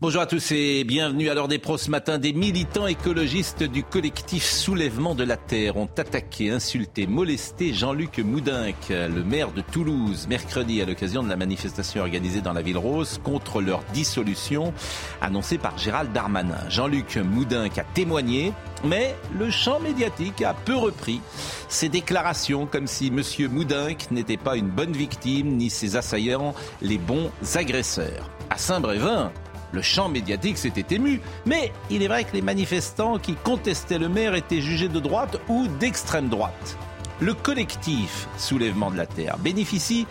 [0.00, 2.18] Bonjour à tous et bienvenue à l'heure des pros ce matin.
[2.18, 8.76] Des militants écologistes du collectif Soulèvement de la Terre ont attaqué, insulté, molesté Jean-Luc Moudinck,
[8.90, 13.18] le maire de Toulouse, mercredi à l'occasion de la manifestation organisée dans la ville rose
[13.24, 14.72] contre leur dissolution
[15.20, 16.68] annoncée par Gérald Darmanin.
[16.68, 18.52] Jean-Luc Moudinck a témoigné,
[18.84, 21.20] mais le champ médiatique a peu repris
[21.68, 23.20] ses déclarations comme si M.
[23.50, 28.30] Moudinck n'était pas une bonne victime ni ses assaillants les bons agresseurs.
[28.48, 29.32] À Saint-Brévin,
[29.72, 34.08] le champ médiatique s'était ému, mais il est vrai que les manifestants qui contestaient le
[34.08, 36.76] maire étaient jugés de droite ou d'extrême droite.
[37.20, 40.06] Le collectif Soulèvement de la Terre bénéficie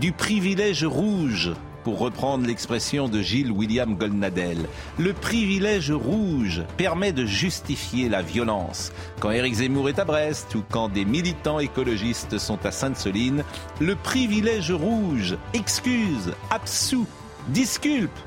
[0.00, 1.52] du privilège rouge,
[1.86, 4.58] pour reprendre l'expression de Gilles William Goldnadel.
[4.98, 8.90] Le privilège rouge permet de justifier la violence.
[9.20, 13.44] Quand Éric Zemmour est à Brest ou quand des militants écologistes sont à Sainte-Soline,
[13.80, 17.06] le privilège rouge excuse, absout,
[17.50, 18.18] disculpe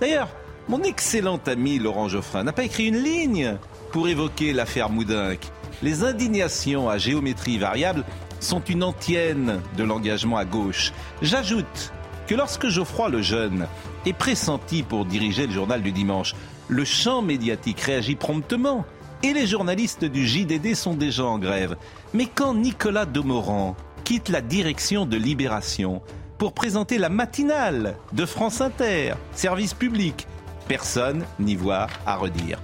[0.00, 0.28] D'ailleurs,
[0.68, 3.56] mon excellent ami Laurent Geoffrin n'a pas écrit une ligne
[3.92, 5.40] pour évoquer l'affaire Moudinck.
[5.82, 8.04] Les indignations à géométrie variable
[8.40, 10.92] sont une antienne de l'engagement à gauche.
[11.22, 11.92] J'ajoute
[12.26, 13.66] que lorsque Geoffroy le Jeune
[14.06, 16.34] est pressenti pour diriger le journal du dimanche,
[16.68, 18.84] le champ médiatique réagit promptement
[19.22, 21.76] et les journalistes du JDD sont déjà en grève.
[22.12, 26.02] Mais quand Nicolas Demorand quitte la direction de Libération,
[26.38, 30.26] pour présenter la matinale de France Inter, service public.
[30.68, 32.60] Personne n'y voit à redire.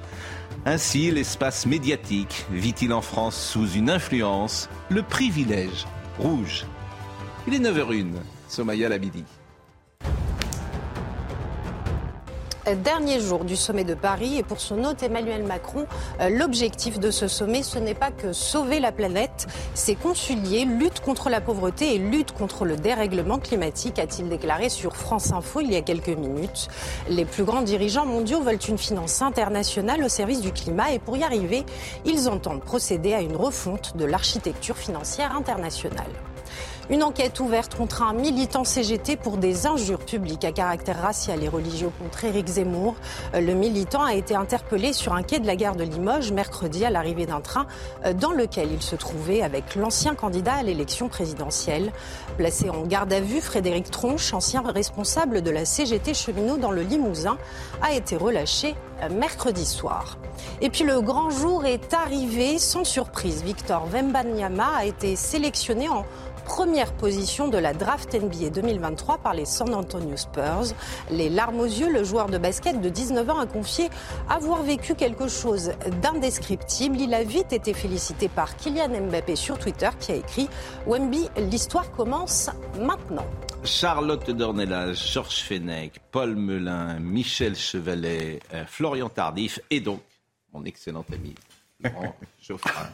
[0.67, 5.87] Ainsi, l'espace médiatique vit-il en France sous une influence, le privilège
[6.19, 6.67] rouge.
[7.47, 8.13] Il est 9h01,
[8.49, 9.25] Somaya Labidi.
[12.67, 15.87] Dernier jour du sommet de Paris et pour son hôte Emmanuel Macron,
[16.21, 21.01] euh, l'objectif de ce sommet, ce n'est pas que sauver la planète, c'est concilier lutte
[21.01, 25.73] contre la pauvreté et lutte contre le dérèglement climatique, a-t-il déclaré sur France Info il
[25.73, 26.69] y a quelques minutes.
[27.09, 31.17] Les plus grands dirigeants mondiaux veulent une finance internationale au service du climat et pour
[31.17, 31.65] y arriver,
[32.05, 36.11] ils entendent procéder à une refonte de l'architecture financière internationale.
[36.91, 41.49] Une enquête ouverte contre un militant CGT pour des injures publiques à caractère racial et
[41.49, 42.97] religieux contre Éric Zemmour.
[43.33, 46.91] Le militant a été interpellé sur un quai de la gare de Limoges mercredi à
[46.91, 47.69] l'arrivée d'un train
[48.05, 51.93] euh, dans lequel il se trouvait avec l'ancien candidat à l'élection présidentielle.
[52.39, 56.83] Placé en garde à vue, Frédéric Tronche, ancien responsable de la CGT cheminot dans le
[56.83, 57.39] Limousin,
[57.83, 60.19] a été relâché euh, mercredi soir.
[60.61, 63.43] Et puis le grand jour est arrivé sans surprise.
[63.43, 66.05] Victor Wembanyama a été sélectionné en
[66.51, 70.75] première position de la draft NBA 2023 par les San Antonio Spurs.
[71.11, 73.89] Les larmes aux yeux, le joueur de basket de 19 ans a confié
[74.29, 75.73] avoir vécu quelque chose
[76.03, 77.01] d'indescriptible.
[77.01, 80.49] Il a vite été félicité par Kylian Mbappé sur Twitter qui a écrit
[80.87, 82.51] Wemby, l'histoire commence
[82.81, 83.27] maintenant.
[83.65, 90.03] Charlotte Dornelas, Georges Fenech, Paul Melun, Michel Chevalet, euh, Florian Tardif et donc
[90.53, 91.35] mon excellent ami
[91.81, 92.89] Laurent Geoffrin.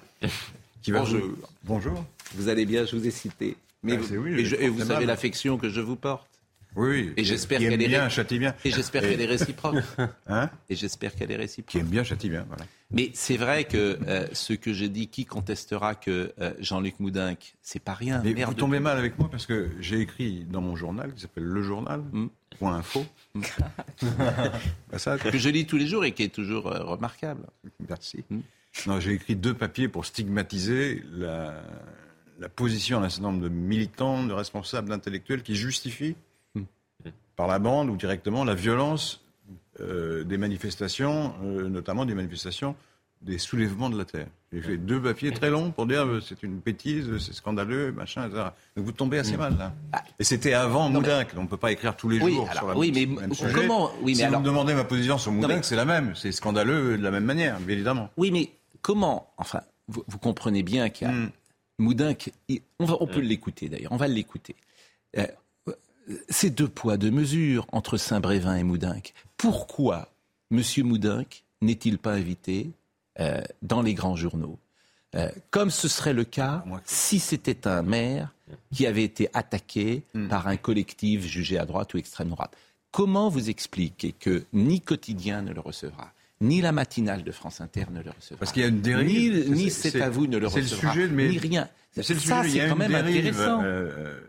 [0.88, 1.22] Bonjour.
[1.64, 2.04] Bonjour.
[2.34, 3.56] Vous allez bien, je vous ai cité.
[3.82, 6.28] Mais ah, vous, et, vous savez l'affection que je vous porte.
[6.76, 8.54] Oui, et j'espère qu'elle est bien, châtie bien.
[8.64, 9.76] Et j'espère qu'elle est réciproque.
[10.28, 11.70] Hein et j'espère qu'elle est réciproque.
[11.70, 12.44] Qui aime bien, châtie bien.
[12.48, 12.64] Voilà.
[12.90, 17.54] Mais c'est vrai que euh, ce que je dis, qui contestera que euh, Jean-Luc Moudinck,
[17.62, 18.22] c'est pas rien.
[18.24, 21.44] Mais vous tombez mal avec moi parce que j'ai écrit dans mon journal qui s'appelle
[21.44, 22.02] Le Journal.
[22.12, 22.28] Mm.
[22.62, 23.04] Info.
[23.34, 23.42] Mm.
[24.90, 27.46] Bah, que je lis tous les jours et qui est toujours euh, remarquable.
[27.88, 28.24] Merci.
[28.30, 28.38] Mm.
[28.86, 31.62] Non, j'ai écrit deux papiers pour stigmatiser la,
[32.38, 36.16] la position d'un certain nombre de militants, de responsables, d'intellectuels qui justifient.
[37.36, 39.20] Par la bande ou directement, la violence
[39.80, 42.74] euh, des manifestations, euh, notamment des manifestations
[43.22, 44.26] des soulèvements de la terre.
[44.52, 48.26] J'ai fait deux papiers très longs pour dire euh, c'est une bêtise, c'est scandaleux, machin,
[48.26, 48.44] etc.
[48.76, 49.40] Donc vous tombez assez hmm.
[49.40, 49.72] mal là.
[49.92, 50.02] Ah.
[50.18, 52.92] Et c'était avant Moudinque, on ne peut pas écrire tous les jours sur la oui,
[52.94, 53.06] mais
[53.52, 56.32] comment oui, mais Si vous me demandez ma position sur Moudinque, c'est la même, c'est
[56.32, 58.10] scandaleux de la même manière, évidemment.
[58.16, 58.50] Oui, mais
[58.82, 61.14] comment Enfin, vous, comprenez bien qu'il y a.
[61.78, 62.32] Moudinque,
[62.78, 64.56] on, on peut l'écouter d'ailleurs, on va l'écouter.
[65.18, 65.26] Euh,
[66.28, 69.12] c'est deux poids, deux mesures entre Saint-Brévin et Moudinque.
[69.36, 70.08] Pourquoi
[70.50, 70.62] M.
[70.84, 72.70] Moudinque n'est-il pas invité
[73.20, 74.58] euh, dans les grands journaux?
[75.14, 78.32] Euh, Comme ce serait le cas si c'était un maire
[78.72, 80.28] qui avait été attaqué hmm.
[80.28, 82.56] par un collectif jugé à droite ou extrême droite.
[82.92, 87.86] Comment vous expliquez que ni quotidien ne le recevra, ni la matinale de France Inter
[87.90, 88.38] ne le recevra?
[88.38, 89.50] Parce qu'il y a une dérive.
[89.50, 90.94] Ni, c'est à vous ne le recevra.
[90.94, 91.68] Le sujet, mais ni rien.
[91.92, 93.62] C'est le Ça, c'est quand même intéressant.
[93.64, 94.20] Euh,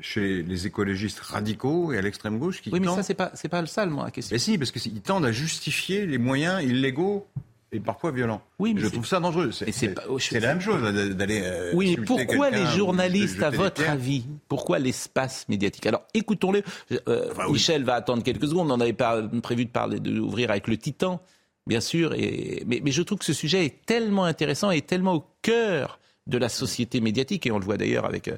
[0.00, 3.48] chez les écologistes radicaux et à l'extrême gauche qui Oui, mais ça, c'est pas, c'est
[3.48, 4.34] pas le seul, moi, la question.
[4.34, 7.26] Mais si, parce qu'ils tendent à justifier les moyens illégaux
[7.72, 8.40] et parfois violent.
[8.60, 9.50] Oui, mais je trouve ça dangereux.
[9.50, 10.80] c'est c'est la même chose
[11.16, 11.40] d'aller.
[11.42, 15.84] euh, Oui, mais pourquoi les ou journalistes, à votre avis Pourquoi l'espace médiatique?
[15.86, 16.62] Alors, écoutons-le.
[17.08, 17.54] Euh, Enfin, oui.
[17.54, 18.70] Michel va attendre quelques secondes.
[18.70, 21.20] On avait pas prévu de parler, d'ouvrir avec le Titan,
[21.66, 22.14] bien sûr.
[22.14, 25.98] Et, mais, mais je trouve que ce sujet est tellement intéressant et tellement au cœur
[26.28, 27.44] de la société médiatique.
[27.44, 28.36] Et on le voit d'ailleurs avec euh,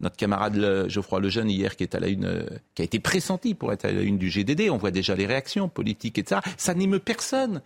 [0.00, 2.42] notre camarade le- Geoffroy Lejeune hier, qui est à la une, euh,
[2.74, 4.68] qui a été pressenti pour être à la une du GDD.
[4.70, 6.40] On voit déjà les réactions politiques, etc.
[6.56, 7.62] Ça n'émeut personne.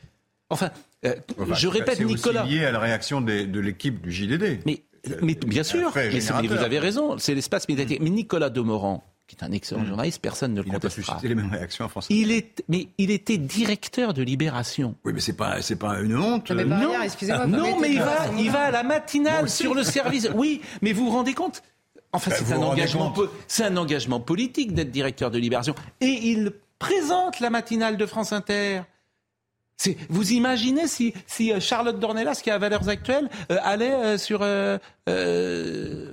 [0.51, 0.71] Enfin,
[1.05, 2.45] euh, Enfin, je répète, c'est Nicolas.
[2.45, 4.61] aussi lié à la réaction des- de l'équipe du JDD.
[4.67, 4.83] Mais,
[5.23, 8.01] mais bien sûr, mais, c'est- vous avez raison, c'est l'espace médiatique.
[8.01, 11.15] Mais Nicolas Demorand, qui est un excellent journaliste, personne ne le il n'a pas contestera.
[11.17, 12.07] suscité les mêmes réactions en France.
[12.09, 14.95] Il est, mais il était directeur de Libération.
[15.05, 16.51] Oui, mais c'est pas, c'est pas une honte.
[16.51, 20.31] Non, euh, non, mais il va, il va à la matinale sur le service.
[20.35, 21.63] Oui, mais vous vous rendez compte
[22.13, 22.37] Enfin, Ben,
[23.49, 25.75] c'est un engagement, un politique d'être directeur de Libération.
[26.01, 28.81] Et il présente la matinale de France Inter.
[30.09, 34.19] Vous imaginez si, si euh, Charlotte Dornelas, qui est à Valeurs Actuelles, euh, allait euh,
[34.19, 34.79] sur euh,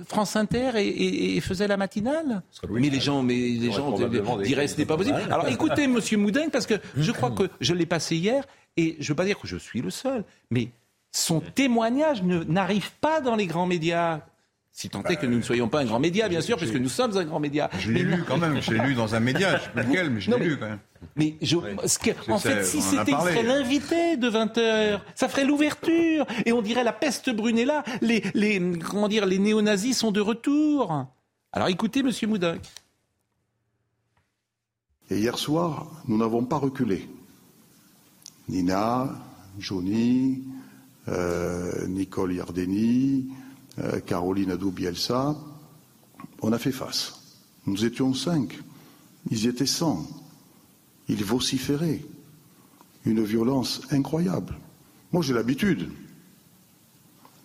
[0.06, 2.42] France Inter et, et- et faisait la matinale?
[2.70, 3.90] Mais les gens, mais les gens
[4.44, 5.16] diraient ce n'est pas possible.
[5.30, 8.44] Alors écoutez, Monsieur Moudin, parce que je crois que je l'ai passé hier
[8.76, 10.68] et je ne veux pas dire que je suis le seul, mais
[11.10, 14.20] son témoignage n'arrive pas dans les grands médias.
[14.78, 16.90] Si tant est que nous ne soyons pas un grand média, bien sûr, puisque nous
[16.90, 17.70] sommes un grand média.
[17.78, 20.10] Je l'ai lu quand même, je l'ai lu dans un média, je sais plus lequel,
[20.10, 20.78] mais je l'ai lu quand même.
[21.16, 21.56] mais je,
[21.86, 25.00] ce que- en ça, fait, si c'était, il serait l'invité de 20h.
[25.14, 26.26] Ça ferait l'ouverture.
[26.44, 27.84] Et on dirait la peste brune est là.
[28.02, 31.06] Les, les, comment dire, les néo-nazis sont de retour.
[31.54, 32.58] Alors écoutez, monsieur Moudin.
[35.10, 37.08] Et hier soir, nous n'avons pas reculé.
[38.50, 39.08] Nina,
[39.58, 40.42] Johnny,
[41.08, 43.45] euh, Nicole Yardeni, euh,
[44.06, 45.36] Caroline Adou-Bielsa,
[46.42, 47.36] on a fait face.
[47.66, 48.58] Nous étions cinq,
[49.30, 50.06] ils étaient cent.
[51.08, 52.02] Ils vociféraient.
[53.04, 54.58] Une violence incroyable.
[55.12, 55.88] Moi, j'ai l'habitude.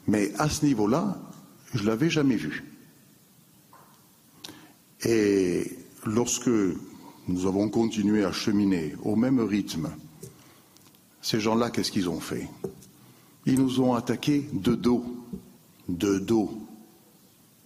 [0.07, 1.19] Mais à ce niveau-là,
[1.73, 2.63] je ne l'avais jamais vu.
[5.05, 6.49] Et lorsque
[7.27, 9.91] nous avons continué à cheminer au même rythme,
[11.21, 12.49] ces gens-là, qu'est-ce qu'ils ont fait?
[13.45, 15.05] Ils nous ont attaqués de dos.
[15.97, 16.51] De dos.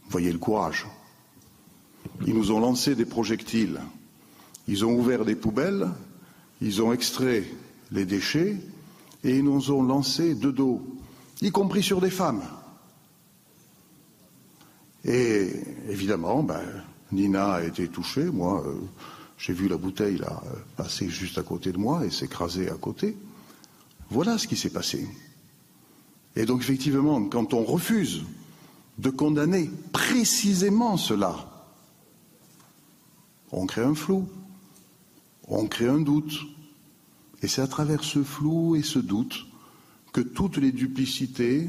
[0.10, 0.88] Voyez le courage.
[2.26, 3.80] Ils nous ont lancé des projectiles.
[4.68, 5.90] Ils ont ouvert des poubelles.
[6.62, 7.44] Ils ont extrait
[7.92, 8.58] les déchets.
[9.24, 10.86] Et ils nous ont lancé de dos,
[11.42, 12.44] y compris sur des femmes.
[15.04, 15.52] Et
[15.90, 16.62] évidemment, ben,
[17.12, 18.26] Nina a été touchée.
[18.26, 18.76] Moi, euh,
[19.38, 22.76] j'ai vu la bouteille là euh, passer juste à côté de moi et s'écraser à
[22.76, 23.18] côté.
[24.10, 25.08] Voilà ce qui s'est passé.
[26.36, 28.24] Et donc, effectivement, quand on refuse
[28.98, 31.50] de condamner précisément cela,
[33.52, 34.28] on crée un flou,
[35.48, 36.34] on crée un doute.
[37.42, 39.46] Et c'est à travers ce flou et ce doute
[40.12, 41.68] que toutes les duplicités,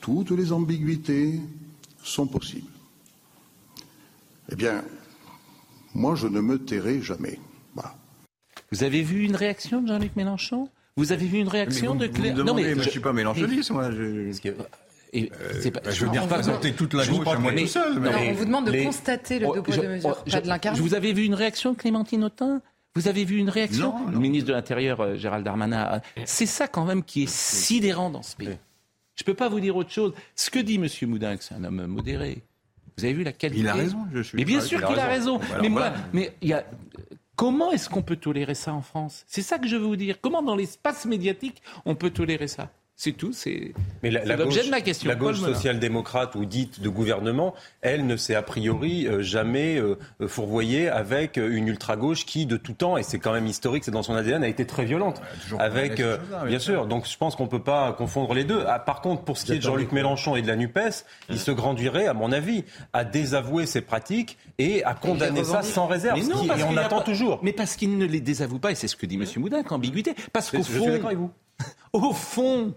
[0.00, 1.40] toutes les ambiguïtés
[2.02, 2.70] sont possibles.
[4.52, 4.84] Eh bien,
[5.94, 7.38] moi, je ne me tairai jamais.
[8.72, 10.68] Vous avez vu une réaction de Jean-Luc Mélenchon?
[10.96, 13.00] Vous avez vu une réaction vous, de vous me Claire demandez, mais je- je suis
[13.00, 13.90] pas mélanchoniste, moi.
[13.90, 14.30] je-
[15.16, 15.30] Et
[15.60, 18.00] c'est pas- Bah, je veux va- représenter toute la gauche à moi mais- tout seul.
[18.00, 20.12] mais- Non, on vous demande de les- constater le Oh, deux poids deux mesures, oh,
[20.12, 20.80] pas je- de l'incarner.
[20.80, 22.60] Vous avez vu une réaction de Clémentine Autain?
[22.96, 23.92] Vous avez vu une réaction?
[23.92, 24.10] Non, non.
[24.10, 26.00] Le ministre de l'Intérieur, euh, Gérald Darmanin.
[26.16, 28.56] euh, C'est ça quand même qui est sidérant dans ce pays.
[29.16, 30.12] Je ne peux pas vous dire autre chose.
[30.34, 30.86] Ce que dit M.
[31.08, 32.42] Moudin, c'est un homme modéré.
[32.98, 33.60] Vous avez vu la qualité?
[33.60, 35.38] Il a raison, je suis Mais bien sûr qu'il a raison.
[35.38, 35.38] raison.
[35.38, 35.96] Bon, alors mais moi, voilà.
[36.12, 36.64] mais il y a.
[37.36, 39.24] Comment est-ce qu'on peut tolérer ça en France?
[39.26, 40.20] C'est ça que je veux vous dire.
[40.20, 42.70] Comment dans l'espace médiatique on peut tolérer ça?
[42.96, 43.32] C'est tout.
[43.32, 43.72] C'est
[44.04, 45.08] l'objet gauche, de ma question.
[45.08, 49.98] la gauche social-démocrate ou dite de gouvernement, elle ne s'est a priori euh, jamais euh,
[50.28, 53.90] fourvoyée avec euh, une ultra-gauche qui, de tout temps, et c'est quand même historique, c'est
[53.90, 55.20] dans son ADN, a été très violente.
[55.42, 56.64] toujours Avec, euh, ces bien ça.
[56.66, 58.62] sûr, donc je pense qu'on ne peut pas confondre les deux.
[58.68, 61.40] Ah, par contre, pour ce qui est de Jean-Luc Mélenchon et de la NUPES, il
[61.40, 66.16] se grandirait, à mon avis, à désavouer ses pratiques et à condamner ça sans réserve.
[66.20, 67.40] Mais non, qui- parce et on attend pas- toujours.
[67.42, 69.24] Mais parce qu'il ne les désavoue pas, et c'est ce que dit M.
[69.38, 70.14] Moudin, qu'ambiguïté.
[70.32, 71.30] Parce Je qu'au suis fond, d'accord avec vous.
[71.92, 72.74] au fond,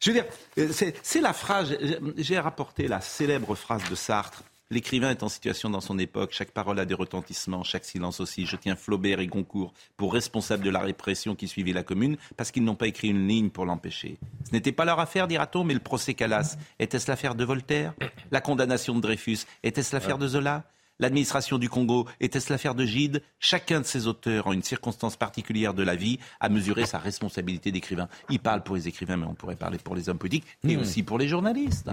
[0.00, 0.26] je veux dire,
[0.58, 0.68] euh,
[1.02, 4.42] c'est la phrase, j'ai- j'ai rapporté la célèbre phrase de Sartre.
[4.68, 8.46] L'écrivain est en situation dans son époque, chaque parole a des retentissements, chaque silence aussi.
[8.46, 12.50] Je tiens Flaubert et Goncourt pour responsables de la répression qui suivit la commune, parce
[12.50, 14.18] qu'ils n'ont pas écrit une ligne pour l'empêcher.
[14.44, 17.94] Ce n'était pas leur affaire, dira-t-on, mais le procès Calas, était-ce l'affaire de Voltaire?
[18.32, 20.64] La condamnation de Dreyfus, était-ce l'affaire de Zola?
[20.98, 25.74] L'administration du Congo, était-ce l'affaire de Gide Chacun de ces auteurs, en une circonstance particulière
[25.74, 28.08] de la vie, a mesuré sa responsabilité d'écrivain.
[28.30, 31.02] Il parle pour les écrivains, mais on pourrait parler pour les hommes politiques et aussi
[31.02, 31.90] pour les journalistes.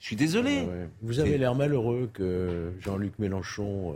[0.00, 0.62] Je suis désolé.
[0.62, 0.88] Ouais.
[1.00, 3.94] Vous avez l'air malheureux que Jean-Luc Mélenchon euh,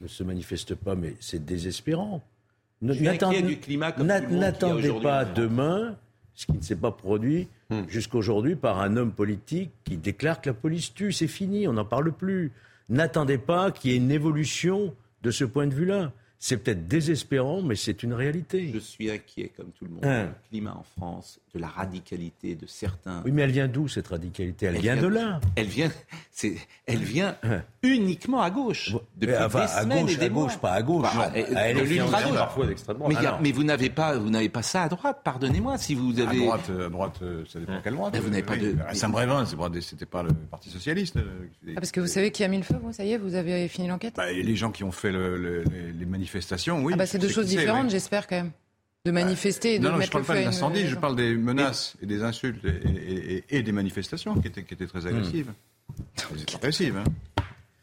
[0.00, 2.22] ne se manifeste pas, mais c'est désespérant.
[2.80, 3.36] N'attendez-
[5.02, 5.96] pas demain
[6.34, 7.84] ce qui ne s'est pas produit Hmm.
[7.88, 11.12] jusqu'aujourd'hui par un homme politique qui déclare que la police tue.
[11.12, 12.52] C'est fini, on n'en parle plus.
[12.88, 16.12] N'attendez pas qu'il y ait une évolution de ce point de vue-là.
[16.38, 18.70] C'est peut-être désespérant, mais c'est une réalité.
[18.74, 20.26] Je suis inquiet, comme tout le monde, Hein.
[20.26, 23.22] du climat en France, de la radicalité de certains.
[23.24, 24.66] Oui, mais elle vient d'où cette radicalité?
[24.66, 25.40] Elle, Elle vient de là.
[25.56, 25.90] Elle vient,
[26.32, 26.56] c'est,
[26.86, 27.36] elle vient
[27.82, 28.92] uniquement à gauche.
[29.16, 30.42] Depuis Mais enfin, des à semaines gauche, et des à mois.
[30.44, 31.02] gauche, pas à gauche.
[31.16, 31.40] Bah, Non.
[31.40, 32.34] euh, À gauche.
[32.34, 33.12] parfois d'extrême droite.
[33.20, 35.20] Mais, Ah mais vous n'avez pas, vous n'avez pas ça à droite.
[35.24, 36.38] Pardonnez-moi si vous À avez.
[36.38, 38.12] droite, euh, à droite, euh, ça dépend quelle droite.
[38.14, 39.44] Mais vous n'avez pas de- À Saint-Brévin,
[39.80, 41.16] c'était pas le Parti socialiste.
[41.16, 41.22] euh,
[41.68, 43.34] Ah, parce que vous savez qui a mis le feu, vous Ça y est, vous
[43.34, 44.14] avez fini l'enquête?
[44.16, 46.92] Bah, les gens qui ont fait le- le- les, les manifestations, oui.
[46.94, 48.50] Ah bah c'est deux choses différentes, j'espère quand même.
[49.04, 50.94] De manifester et de Non, non, je mettre parle le pas de une l'incendie, je
[50.96, 54.72] parle des menaces et des insultes et, et- et- et des manifestations qui étaient, qui
[54.72, 55.52] étaient très agressives.
[56.32, 57.04] Elles étaient agressives, hein.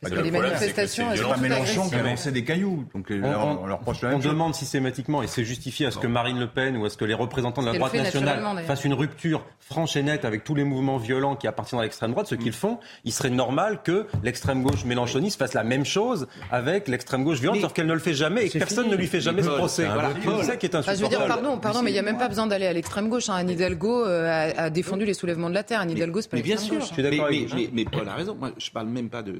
[0.02, 2.86] Parce que les manifestations, elles C'est pas Mélenchon qui lançait des cailloux.
[2.96, 4.32] Donc euh, On- on, on- leur reproche la On même chose.
[4.32, 7.06] demande systématiquement, et c'est justifié, à ce que Marine Le Pen ou à ce que
[7.06, 10.64] les représentants de la droite nationale fassent une rupture franche et nette avec tous les
[10.64, 14.64] mouvements violents qui appartiennent à l'extrême droite, ce qu'ils font, il serait normal que l'extrême
[14.64, 18.16] gauche mélanchoniste fasse la même chose avec l'extrême gauche violente, sauf qu'elle ne le fait
[18.16, 18.96] jamais et que personne fini.
[18.96, 19.84] ne lui fait jamais Mais ce procès.
[19.84, 21.10] c'est un Voilà, ça qui est Ah, je veux insupportable.
[21.26, 23.30] dire, pardon, pardon, mais il n'y a même pas besoin d'aller à l'extrême gauche.
[23.30, 23.36] Hein.
[23.36, 25.80] Anne Hidalgo euh, a, a défendu les soulèvements de la terre.
[25.82, 26.90] Anne Hidalgo, c'est pas Mais bien l'extrême sûr, gauche.
[26.90, 27.56] Je suis d'accord avec vous.
[27.56, 28.36] mais- mais Paul a raison.
[28.36, 29.34] Moi, je parle même pas de.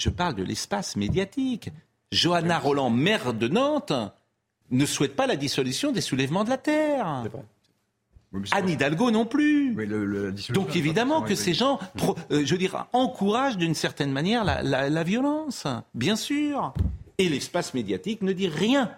[0.00, 1.70] Je parle de l'espace médiatique.
[2.12, 3.92] Johanna Roland, maire de Nantes,
[4.70, 7.24] ne souhaite pas la dissolution des soulèvements de la terre.
[8.32, 9.74] Oui, Anne Hidalgo non plus.
[9.74, 11.80] le- le- Donc évidemment que ces gens,
[12.30, 16.72] euh, je veux dire, encouragent d'une certaine manière la, la- la violence, bien sûr.
[17.18, 18.92] Et l'espace médiatique ne dit rien.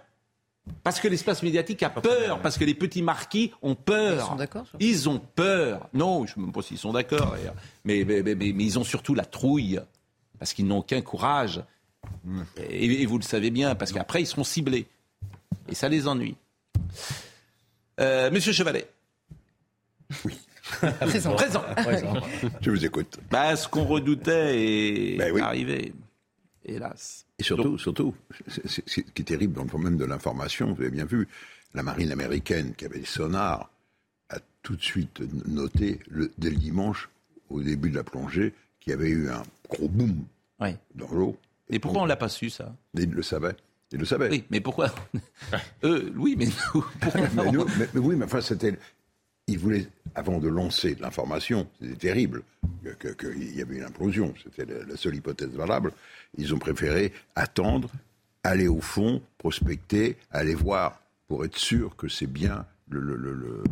[0.84, 4.22] Parce que l'espace médiatique a peur, parce que les petits marquis ont peur.
[4.22, 4.66] Ils sont d'accord.
[4.78, 5.88] Ils ont peur.
[5.92, 7.54] Non, je ne sais même pas s'ils sont d'accord d'ailleurs.
[7.84, 9.80] Mais, mais, mais- mais- mais ils ont surtout la trouille,
[10.42, 11.62] parce qu'ils n'ont aucun courage.
[12.56, 14.86] Et, et vous le savez bien, parce qu'après ils seront ciblés.
[15.68, 16.34] Et ça les ennuie.
[18.00, 18.88] Euh, Monsieur Chevalet.
[21.00, 21.36] Présent.
[21.76, 22.14] Présent.
[22.60, 23.20] Je vous écoute.
[23.30, 25.40] Bah, ce qu'on redoutait est Ben oui.
[25.40, 25.92] arrivé.
[26.64, 27.24] Hélas.
[27.38, 28.12] Et surtout, surtout,
[28.48, 31.28] ce qui est terrible dans le domaine de l'information, vous avez bien vu,
[31.72, 33.70] la marine américaine qui avait des sonars
[34.28, 37.10] a tout de suite noté, le- dès le dimanche,
[37.48, 40.24] au début de la plongée, qu'il y avait eu un gros boom
[40.62, 40.76] Oui.
[40.94, 41.36] dans l'eau.
[41.68, 42.74] Et pourquoi on l'a pas su, ça?
[42.94, 43.56] Ils le savaient.
[43.92, 44.30] Ils le savaient.
[44.30, 44.92] Oui, mais pourquoi?
[45.84, 48.78] Eux, oui, mais nous, pourquoi Mais, nous- mais- mais oui, mais enfin, c'était.
[49.48, 52.42] Ils voulaient, avant de lancer l'information, c'était terrible,
[52.84, 55.92] que- que- qu'il y avait une implosion, c'était la, la seule hypothèse valable.
[56.38, 57.90] Ils ont préféré attendre,
[58.44, 63.64] aller au fond, prospecter, aller voir, pour être sûr que c'est bien le, le, le,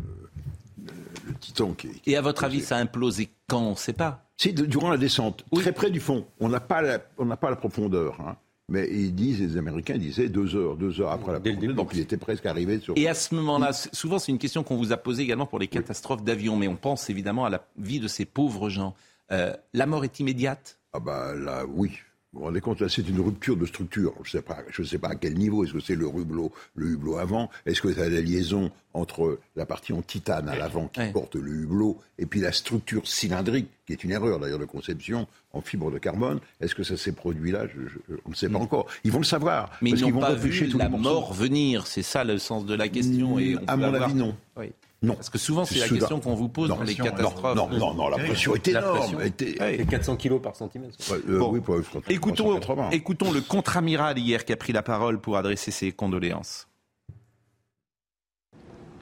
[0.85, 3.61] le- titan qui, qui- Et à votre avis, ça a implosé quand?
[3.61, 4.25] On ne sait pas.
[4.37, 5.61] Si, de- durant la descente, Oui.
[5.61, 6.25] très près du fond.
[6.39, 8.19] On n'a pas la, on n'a pas la profondeur.
[8.21, 8.35] hein.
[8.69, 11.73] Mais ils disent, les Américains disaient deux heures, deux heures après la début.
[11.73, 12.93] Donc ils étaient presque arrivés sur.
[12.97, 15.67] Et à ce moment-là, souvent c'est une question qu'on vous a posée également pour les
[15.67, 18.95] catastrophes d'avion, mais on pense évidemment à la vie de ces pauvres gens.
[19.31, 20.79] Euh, la mort est immédiate?
[20.93, 21.91] Ah bah là, oui.
[22.33, 24.13] Vous vous rendez compte, là, c'est une rupture de structure.
[24.23, 25.65] Je ne sais, sais pas à quel niveau.
[25.65, 27.49] Est-ce que c'est le hublot, le hublot avant?
[27.65, 31.51] Est-ce que c'est la liaison entre la partie en titane à l'avant qui porte le
[31.51, 35.91] hublot et puis la structure cylindrique, qui est une erreur d'ailleurs de conception, en fibre
[35.91, 36.39] de carbone?
[36.61, 37.65] Est-ce que ça s'est produit là?
[37.67, 38.87] Je- je- On ne sait pas encore.
[39.03, 39.69] Ils vont le savoir.
[39.81, 42.87] Mais parce ils n'ont pas vu la mort venir, c'est ça le sens de la
[42.87, 43.39] question.
[43.39, 44.37] Et on à peut mon avoir- avis, non.
[44.55, 44.67] Oui.
[45.03, 45.15] Non.
[45.15, 45.99] Parce que souvent c'est la soudain.
[46.01, 47.55] question qu'on vous pose Non, dans les catastrophes.
[47.55, 48.97] Non, non, non, la pression est énorme.
[48.99, 49.21] pression.
[49.21, 50.95] était- C'est 400 kilos par centimètre.
[51.11, 51.49] Ouais, euh, Bon.
[51.51, 52.89] oui, pour- pour- pour Écoutons, 380.
[52.91, 56.67] écoutons le contre-amiral hier qui a pris la parole pour adresser ses condoléances.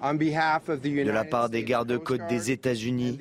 [0.02, 3.18] de la part des gardes-côtes des États-Unis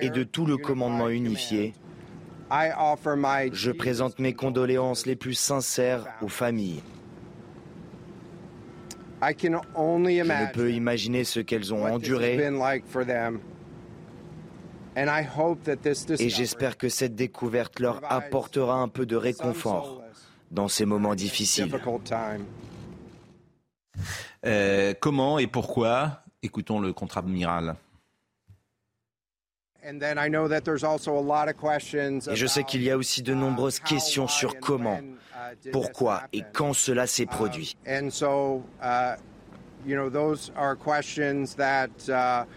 [0.00, 1.74] et de tout le commandement unifié,
[3.52, 6.80] je présente mes condoléances les plus sincères aux familles.
[9.22, 12.38] Je ne peux imaginer ce qu'elles ont enduré
[16.18, 20.02] et j'espère que cette découverte leur apportera un peu de réconfort
[20.50, 21.70] dans ces moments difficiles.
[24.44, 27.76] Euh, comment et pourquoi Écoutons le contre-amiral?
[29.84, 29.92] Et
[32.36, 35.00] je sais qu'il y a aussi de nombreuses questions sur comment,
[35.72, 37.76] pourquoi et quand cela s'est produit?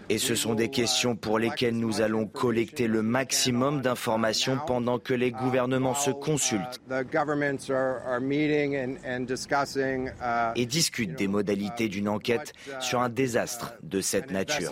[0.08, 5.14] Et ce sont des questions pour lesquelles nous allons collecter le maximum d'informations pendant que
[5.14, 6.80] les gouvernements se consultent
[10.56, 14.70] et discutent des modalités d'une enquête sur un désastre de cette nature.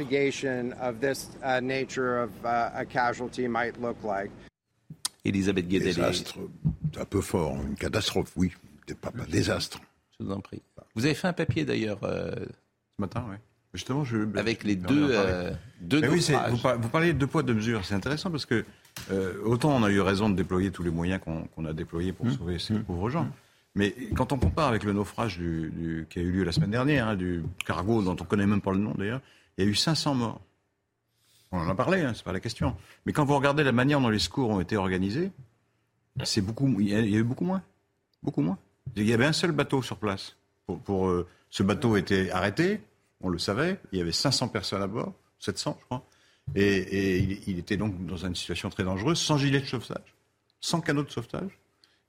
[5.25, 6.39] Elisabeth Guedel, Désastre,
[6.99, 7.57] un peu fort.
[7.67, 8.53] Une catastrophe, oui.
[9.01, 9.81] Pas, pas désastre.
[10.19, 10.63] je vous en prie.
[10.95, 11.99] Vous avez fait un papier d'ailleurs.
[12.05, 13.37] euh, Ce matin, oui.
[13.75, 17.53] Justement, je, avec les deux, euh, deux oui, vous, vous, parlez de deux poids, deux
[17.53, 17.85] mesures.
[17.85, 18.65] C'est intéressant parce que
[19.11, 22.27] euh, autant on a eu raison de déployer tous les moyens qu'on a déployés pour
[22.27, 22.33] mmh.
[22.33, 22.85] sauver ces mmh.
[22.85, 23.29] pauvres gens.
[23.75, 27.09] Mais quand on compare avec le naufrage du, qui a eu lieu la semaine dernière,
[27.09, 29.21] hein, du cargo dont on ne connaît même pas le nom d'ailleurs,
[29.57, 30.41] il y a eu 500 morts.
[31.53, 32.77] On en a parlé, hein, c'est pas la question.
[33.07, 35.31] Mais quand vous regardez la manière dont les secours ont été organisés,
[36.25, 37.63] c'est beaucoup, il y a eu beaucoup moins,
[38.23, 38.59] beaucoup moins.
[38.97, 40.37] Il y avait un seul bateau sur place.
[40.85, 42.81] Pour, euh, ce bateau était arrêté,
[43.21, 43.81] on le savait.
[43.93, 46.05] Il y avait 500 personnes à bord, 700 je crois.
[46.55, 50.15] Et, il, était donc dans une situation très dangereuse, sans gilet de sauvetage,
[50.61, 51.59] sans canot de sauvetage.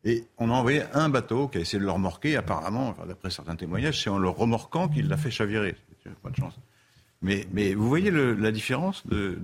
[0.05, 3.57] Et on a envoyé un bateau qui a essayé de le remorquer, apparemment, d'après certains
[3.57, 5.75] témoignages, c'est en le remorquant qu'il l'a fait chavirer.
[6.23, 6.57] Pas de chance.
[7.21, 9.37] Mais, mais vous voyez la différence de,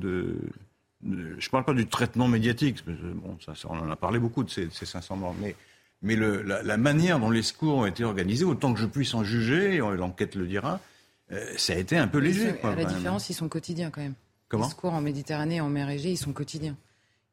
[1.03, 4.49] Je ne parle pas du traitement médiatique, bon, ça, on en a parlé beaucoup de
[4.49, 5.55] ces, 500 morts, mais,
[6.01, 9.23] mais le, la, manière dont les secours ont été organisés, autant que je puisse en
[9.23, 10.79] juger, l'enquête le dira,
[11.31, 12.55] euh, ça a été un peu léger.
[12.63, 14.13] la différence, ils sont quotidiens quand même.
[14.47, 14.65] Comment?
[14.65, 16.77] Les secours en Méditerranée et en mer Égée, ils sont quotidiens.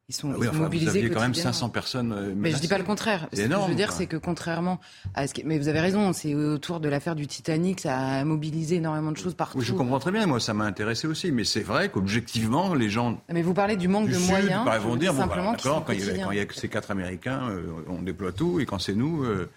[0.09, 0.91] Ils sont, ah mobilisés.
[0.91, 2.11] Vous aviez quand même 500 personnes.
[2.11, 3.29] Euh, mais je dis pas le contraire.
[3.31, 4.81] Ce que je veux dire, c'est que contrairement
[5.13, 8.25] à ce que, mais vous avez raison, c'est autour de l'affaire du Titanic, ça a
[8.25, 9.59] mobilisé énormément de choses partout.
[9.59, 10.25] Oui, je comprends très bien.
[10.25, 11.31] Moi, ça m'a intéressé aussi.
[11.31, 13.21] Mais c'est vrai qu'objectivement, les gens.
[13.31, 14.65] Mais vous parlez du manque de moyens.
[14.65, 18.01] Bah, vont dire, bon, bah, d'accord, quand, il y a ces quatre Américains, euh, on
[18.01, 19.23] déploie tout, et quand c'est nous.
[19.23, 19.49] Euh,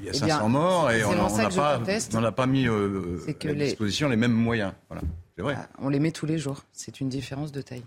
[0.00, 4.16] il y a 500 eh morts et on n'a pas, pas, mis à disposition les
[4.16, 4.72] mêmes moyens.
[4.88, 5.02] Voilà,
[5.36, 5.56] c'est vrai.
[5.58, 6.64] Ah, on les met tous les jours.
[6.72, 7.84] C'est une différence de taille.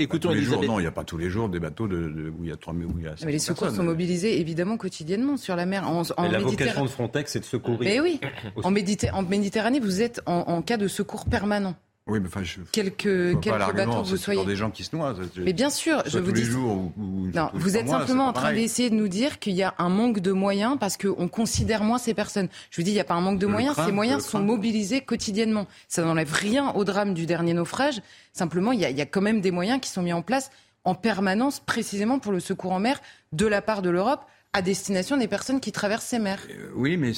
[0.00, 2.44] Écoutons les jours, non, il n'y a pas tous les jours des bateaux de, où
[2.44, 4.76] il y a 3 000 où il y a Mais les secours sont mobilisés évidemment
[4.76, 5.88] quotidiennement sur la mer.
[5.88, 7.80] En, en la vocation de Frontex, c'est de secourir.
[7.80, 8.20] Mais oui,
[8.62, 11.74] en, en Méditerranée, vous êtes en, cas de secours permanent.
[12.08, 12.60] Oui, mais enfin, je.
[12.72, 14.44] Quelques, quelques bateaux vous soyez.
[14.46, 15.14] des gens qui se noient.
[15.36, 16.44] Mais bien sûr, je vous dis.
[16.44, 19.90] Jours, non, vous êtes simplement en train d'essayer de nous dire qu'il y a un
[19.90, 22.48] manque de moyens parce qu'on considère moins ces personnes.
[22.70, 23.76] Je vous dis, il n'y a pas un manque de moyens.
[23.76, 25.66] ces moyens sont mobilisés quotidiennement.
[25.86, 28.00] Ça n'enlève rien au drame du dernier naufrage.
[28.32, 30.22] Simplement, il y, a, il y a quand même des moyens qui sont mis en
[30.22, 30.50] place
[30.84, 33.00] en permanence, précisément pour le secours en mer,
[33.32, 36.40] de la part de l'Europe à destination des personnes qui traversent ces mers.
[36.50, 37.12] Euh, oui, mais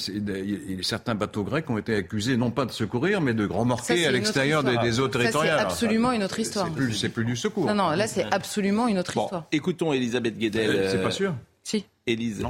[0.83, 4.63] certains bateaux grecs ont été accusés non pas de secourir, mais de remorquer à l'extérieur
[4.63, 5.59] des, eaux territoriales.
[5.59, 6.67] C'est absolument une autre histoire.
[6.93, 7.65] C'est plus, du secours.
[7.65, 9.45] Non, non, là c'est absolument une autre histoire.
[9.51, 10.89] Écoutons Elisabeth Guedel.
[10.89, 11.35] c'est pas sûr.
[11.63, 11.85] Si.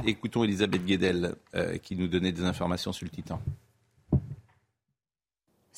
[0.06, 3.40] écoutons Elisabeth Guedel euh, qui nous donnait des informations sur le Titan.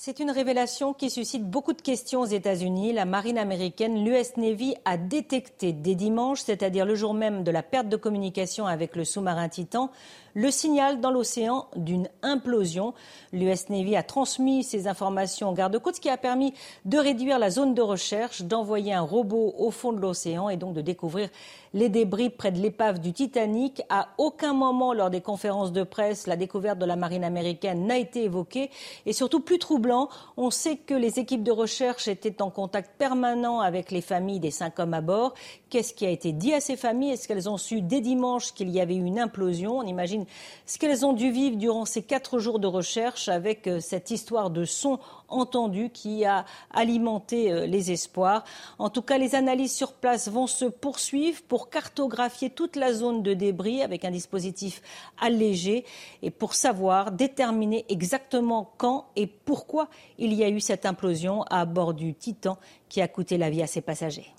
[0.07, 2.93] C'est une révélation qui suscite beaucoup de questions aux États-Unis.
[2.93, 7.63] La marine américaine, l'US Navy, a détecté dès dimanche, c'est-à-dire le jour même de la
[7.63, 9.91] perte de communication avec le sous-marin Titan,
[10.35, 12.95] le signal dans l'océan d'une implosion.
[13.33, 16.53] L'US Navy a transmis ces informations aux gardes-côtes, ce qui a permis
[16.85, 20.75] de réduire la zone de recherche, d'envoyer un robot au fond de l'océan et donc
[20.75, 21.29] de découvrir
[21.73, 23.83] les débris près de l'épave du Titanic.
[23.89, 27.99] À aucun moment lors des conférences de presse, la découverte de la marine américaine n'a
[27.99, 28.71] été évoquée.
[29.07, 33.61] Et surtout, plus troublant, on sait que les équipes de recherche étaient en contact permanent
[33.61, 35.35] avec les familles des cinq hommes à bord.
[35.75, 37.11] Qu'est-ce qui a été dit à ces familles?
[37.11, 39.79] Est-ce qu'elles ont su dès dimanche qu'il y avait eu une implosion?
[39.79, 40.25] On imagine
[40.67, 44.51] ce qu'elles ont dû vivre durant ces quatre jours de recherche avec euh, cette histoire
[44.51, 48.45] de son entendu qui a alimenté euh, les espoirs.
[48.79, 53.25] En tout cas, les analyses sur place vont se poursuivre pour cartographier toute la zone
[53.25, 54.81] de débris avec un dispositif
[55.21, 55.85] allégé
[56.23, 61.65] et pour savoir déterminer exactement quand et pourquoi il y a eu cette implosion à
[61.65, 62.59] bord du Titan
[62.89, 64.33] qui a coûté la vie à ses passagers.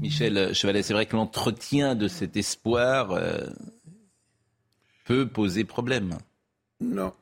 [0.00, 3.46] Michel Chevalet, c'est vrai que l'entretien de cet espoir euh,
[5.04, 6.18] peut poser problème.
[6.80, 7.14] Non.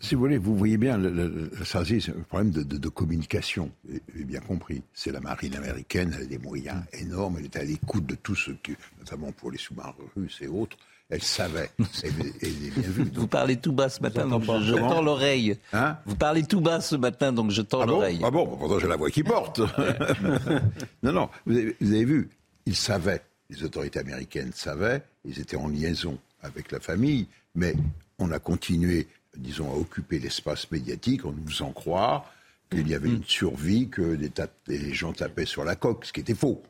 [0.00, 4.82] si vous voulez, vous voyez bien, le, c'est un problème de, communication, j'ai bien compris.
[4.92, 8.34] C'est la marine américaine, elle a des moyens énormes, elle est à l'écoute de tout
[8.34, 10.76] ce que, notamment pour les sous-marins russes et autres,
[11.10, 11.70] elle savait.
[12.02, 13.10] Elle, est bien vue.
[13.14, 15.58] Vous parlez tout bas ce matin, donc je, tends l'oreille.
[15.72, 18.20] Hein vous parlez tout bas ce matin, donc je tends ah l'oreille.
[18.22, 19.60] ah bon, pourtant j'ai la voix qui porte.
[21.02, 22.28] non, non, vous avez, vous avez vu,
[22.66, 27.74] ils savaient, les autorités américaines savaient, ils étaient en liaison avec la famille, mais
[28.18, 32.30] on a continué, disons, à occuper l'espace médiatique en nous faisant croire
[32.70, 36.34] qu'il y avait une survie, que des, gens tapaient sur la coque, ce qui était
[36.34, 36.62] faux.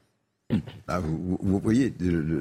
[0.86, 1.92] Ah, vous, voyez.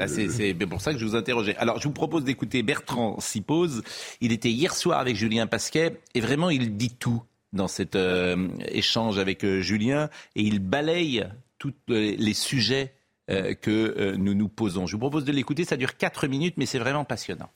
[0.07, 1.55] C'est pour ça que je vous interrogeais.
[1.57, 3.83] Alors, je vous propose d'écouter Bertrand Sipose.
[4.21, 7.21] Il était hier soir avec Julien Pasquet et vraiment, il dit tout
[7.53, 11.25] dans cet euh, échange avec euh, Julien et il balaye
[11.57, 12.93] tous les sujets
[13.29, 14.85] euh, que euh, nous nous posons.
[14.85, 17.49] Je vous propose de l'écouter, ça dure 4 minutes, mais c'est vraiment passionnant.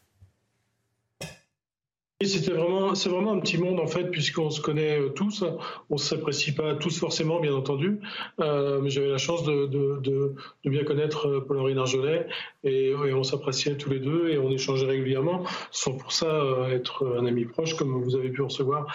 [2.24, 5.44] C'était vraiment, c'est vraiment un petit monde en fait, puisqu'on se connaît euh, tous.
[5.90, 8.00] On ne s'apprécie pas tous forcément, bien entendu.
[8.40, 12.28] Euh, mais j'avais la chance de, bien connaître euh, Paul-Henri Narjolet
[12.64, 17.26] et, on s'appréciait tous les deux et on échangeait régulièrement, sans pour ça être un
[17.26, 18.88] ami proche, comme vous avez pu recevoir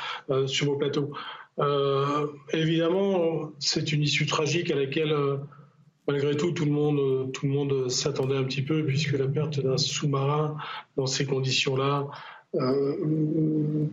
[0.47, 1.12] sur vos plateaux.
[2.53, 5.15] Évidemment, c'est une issue tragique à laquelle
[6.09, 9.61] malgré tout, tout le monde, tout le monde s'attendait un petit peu, puisque la perte
[9.61, 10.57] d'un sous-marin
[10.97, 12.09] dans ces conditions-là,
[12.57, 12.95] euh,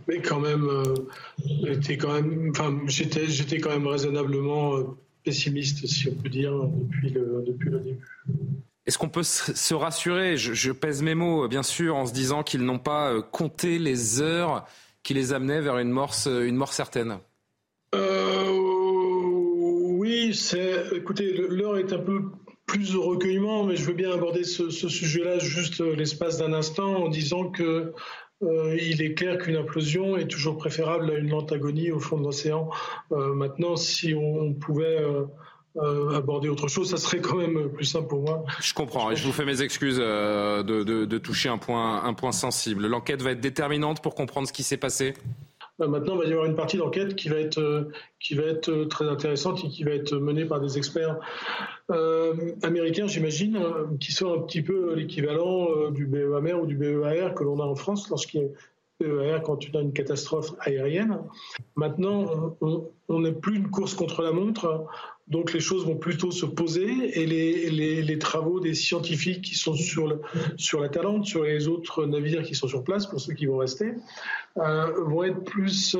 [0.08, 4.84] mais quand même, euh, quand même, enfin, j'étais, j'étais quand même raisonnablement euh,
[5.24, 8.08] pessimiste, si on peut dire, depuis le, depuis le début.
[8.86, 10.38] Est-ce qu'on peut se rassurer?
[10.38, 14.22] Je, je, pèse mes mots, bien sûr, en se disant qu'ils n'ont pas compté les
[14.22, 14.66] heures
[15.04, 17.20] qui les amenaient vers une mort, une mort certaine
[17.96, 18.50] euh,
[19.98, 20.84] Oui, c'est.
[20.94, 22.24] Écoutez, l'heure est un peu
[22.66, 27.04] plus au recueillement, mais je veux bien aborder ce, ce sujet-là juste l'espace d'un instant
[27.04, 27.94] en disant que
[28.44, 32.18] euh, il est clair qu'une implosion est toujours préférable à une lente agonie au fond
[32.18, 32.70] de l'océan.
[33.12, 35.02] Euh, maintenant, si on, pouvait
[35.78, 38.44] euh, aborder autre chose, ça serait quand même plus simple pour moi.
[38.62, 42.88] Je comprends et je vous fais mes excuses de, toucher un point, un point sensible.
[42.88, 45.14] L'enquête va être déterminante pour comprendre ce qui s'est passé?
[45.88, 47.90] Maintenant, il va y avoir une partie d'enquête qui va être
[48.32, 51.20] va être très intéressante et qui va être menée par des experts
[51.92, 56.76] euh, américains, j'imagine, euh, qui sont un petit peu l'équivalent euh, du BEAMER ou du
[56.76, 58.48] BEAR que l'on a en France lorsqu'il y a
[59.00, 61.20] BEAR quand tu as une catastrophe aérienne.
[61.76, 62.58] Maintenant,
[63.10, 64.86] on n'est plus une course contre la montre,
[65.28, 69.74] donc les choses vont plutôt se poser et les, les, travaux des scientifiques qui sont
[69.74, 70.20] sur,
[70.58, 73.58] sur la Talente, sur les autres navires qui sont sur place, pour ceux qui vont
[73.58, 73.94] rester,
[74.56, 75.96] vont être plus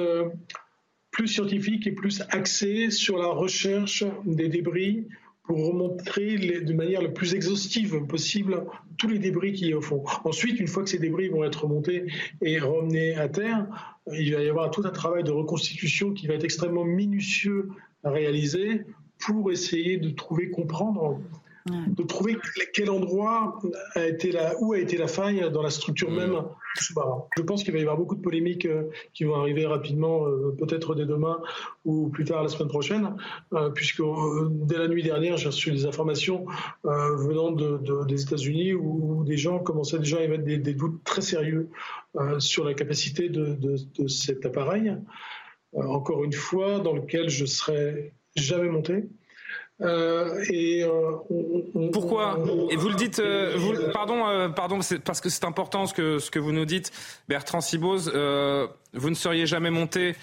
[1.14, 5.08] plus scientifiques et plus axés sur la recherche des débris
[5.44, 8.66] pour remontrer de manière la plus exhaustive possible
[8.98, 10.04] tous les débris qu'il y a au fond.
[10.24, 12.06] Ensuite, une fois que ces débris vont être remontés
[12.42, 13.68] et remenés à terre,
[14.12, 17.70] il va y avoir tout un travail de reconstitution qui va être extrêmement minutieux
[18.04, 18.86] à réaliser
[19.26, 21.20] pour essayer de trouver, comprendre
[21.66, 22.36] de trouver
[22.74, 23.60] quel endroit
[23.96, 26.34] a été la, où a été la faille dans la structure même
[26.76, 27.26] du sous-marin.
[27.38, 30.54] Je pense qu'il va y avoir beaucoup de polémiques euh, qui vont arriver rapidement, euh,
[30.58, 31.42] peut-être dès demain
[31.86, 33.16] ou plus tard la semaine prochaine,
[33.54, 34.02] euh, puisque
[34.50, 36.46] dès la nuit dernière, j'ai reçu des informations
[36.84, 41.70] venant de, des États-Unis où, des gens commençaient déjà à émettre des, doutes très sérieux
[42.40, 44.98] sur la capacité de, de cet appareil.
[45.74, 49.06] encore une fois, dans lequel je serais jamais monté.
[49.82, 51.18] Euh, et euh,
[51.92, 52.38] pourquoi?
[52.70, 56.30] Et vous le dites, euh, vous, pardon, pardon, parce que c'est important ce que ce
[56.30, 56.92] que vous nous dites,
[57.28, 58.12] Bertrand Sibose
[58.96, 60.16] vous ne seriez jamais monté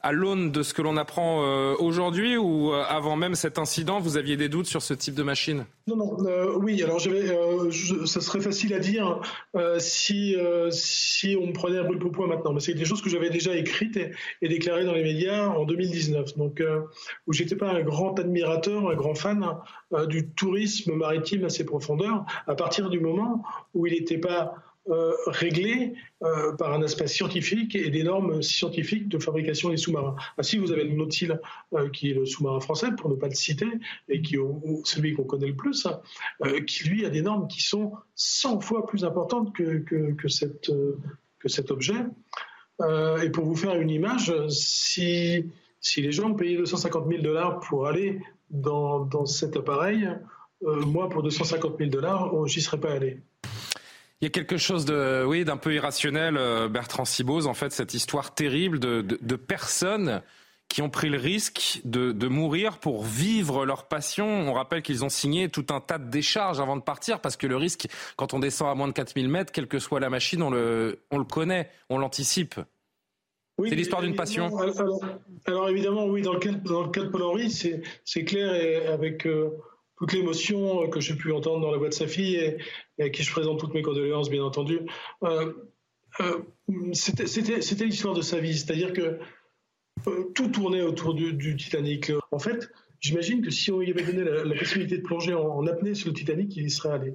[0.00, 3.98] à l'aune de ce que l'on apprend euh, aujourd'hui ou euh, avant même cet incident,
[3.98, 5.66] vous aviez des doutes sur ce type de machine?
[5.88, 9.20] Non, non, euh, oui, alors ça serait facile à dire
[9.78, 10.36] si,
[10.70, 13.30] si on me prenait un brûle pour point maintenant, mais c'est des choses que j'avais
[13.30, 16.62] déjà écrites et, et, déclarées dans les médias en 2019, donc
[17.26, 19.44] où j'étais pas un grand admirateur, un grand fan
[20.08, 23.42] du tourisme maritime à ses profondeurs, à partir du moment
[23.74, 24.54] où il n'était pas
[24.88, 25.12] euh,
[26.22, 30.16] euh, par un aspect scientifique et des normes scientifiques de fabrication des sous-marins.
[30.38, 31.38] Ainsi, vous avez le Nautil,
[31.74, 33.68] euh, qui est le sous-marin français, pour ne pas le citer,
[34.08, 34.40] et qui est
[34.84, 35.86] celui qu'on connaît le plus,
[36.66, 42.04] qui lui a des normes qui sont 100 fois plus importantes que, cet objet.
[43.22, 45.44] et pour vous faire une image, si,
[45.96, 48.20] les gens payé 250 000 dollars pour aller
[48.50, 50.08] dans, dans cet appareil,
[50.62, 53.20] moi, pour 250 000 dollars, j'y serais pas allé.
[54.20, 57.70] Il y a quelque chose de, oui, d'un peu irrationnel, euh, Bertrand Sibose, en fait,
[57.70, 60.22] cette histoire terrible de, de, personnes
[60.66, 64.26] qui ont pris le risque de, de, mourir pour vivre leur passion.
[64.26, 67.46] On rappelle qu'ils ont signé tout un tas de décharges avant de partir parce que
[67.46, 70.42] le risque, quand on descend à moins de 4000 mètres, quelle que soit la machine,
[70.42, 72.56] on le, on le connaît, on l'anticipe.
[73.56, 74.50] Oui, c'est l'histoire d'une passion.
[75.46, 79.26] Alors, évidemment, oui, dans le cas, dans le cas de Henry, c'est clair et avec
[79.26, 79.50] euh,
[79.98, 83.22] toute l'émotion que j'ai pu entendre dans la voix de sa fille et, à qui
[83.22, 84.80] je présente toutes mes condoléances, bien entendu.
[85.24, 85.52] Euh,
[86.20, 86.42] euh,
[86.92, 89.18] c'était l'histoire de sa vie, c'est-à-dire que
[90.06, 92.12] euh, tout tournait autour du, Titanic.
[92.30, 95.94] En fait, j'imagine que si on lui avait donné la, possibilité de plonger en, apnée
[95.94, 97.14] sur le Titanic, il y serait allé.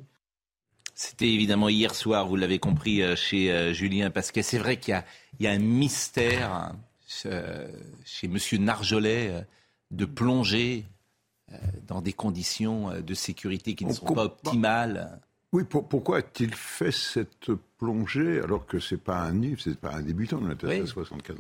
[0.94, 4.44] C'était évidemment hier soir, vous l'avez compris, chez Julien Pasquet.
[4.44, 5.02] C'est vrai qu'il
[5.40, 6.76] y, a un mystère hein,
[8.06, 8.38] chez M.
[8.60, 9.46] Narjolet
[9.94, 10.93] de plonger euh,
[11.88, 15.20] dans des conditions euh, de sécurité qui ne sont pas optimales.
[15.52, 19.94] Oui, pourquoi a-t-il fait cette plongée alors que ce n'est pas un ce n'est pas
[19.94, 21.38] un débutant, on était à 75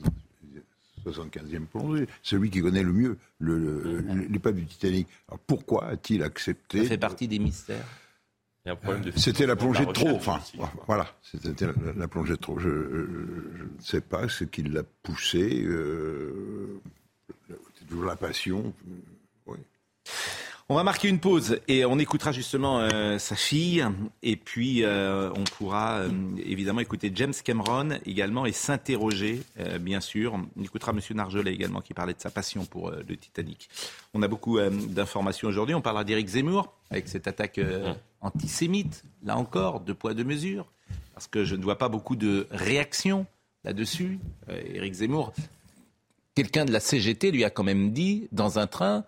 [1.05, 5.07] 75e plongée, celui qui connaît le mieux l'épave du Titanic.
[5.27, 7.85] Alors pourquoi a-t-il accepté Ça fait partie des mystères.
[9.17, 10.15] C'était la plongée de trop.
[10.15, 10.39] Enfin,
[10.87, 11.65] voilà, c'était
[11.97, 12.57] la, plongée de trop.
[12.59, 15.63] Je, ne sais pas ce qui l'a poussé.
[15.65, 16.79] Euh,
[17.89, 18.73] toujours la passion.
[20.69, 23.85] On va marquer une pause et on écoutera justement euh, sa fille
[24.21, 29.43] et puis euh, on pourra euh, évidemment écouter James Cameron également et s'interroger
[29.81, 30.33] bien sûr.
[30.33, 33.69] On écoutera Monsieur Nargelet également qui parlait de sa passion pour le Titanic.
[34.13, 35.75] On a beaucoup d'informations aujourd'hui.
[35.75, 37.59] On parlera d'Éric Zemmour avec cette attaque
[38.21, 39.03] antisémite.
[39.23, 40.65] Là encore, deux poids deux mesures
[41.13, 43.25] parce que je ne vois pas beaucoup de réactions
[43.65, 44.17] là-dessus.
[44.49, 45.33] Éric Zemmour,
[46.35, 49.03] quelqu'un de la CGT lui a quand même dit dans un train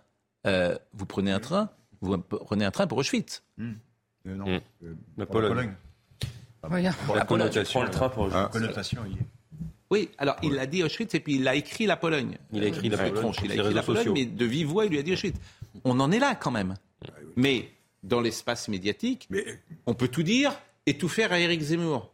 [0.46, 1.70] euh, vous prenez un train,
[2.02, 3.44] vous prenez un train pour Auschwitz.
[3.58, 3.74] Hmm.
[4.28, 4.60] Euh, non, hmm.
[4.84, 5.74] euh, la Pologne.
[6.62, 8.46] Pour la, connotation, le train pour Auschwitz.
[8.48, 8.50] Ah.
[8.52, 9.04] connotation,
[9.92, 12.38] Oui, alors il a dit Auschwitz et puis il a écrit la Pologne.
[12.52, 13.34] Il a écrit la Pologne.
[13.44, 15.38] il a écrit la Pologne, mais de vive voix, il lui a dit Auschwitz.
[15.84, 16.76] On en est là quand même.
[17.36, 17.70] Mais
[18.04, 19.30] dans l'espace médiatique,
[19.86, 20.54] on peut tout dire
[20.86, 22.12] et tout faire à Éric Zemmour.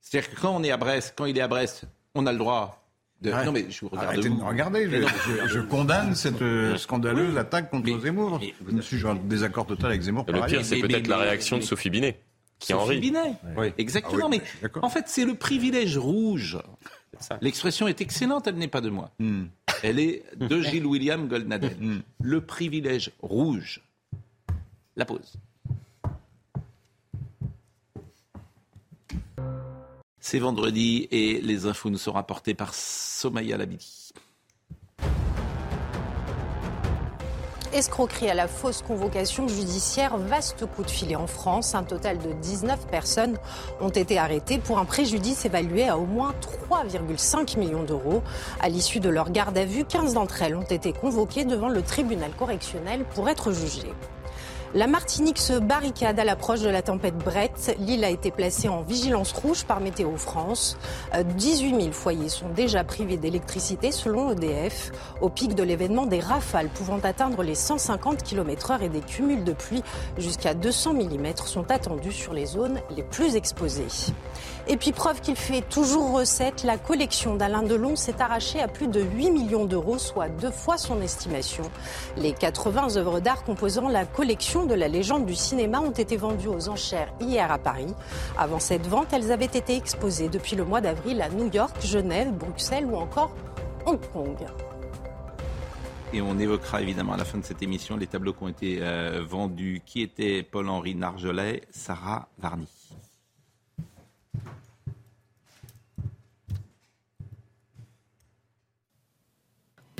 [0.00, 2.38] C'est-à-dire que quand on est à Brest, quand il est à Brest, on a le
[2.38, 2.89] droit
[3.22, 4.06] non, mais je vous regarde.
[4.08, 5.06] Arrêtez de me regarder.
[5.46, 8.40] Je, condamne cette euh, scandaleuse attaque contre Zemmour.
[8.68, 10.24] je suis en désaccord total avec Zemmour.
[10.28, 12.18] Le pire, c'est peut-être la réaction de Sophie Binet.
[12.58, 13.34] Qui Sophie en Binet.
[13.56, 13.72] Oui.
[13.78, 14.26] Exactement.
[14.26, 14.42] Ah mais
[14.82, 16.58] en fait, c'est le privilège rouge.
[17.40, 19.10] L'expression est excellente, elle n'est pas de moi.
[19.18, 19.46] Hmm.
[19.82, 21.76] Elle est de Gilles William Goldnadel.
[21.78, 22.00] Hmm.
[22.22, 23.82] Le privilège rouge.
[24.96, 25.34] La pause.
[30.20, 34.12] C'est vendredi et les infos nous sont rapportées par Somaya Labidi.
[37.72, 41.74] Escroquerie à la fausse convocation judiciaire, vaste coup de filet en France.
[41.74, 43.38] Un total de 19 personnes
[43.80, 46.34] ont été arrêtées pour un préjudice évalué à au moins
[46.68, 48.22] 3,5 millions d'euros.
[48.60, 51.80] À l'issue de leur garde à vue, 15 d'entre elles ont été convoquées devant le
[51.80, 53.94] tribunal correctionnel pour être jugées.
[54.72, 57.76] La Martinique se barricade à l'approche de la tempête Brett.
[57.80, 60.78] L'île a été placée en vigilance rouge par Météo France.
[61.12, 64.92] 18 euh, 000 foyers sont déjà privés d'électricité selon EDF.
[65.20, 69.54] Au pic de l'événement, des rafales pouvant atteindre les 150 km/h et des cumuls de
[69.54, 69.82] pluie
[70.18, 74.12] jusqu'à 200 mm sont attendus sur les zones les plus exposées.
[74.70, 78.86] Et puis preuve qu'il fait toujours recette, la collection d'Alain Delon s'est arrachée à plus
[78.86, 81.64] de 8 millions d'euros, soit deux fois son estimation.
[82.16, 86.46] Les 80 œuvres d'art composant la collection de la légende du cinéma ont été vendues
[86.46, 87.92] aux enchères hier à Paris.
[88.38, 92.30] Avant cette vente, elles avaient été exposées depuis le mois d'avril à New York, Genève,
[92.30, 93.34] Bruxelles ou encore
[93.86, 94.36] Hong Kong.
[96.12, 98.78] Et on évoquera évidemment à la fin de cette émission les tableaux qui ont été
[98.82, 99.82] euh, vendus.
[99.84, 102.68] Qui était Paul-Henri Nargelet Sarah Varny.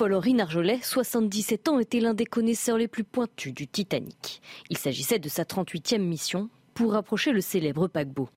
[0.01, 4.41] Paul-Henri Narjolet, 77 ans, était l'un des connaisseurs les plus pointus du Titanic.
[4.71, 8.27] Il s'agissait de sa 38e mission pour rapprocher le célèbre paquebot.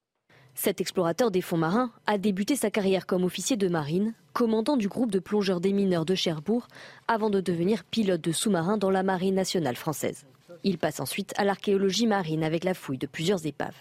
[0.55, 4.89] Cet explorateur des fonds marins a débuté sa carrière comme officier de marine, commandant du
[4.89, 6.69] groupe de plongeurs des mineurs de Cherbourg,
[7.09, 10.27] avant de devenir pilote de sous-marin dans la marine nationale française.
[10.65, 13.79] Il passe ensuite à l'archéologie marine avec la fouille de plusieurs épaves.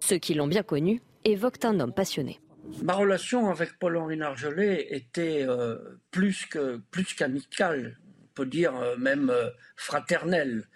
[0.00, 2.40] Ceux qui l'ont bien connu évoquent un homme passionné.
[2.82, 5.76] Ma relation avec Paul-Henri Nargelet était euh,
[6.10, 10.68] plus que plus qu'amicale, on peut dire euh, même euh, fraternelle,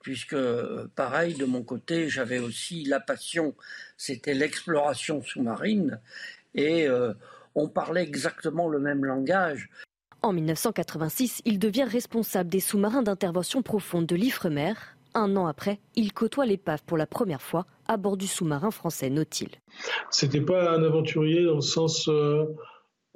[0.00, 0.36] puisque
[0.94, 3.54] pareil de mon côté, j'avais aussi la passion,
[3.96, 6.00] c'était l'exploration sous-marine,
[6.54, 6.86] et
[7.56, 9.68] on parlait exactement le même langage.
[10.22, 14.74] En 1986, il devient responsable des sous-marins d'intervention profonde de l'Ifremer,
[15.16, 19.10] un an après, il côtoie l'épave pour la première fois à bord du sous-marin français
[19.10, 19.48] Nautil.
[20.10, 22.44] C'était pas un aventurier dans le sens, euh,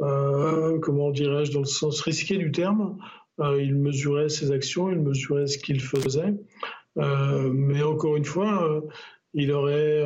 [0.01, 2.99] euh, comment dirais-je, dans le sens risqué du terme.
[3.41, 6.35] Euh, il mesurait ses actions, il mesurait ce qu'il faisait.
[6.97, 8.83] mais encore une fois,
[9.35, 10.03] il aurait,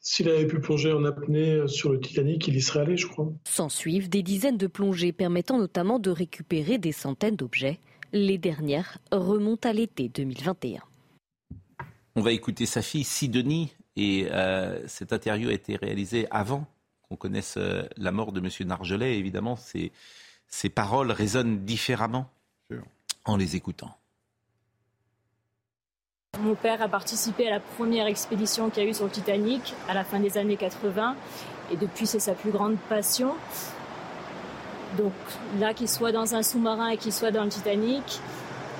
[0.00, 3.32] s'il avait pu plonger en apnée sur le Titanic, il y serait allé, je crois.
[3.44, 7.80] S'en suivent des dizaines de plongées permettant notamment de récupérer des centaines d'objets.
[8.12, 10.80] Les dernières remontent à l'été 2021.
[12.16, 16.66] On va écouter sa fille Sidonie et euh, cette interview a été réalisée avant
[17.08, 18.66] qu'on connaisse euh, la mort de M.
[18.66, 19.16] Nargelet.
[19.16, 19.92] évidemment, ses,
[20.74, 22.28] paroles résonnent différemment
[23.24, 23.96] en les écoutant.
[26.40, 29.74] Mon père a participé à la première expédition qu'il y a eu sur le Titanic
[29.88, 31.14] à la fin des années 80
[31.70, 33.34] et depuis c'est sa plus grande passion.
[34.98, 35.12] Donc
[35.58, 38.20] là, qu'il soit dans un sous-marin et qu'il soit dans le Titanic,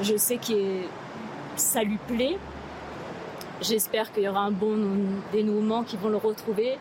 [0.02, 0.82] je sais que
[1.56, 2.38] ça lui plaît.
[3.60, 4.76] J'espère qu'il y aura un bon
[5.32, 6.78] dénouement, qu'ils vont le retrouver.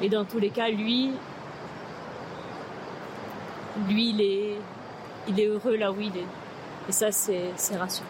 [0.00, 1.10] Mais dans tous les cas, lui,
[3.88, 4.56] lui, il est,
[5.28, 6.26] il est heureux là où il est.
[6.88, 8.08] Et ça, c'est rassurant.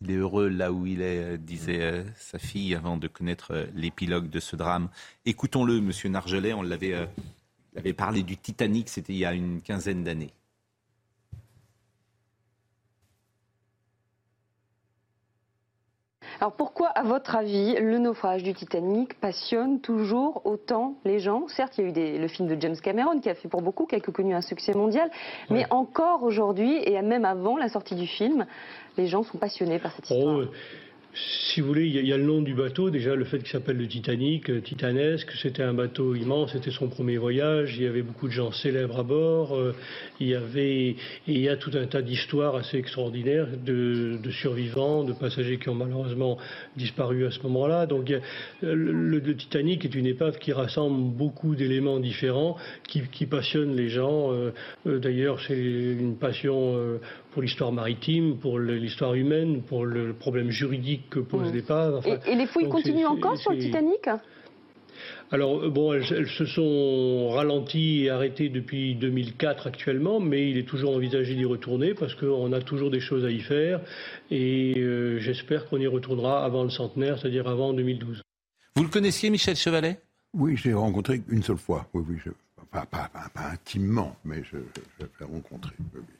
[0.00, 4.40] Il est heureux là où il est, disait sa fille avant de connaître l'épilogue de
[4.40, 4.88] ce drame.
[5.24, 7.08] Écoutons-le, Monsieur Nargelet, on l'avait
[7.96, 10.32] parlé du Titanic, c'était il y a une quinzaine d'années.
[16.40, 21.46] Alors pourquoi, à votre avis, le naufrage du Titanic passionne toujours autant les gens?
[21.46, 23.86] Certes, il y a eu le film de James Cameron qui a fait pour beaucoup,
[23.86, 25.08] qui a connu un succès mondial,
[25.50, 28.44] mais encore aujourd'hui, et même avant la sortie du film,
[28.96, 30.38] les gens sont passionnés par cette histoire.
[30.38, 30.44] Oh,
[31.14, 33.76] si vous voulez, il y, a le nom du bateau, déjà le fait qu'il s'appelle
[33.76, 38.00] le Titanic, euh, titanesque, c'était un bateau immense, c'était son premier voyage, il y avait
[38.00, 39.74] beaucoup de gens célèbres à bord, euh,
[40.20, 40.96] il y avait,
[41.26, 45.74] il y a tout un tas d'histoires assez extraordinaires de, survivants, de passagers qui ont
[45.74, 46.38] malheureusement
[46.78, 47.84] disparu à ce moment-là.
[47.84, 48.10] Donc
[48.62, 52.56] le, Titanic est une épave qui rassemble beaucoup d'éléments différents,
[52.88, 54.32] qui, passionnent les gens.
[54.32, 56.98] Euh, d'ailleurs, c'est une passion
[57.32, 61.54] pour l'histoire maritime, pour l'histoire humaine, pour le problème juridique que pose mmh.
[61.54, 62.20] l'épave.
[62.26, 64.08] et, les fouilles continuent encore sur le Titanic
[65.30, 70.94] alors, bon, elles, se sont ralenties et arrêtées depuis 2004 actuellement, mais il est toujours
[70.94, 73.80] envisagé d'y retourner parce qu'on a toujours des choses à y faire
[74.30, 78.20] et euh, j'espère qu'on y retournera avant le centenaire, c'est-à-dire avant 2012.
[78.76, 80.00] Vous le connaissiez, Michel Chevalet?
[80.34, 81.88] Oui, je l'ai rencontré une seule fois.
[81.94, 82.32] Oui, oui,
[82.72, 84.56] pas, intimement, mais je,
[84.98, 85.72] l'ai rencontré.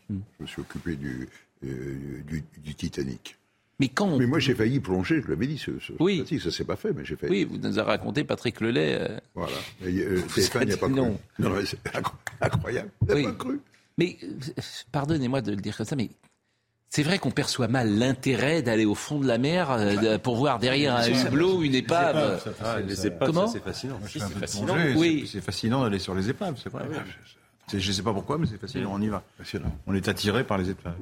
[0.09, 0.21] Hmm.
[0.39, 1.29] Je me suis occupé du,
[1.65, 2.23] euh,
[2.63, 3.37] du Titanic.
[3.83, 6.25] Mais quand Mais moi, j'ai failli plonger, je l'avais dit, ce, ce oui.
[6.41, 7.33] ça s'est pas fait, mais j'ai failli.
[7.33, 8.97] Oui, vous nous avez raconté Patrick Lelay.
[9.01, 9.19] Euh...
[9.35, 9.57] Voilà.
[9.83, 10.95] Euh, Stéphane n'y a pas cru.
[10.95, 11.79] Non, non c'est
[12.41, 12.91] incroyable.
[13.09, 13.61] Il n'a pas cru.
[13.99, 14.63] Mais euh,
[14.93, 16.11] pardonnez-moi de le dire comme ça, mais
[16.95, 20.59] c'est vrai qu'on perçoit mal l'intérêt d'aller au fond de la mer euh, pour voir
[20.59, 22.45] derrière un hublot une épave.
[22.87, 23.99] Les épaves, Comment c'est fascinant.
[24.07, 24.77] c'est fascinant.
[24.95, 26.85] Oui, c'est fascinant d'aller sur les épaves, c'est vrai.
[27.73, 28.91] Je ne sais pas pourquoi, mais c'est fascinant.
[28.93, 29.23] On y va.
[29.87, 30.93] On est attiré par les épaves.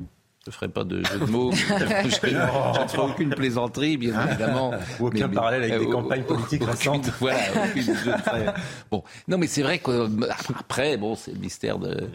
[0.44, 1.50] Je ne ferai pas de jeu de mots.
[1.54, 4.72] je, ne ferai aucune plaisanterie, bien hein évidemment.
[5.00, 7.10] Ou aucun parallèle avec des euh, campagnes politiques récentes.
[7.20, 7.96] Voilà, aucune,
[8.90, 12.08] Bon, non, mais c'est vrai qu'après, bon, c'est le mystère de,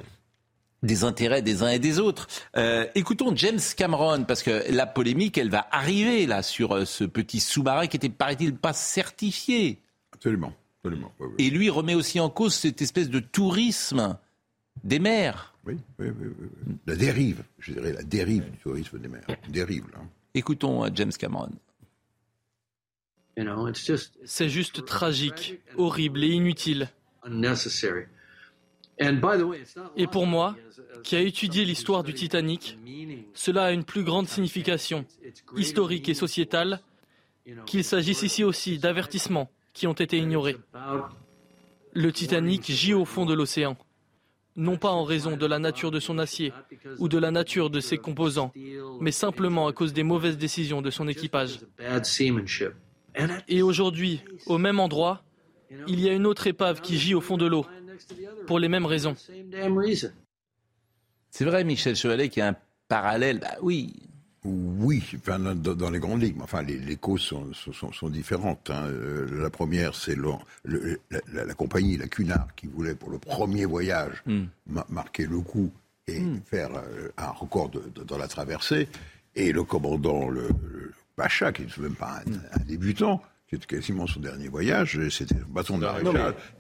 [0.86, 2.28] des intérêts des uns et des autres.
[2.56, 7.04] Euh, écoutons James Cameron, parce que la polémique, elle va arriver là sur euh, ce
[7.04, 9.80] petit sous-marin qui était, paraît-il, pas certifié.
[10.14, 10.54] Absolument.
[10.80, 14.18] absolument Et lui remet aussi en cause cette espèce de tourisme
[14.84, 15.54] des mers.
[15.66, 16.28] Oui, oui, oui,
[16.86, 19.26] La dérive, je dirais la dérive du tourisme des mers.
[19.50, 20.00] Dérive, là.
[20.34, 21.50] Écoutons euh, James Cameron.
[24.26, 26.90] C'est juste tragique, horrible et inutile.
[29.98, 30.56] Et pour moi,
[31.04, 32.78] qui a étudié l'histoire du Titanic,
[33.34, 35.06] cela a une plus grande signification
[35.56, 36.80] historique et sociétale
[37.66, 40.58] qu'il s'agisse ici aussi d'avertissements qui ont été ignorés.
[41.94, 43.78] Le Titanic gît au fond de l'océan
[44.56, 46.54] non pas en raison de la nature de son acier
[47.00, 48.54] ou de la nature de ses composants,
[49.02, 51.60] mais simplement à cause des mauvaises décisions de son équipage.
[53.48, 55.24] Et aujourd'hui, au même endroit,
[55.88, 57.66] il y a une autre épave qui gît au fond de l'eau,
[58.48, 59.16] pour les mêmes raisons.
[61.32, 62.56] C'est vrai, Michel Chevalet, qu'il y a un
[62.88, 63.40] parallèle.
[63.40, 63.94] Bah oui,
[64.46, 66.40] oui, enfin, dans, les grandes ligues.
[66.42, 68.70] Enfin, les, causes sont, sont, différentes.
[68.70, 68.86] Hein.
[68.88, 74.46] Euh, la première, c'est la, compagnie, la Cunard, qui voulait pour le premier voyage hmm.
[74.90, 75.72] marquer le coup
[76.08, 76.42] et hmm.
[76.46, 77.72] faire euh, un record
[78.06, 78.88] dans la traversée.
[79.36, 80.50] Et le commandant, le,
[81.16, 82.34] Pacha, qui n'est même pas hmm.
[82.52, 85.88] un, débutant, qui était quasiment son dernier voyage, c'était le bâton de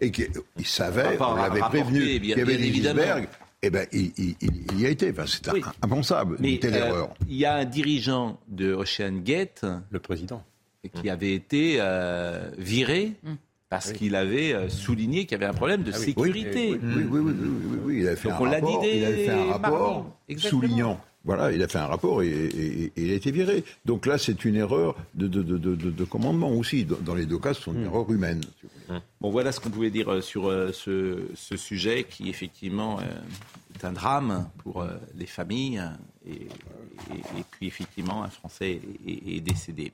[0.02, 0.26] et qui
[0.58, 3.28] il savait, on l'avait prévenu, qu'il y avait des icebergs,
[3.65, 5.10] eh bien, il, y a été.
[5.12, 5.50] Enfin, c'est
[5.82, 7.13] impensable, Mais, une telle euh, erreur.
[7.28, 10.43] Il y a un dirigeant de Ocean Gate, le président,
[10.93, 13.13] qui avait été euh, viré.
[13.24, 13.34] Mm.
[13.67, 16.80] Parce qu'il avait euh, souligné qu'il y avait un problème de ah sécurité.
[16.82, 17.34] Oui, oui, oui,
[17.84, 21.67] oui, il avait fait un rapport, il avait fait un rapport soulignant voilà, il a
[21.67, 23.63] fait un rapport et, il a été viré.
[23.83, 26.85] Donc là, c'est une erreur de, commandement aussi.
[26.85, 27.85] Dans les deux cas, c'est une hmm.
[27.85, 28.41] erreur humaine.
[29.19, 33.03] Bon, voilà ce qu'on pouvait dire euh, sur euh, ce, sujet qui, effectivement, euh,
[33.73, 34.85] est un drame pour
[35.15, 35.83] les familles.
[36.27, 36.47] Et,
[37.51, 39.91] puis, effectivement, un Français est, est décédé.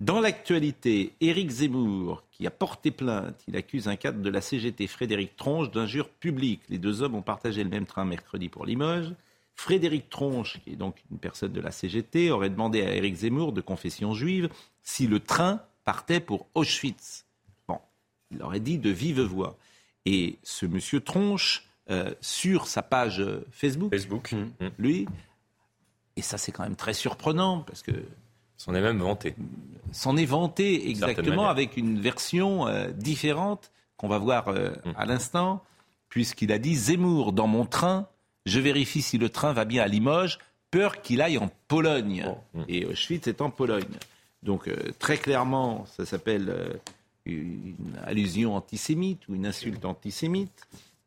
[0.00, 4.86] Dans l'actualité, Éric Zemmour, qui a porté plainte, il accuse un cadre de la CGT,
[4.86, 6.62] Frédéric Tronche, d'injure publique.
[6.70, 9.12] Les deux hommes ont partagé le même train mercredi pour Limoges.
[9.60, 13.52] Frédéric Tronche, qui est donc une personne de la CGT, aurait demandé à Éric Zemmour,
[13.52, 14.48] de confession juive,
[14.82, 17.26] si le train partait pour Auschwitz.
[17.68, 17.78] Bon,
[18.30, 19.58] il aurait dit de vive voix.
[20.06, 24.30] Et ce monsieur Tronche, euh, sur sa page Facebook, Facebook.
[24.32, 24.70] Hum, hum.
[24.78, 25.06] lui,
[26.16, 27.92] et ça c'est quand même très surprenant parce que
[28.56, 29.34] s'en est même vanté.
[29.92, 34.94] S'en est vanté exactement avec une version euh, différente qu'on va voir euh, hum.
[34.96, 35.62] à l'instant,
[36.08, 38.08] puisqu'il a dit Zemmour dans mon train
[38.50, 40.38] je vérifie si le train va bien à Limoges.
[40.70, 42.24] peur qu'il aille en Pologne.
[42.68, 43.98] Et Auschwitz est en Pologne.
[44.42, 46.72] Donc euh, très clairement, ça s'appelle euh,
[47.26, 47.74] une
[48.04, 50.66] allusion antisémite ou une insulte antisémite.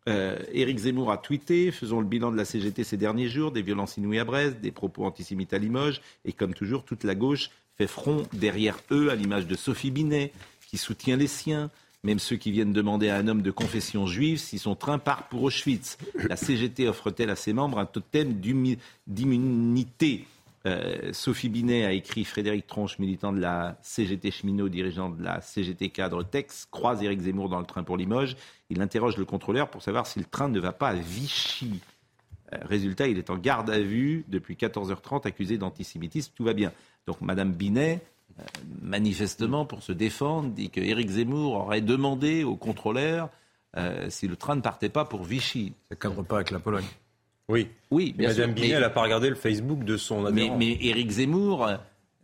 [0.09, 3.61] Euh, Éric Zemmour a tweeté Faisons le bilan de la CGT ces derniers jours, des
[3.61, 6.01] violences inouïes à Brest, des propos antisémites à Limoges.
[6.25, 10.31] Et comme toujours, toute la gauche fait front derrière eux, à l'image de Sophie Binet,
[10.67, 11.71] qui soutient les siens.
[12.05, 15.29] Même ceux qui viennent demander à un homme de confession juive si son train part
[15.29, 15.97] pour Auschwitz.
[16.27, 18.41] La CGT offre-t-elle à ses membres un totem
[19.07, 20.25] d'immunité?
[20.65, 25.39] Euh, Sophie Binet a écrit Frédéric Tronche, militant de la CGT cheminot, dirigeant de la
[25.39, 28.35] CGT cadre Tex, croise Éric Zemmour dans le train pour Limoges.
[28.69, 31.79] Il interroge le contrôleur pour savoir si le train ne va pas à Vichy.
[32.53, 36.33] Euh, résultat, il est en garde à vue depuis 14h30, accusé d'antisémitisme.
[36.35, 36.71] Tout va bien.
[37.07, 38.01] Donc, Madame Binet,
[38.81, 43.29] manifestement, pour se défendre, dit que Éric Zemmour aurait demandé au contrôleur
[44.09, 45.73] si le train ne partait pas pour Vichy.
[45.89, 46.85] Ça ne cadre pas avec la Pologne.
[47.49, 47.67] Oui.
[47.91, 50.57] Oui, bien Madame Binet, elle n'a pas regardé le Facebook de son adhérent.
[50.57, 51.75] Mais, mais Éric Zemmour euh,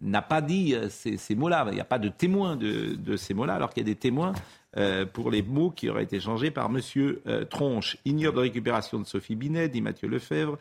[0.02, 1.66] n'a pas dit euh, ces, mots-là.
[1.70, 4.34] Il n'y a pas de témoins de, ces mots-là, alors qu'il y a des témoins
[4.78, 6.80] euh, pour les mots qui auraient été changés par M.
[7.50, 7.98] Tronche.
[8.06, 10.58] Ignore de récupération de Sophie Binet, dit Mathieu Lefebvre.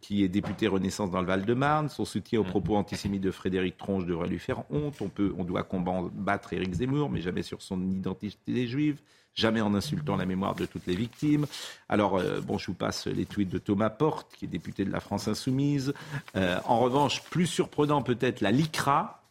[0.00, 1.88] Qui est député Renaissance dans le Val-de-Marne.
[1.88, 5.00] Son soutien aux propos antisémites de Frédéric Tronche devrait lui faire honte.
[5.02, 8.98] On, peut, on doit combattre Éric Zemmour, mais jamais sur son identité juive
[9.34, 11.46] jamais en insultant la mémoire de toutes les victimes.
[11.88, 14.90] Alors, euh, bon, je vous passe les tweets de Thomas Porte, qui est député de
[14.90, 15.94] la France Insoumise.
[16.36, 19.21] Euh, en revanche, plus surprenant peut-être la LICRA.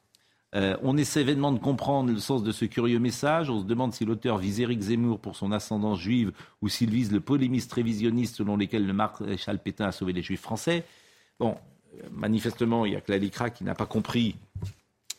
[0.53, 3.49] Euh, on essaie vainement de comprendre le sens de ce curieux message.
[3.49, 6.31] On se demande si l'auteur vise Éric Zemmour pour son ascendance juive
[6.61, 10.41] ou s'il vise le polémiste révisionniste selon lequel le maréchal Pétain a sauvé les juifs
[10.41, 10.83] français.
[11.39, 11.55] Bon,
[12.11, 14.35] manifestement, il n'y a que la LICRA qui n'a pas compris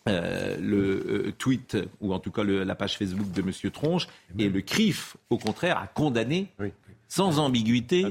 [0.08, 3.70] euh, le euh, tweet, ou en tout cas la page Facebook de M.
[3.70, 6.48] Tronche, et le CRIF, au contraire, a condamné
[7.08, 8.06] sans ambiguïté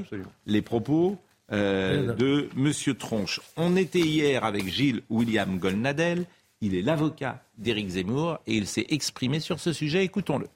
[0.46, 1.18] les propos
[1.52, 2.94] euh, de M.
[2.94, 3.40] Tronche.
[3.58, 6.24] On était hier avec Gilles William Golnadel,
[6.62, 10.46] il est l'avocat d'Éric Zemmour, et il s'est exprimé sur ce sujet, écoutons-le.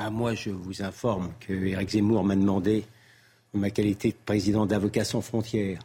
[0.00, 2.84] Ah, moi, je vous informe que Éric Zemmour m'a demandé,
[3.54, 5.80] en ma qualité de président d'Avocats sans frontières,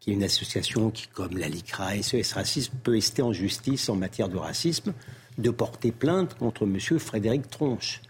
[0.00, 3.96] qui est une association qui, comme la LICRA, SES Racisme, peut rester en justice en
[3.96, 4.94] matière de racisme,
[5.36, 6.98] de porter plainte contre M.
[6.98, 8.00] Frédéric Tronche.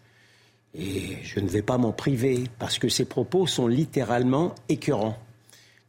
[0.72, 5.18] Et je ne vais pas m'en priver, parce que ses propos sont littéralement écœurants.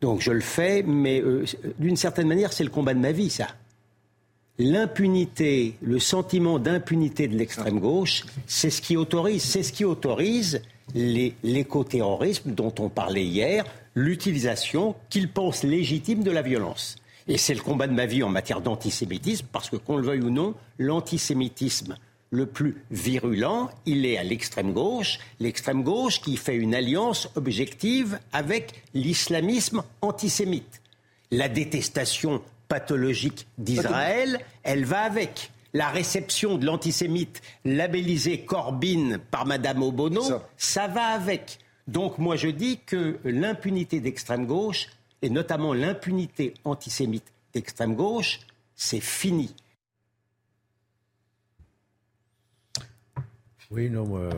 [0.01, 1.45] Donc je le fais, mais euh,
[1.77, 3.47] d'une certaine manière, c'est le combat de ma vie, ça.
[4.61, 10.61] L'impunité, le sentiment d'impunité de l'extrême gauche, c'est ce qui autorise, c'est ce qui autorise
[10.93, 13.63] l'écoterrorisme dont on parlait hier,
[13.95, 16.97] l'utilisation qu'ils pensent légitime de la violence.
[17.29, 20.23] Et c'est le combat de ma vie en matière d'antisémitisme, parce que qu'on le veuille
[20.23, 21.95] ou non, l'antisémitisme
[22.29, 28.19] le plus virulent, il est à l'extrême gauche, l'extrême gauche qui fait une alliance objective
[28.33, 30.81] avec l'islamisme antisémite.
[31.31, 35.51] La détestation pathologique d'Israël, elle va avec.
[35.73, 40.23] La réception de l'antisémite labellisé Corbyn par Madame Obono,
[40.57, 41.59] ça va avec.
[41.87, 44.87] Donc moi je dis que l'impunité d'extrême gauche,
[45.21, 48.39] et notamment l'impunité antisémite d'extrême gauche,
[48.75, 49.53] c'est fini.
[53.71, 54.29] Oui, non, moi.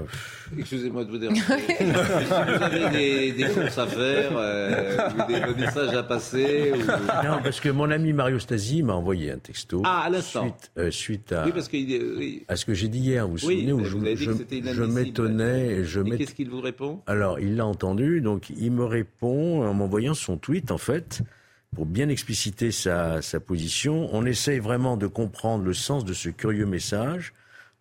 [0.59, 1.41] Excusez-moi de vous déranger.
[1.41, 6.73] si vous avez des, des, courses à faire, euh, ou des messages à passer.
[6.73, 6.79] Ou...
[7.25, 9.84] Non, parce que mon ami Mario Stasi m'a envoyé un texto.
[9.86, 10.41] Ah, à l'instant.
[10.43, 12.43] Suite, euh, suite, à, oui, parce que, oui.
[12.49, 13.25] à ce que j'ai dit hier.
[13.25, 15.86] Vous vous oui, souvenez où vous je, je, je m'étonnais.
[15.86, 17.01] Je Et qu'est-ce qu'il vous répond?
[17.07, 21.21] Alors, il l'a entendu, donc il me répond en m'envoyant son tweet, en fait.
[21.73, 26.27] Pour bien expliciter sa, sa position, on essaye vraiment de comprendre le sens de ce
[26.27, 27.32] curieux message.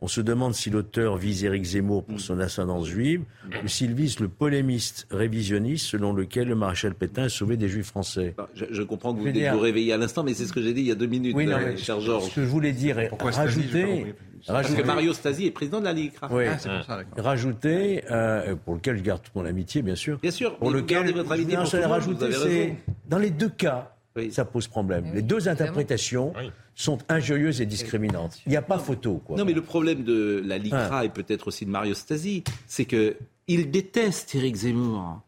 [0.02, 3.22] On se demande si l'auteur vise Éric Zemmour pour son ascendance juive
[3.62, 7.88] ou s'il vise le polémiste révisionniste selon lequel le maréchal Pétain a sauvé des juifs
[7.88, 8.34] français.
[8.54, 10.62] Je, je comprends que vous venez de vous réveiller à l'instant, mais c'est ce que
[10.62, 12.30] j'ai dit il y a deux minutes, oui, non, euh, cher Georges.
[12.30, 14.14] Ce que je voulais dire est rajouter...
[14.46, 16.12] Parce que Mario Stasi est président de la Ligue.
[16.30, 16.44] Oui.
[16.48, 20.18] Ah, c'est pour ça, rajouter, euh, pour lequel je garde toute mon amitié, bien sûr.
[20.18, 22.76] Bien sûr, pour lequel, votre amitié non, rajouter, c'est
[23.06, 24.32] dans les deux cas, oui.
[24.32, 25.10] ça pose problème.
[25.14, 26.50] Les deux interprétations oui.
[26.74, 28.40] sont injurieuses et discriminantes.
[28.46, 29.22] Il n'y a pas photo.
[29.24, 29.36] Quoi.
[29.36, 31.04] Non, mais le problème de la LICRA ah.
[31.04, 35.20] et peut-être aussi de Mario Stasi, c'est que il déteste Éric Zemmour.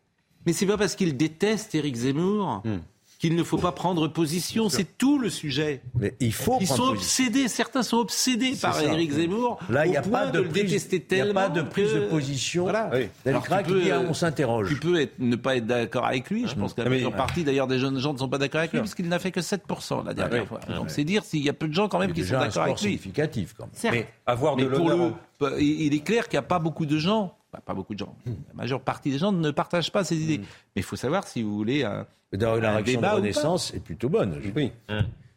[0.46, 2.78] Mais c'est pas parce qu'il déteste Éric Zemmour hmm
[3.22, 4.68] qu'il ne faut pas prendre position.
[4.68, 5.80] C'est tout le sujet.
[5.94, 6.58] Mais il faut.
[6.60, 7.46] Ils sont obsédés.
[7.46, 9.60] Certains sont obsédés par Éric Zemmour.
[9.70, 10.88] Là, il n'y a pas de, de prise.
[10.92, 11.98] Il a pas de prise que...
[11.98, 12.64] de position.
[12.64, 12.90] Voilà.
[12.92, 13.08] Oui.
[13.24, 14.70] Alors, tu peux, dit, on s'interroge.
[14.70, 16.48] Tu peux être, ne pas être d'accord avec lui.
[16.48, 18.72] Je pense que la majeure partie, d'ailleurs, des jeunes gens ne sont pas d'accord avec
[18.72, 20.58] lui parce qu'il n'a fait que 7% la dernière fois.
[20.74, 22.80] Donc c'est dire s'il y a peu de gens quand même qui sont d'accord avec
[22.80, 22.90] lui.
[22.90, 23.74] significatif quand même.
[23.74, 23.94] Certes.
[23.94, 25.12] Mais avoir de l'honneur.
[25.60, 28.16] Il est clair qu'il n'y a pas beaucoup de gens pas beaucoup de gens.
[28.24, 30.38] La majeure partie des gens ne partagent pas ces idées.
[30.38, 31.84] Mais il faut savoir si vous voulez
[32.32, 34.40] la réaction de Renaissance est plutôt bonne.
[34.56, 34.72] Oui.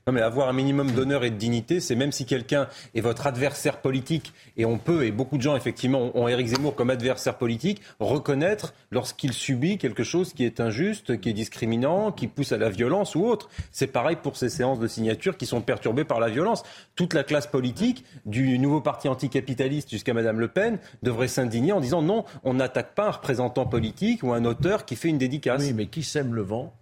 [0.08, 3.26] Non, mais avoir un minimum d'honneur et de dignité, c'est même si quelqu'un est votre
[3.26, 7.40] adversaire politique, et on peut, et beaucoup de gens effectivement ont Éric Zemmour comme adversaire
[7.40, 12.58] politique, reconnaître lorsqu'il subit quelque chose qui est injuste, qui est discriminant, qui pousse à
[12.58, 13.50] la violence ou autre.
[13.72, 16.62] C'est pareil pour ces séances de signature qui sont perturbées par la violence.
[16.96, 21.80] Toute la classe politique, du nouveau parti anticapitaliste jusqu'à Madame Le Pen, devrait s'indigner en
[21.80, 25.64] disant non, on n'attaque pas un représentant politique ou un auteur qui fait une dédicace.
[25.64, 26.76] Oui, mais qui sème le vent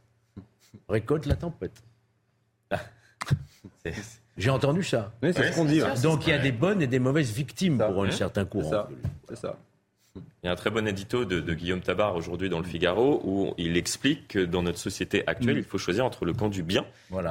[0.90, 1.84] récolte la tempête.
[4.38, 5.14] J'ai entendu ça.
[5.22, 5.82] c'est ce qu'on dit.
[6.02, 8.88] Donc il y a des bonnes et des mauvaises victimes pour un certain courant.
[9.30, 9.58] C'est ça.
[10.16, 13.54] Il y a un très bon édito de, Guillaume Tabar aujourd'hui dans le Figaro où
[13.58, 15.60] il explique que dans notre société actuelle, mm.
[15.60, 16.86] il faut choisir entre le camp du bien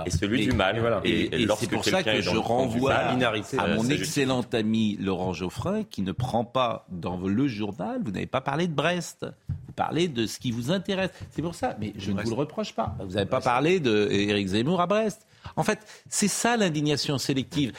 [0.04, 1.00] et celui du mal.
[1.04, 6.10] Et, c'est pour ça que je renvoie à mon excellent ami Laurent Geoffrin qui ne
[6.10, 9.26] prend pas dans le journal, vous n'avez pas parlé de Brest,
[9.66, 11.10] vous parlez de ce qui vous intéresse.
[11.30, 12.96] C'est pour ça, mais je ne vous le reproche pas.
[12.98, 15.24] Vous n'avez pas parlé d'Éric Zemmour à Brest.
[15.54, 15.78] En fait,
[16.08, 17.72] c'est ça l'indignation sélective.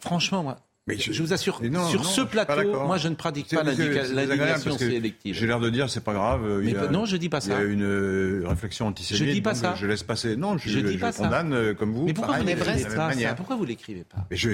[0.00, 0.56] Franchement, moi,
[0.98, 1.60] je, vous assure,
[1.90, 5.34] sur ce plateau, moi je ne pratique pas l'indignation sélective.
[5.34, 6.62] J'ai l'air de dire c'est pas grave.
[6.90, 7.52] non, je dis pas ça.
[7.52, 9.24] Il y a une euh, réflexion antisémite.
[9.24, 9.74] Je dis pas ça.
[9.76, 10.36] Je laisse passer.
[10.36, 12.06] Non, je, je, dis pas condamne euh, comme vous.
[12.06, 14.50] Mais pourquoi vous n'écrivez pas ça Pourquoi vous l'écrivez pas Mais je,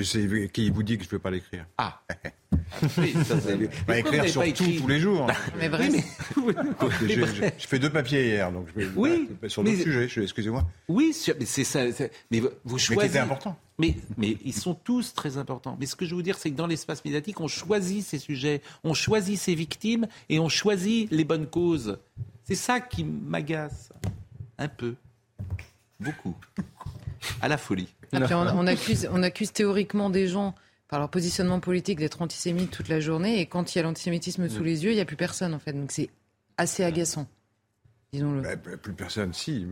[0.46, 2.00] qui vous dit que je ne peux pas l'écrire Ah.
[2.98, 5.26] oui, ça, écrire sur tout tous les jours.
[5.58, 5.88] Mais vrai.
[7.58, 10.22] je fais deux papiers hier, donc je vais oui, sur d'autres sujets.
[10.22, 10.64] Excusez-moi.
[10.88, 11.80] Oui, mais c'est ça.
[12.30, 12.94] Mais vous choisissez.
[12.94, 13.58] Mais qui était important.
[13.78, 15.76] Mais, mais ils sont tous très importants.
[15.78, 18.62] Mais ce que je veux dire, c'est que dans l'espace médiatique, on choisit ces sujets,
[18.84, 21.98] on choisit ces victimes et on choisit les bonnes causes.
[22.44, 23.92] C'est ça qui m'agace.
[24.58, 24.94] Un peu.
[26.00, 26.34] Beaucoup.
[27.40, 27.88] À la folie.
[28.12, 30.54] on, accuse, on accuse théoriquement des gens
[30.88, 34.48] par leur positionnement politique d'être antisémites toute la journée et quand il y a l'antisémitisme
[34.48, 35.72] sous les yeux, il n'y a plus personne en fait.
[35.72, 36.10] Donc c'est
[36.56, 37.26] assez agaçant.
[38.12, 39.66] Bah, bah, plus personne, si.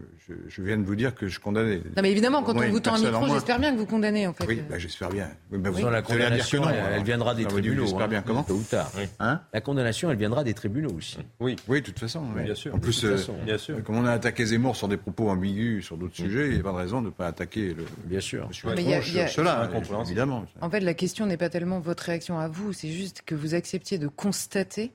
[0.49, 1.77] Je, viens de vous dire que je condamnais.
[1.97, 4.33] Non, mais évidemment, quand on vous tend un micro, j'espère bien que vous condamnez, en
[4.33, 4.47] fait.
[4.47, 5.31] Oui, bah, j'espère bien.
[5.51, 7.85] La condamnation, elle, viendra des tribunaux.
[7.85, 8.19] J'espère bien.
[8.19, 8.91] Hein, Comment Tôt ou tard.
[9.21, 11.19] Hein la condamnation, elle viendra des tribunaux aussi.
[11.41, 12.23] Oui, oui, de toute façon.
[12.23, 12.75] Bien sûr.
[12.75, 13.83] En plus, euh, bien sûr.
[13.85, 16.63] comme on a attaqué Zemmour sur des propos ambigus sur d'autres sujets, il n'y a
[16.63, 17.85] pas de raison de ne pas attaquer le.
[18.05, 18.49] Bien sûr.
[18.65, 19.71] Mais il y a, cela,
[20.03, 20.47] évidemment.
[20.61, 23.55] En fait, la question n'est pas tellement votre réaction à vous, c'est juste que vous
[23.55, 24.93] acceptiez de constater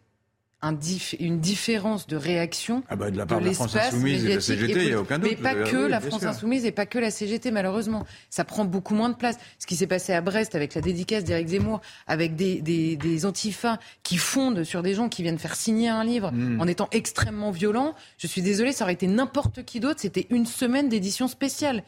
[1.20, 4.34] une différence de réaction ah bah de la part de, la France Insoumise et de
[4.36, 5.30] la CGT, il n'y a aucun doute.
[5.30, 8.06] Mais pas que la France Insoumise et pas que la CGT, malheureusement.
[8.30, 9.38] Ça prend beaucoup moins de place.
[9.58, 13.26] Ce qui s'est passé à Brest avec la dédicace d'Éric Zemmour, avec des, des, des
[13.26, 16.60] antifas qui fondent sur des gens qui viennent faire signer un livre hmm.
[16.60, 20.02] en étant extrêmement violents, je suis désolée, ça aurait été n'importe qui d'autre.
[20.02, 21.84] C'était une semaine d'édition spéciale.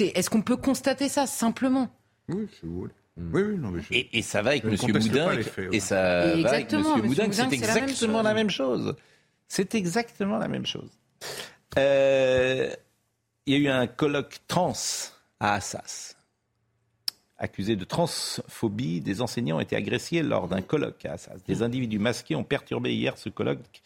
[0.00, 1.88] Est-ce qu'on peut constater ça simplement?
[2.28, 2.92] Oui, si vous voulez.
[3.16, 4.74] Oui, oui, non, mais et, ça va avec M.
[4.74, 5.38] Boudin.
[5.70, 6.02] Et ça
[6.36, 6.82] va avec M.
[7.00, 7.30] Boudin.
[7.30, 8.96] C'est exactement la même chose.
[9.46, 10.90] C'est exactement la même chose.
[11.78, 12.70] Euh,
[13.46, 14.72] il y a eu un colloque trans
[15.38, 16.16] à Assas.
[17.36, 21.38] Accusé de transphobie, des enseignants ont été agressés lors d'un colloque à Assas.
[21.46, 23.82] Des individus masqués ont perturbé hier ce colloque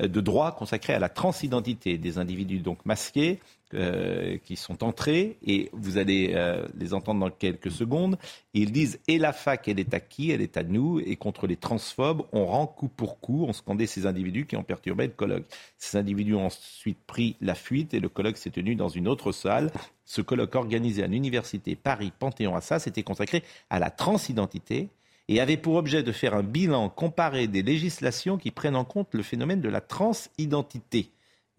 [0.00, 1.98] de droit consacré à la transidentité.
[1.98, 3.40] Des individus donc masqués
[3.72, 8.18] euh, qui sont entrés et vous allez euh, les entendre dans quelques secondes.
[8.52, 10.32] Ils disent et la fac, elle est à qui?
[10.32, 10.98] Elle est à nous.
[10.98, 13.44] Et contre les transphobes, on rend coup pour coup.
[13.46, 15.44] On scandait ces individus qui ont perturbé le colloque.
[15.78, 19.30] Ces individus ont ensuite pris la fuite et le colloque s'est tenu dans une autre
[19.30, 19.70] salle.
[20.04, 24.88] Ce colloque organisé à l'université Paris Panthéon Assas était consacré à la transidentité
[25.28, 29.14] et avait pour objet de faire un bilan comparé des législations qui prennent en compte
[29.14, 31.12] le phénomène de la transidentité.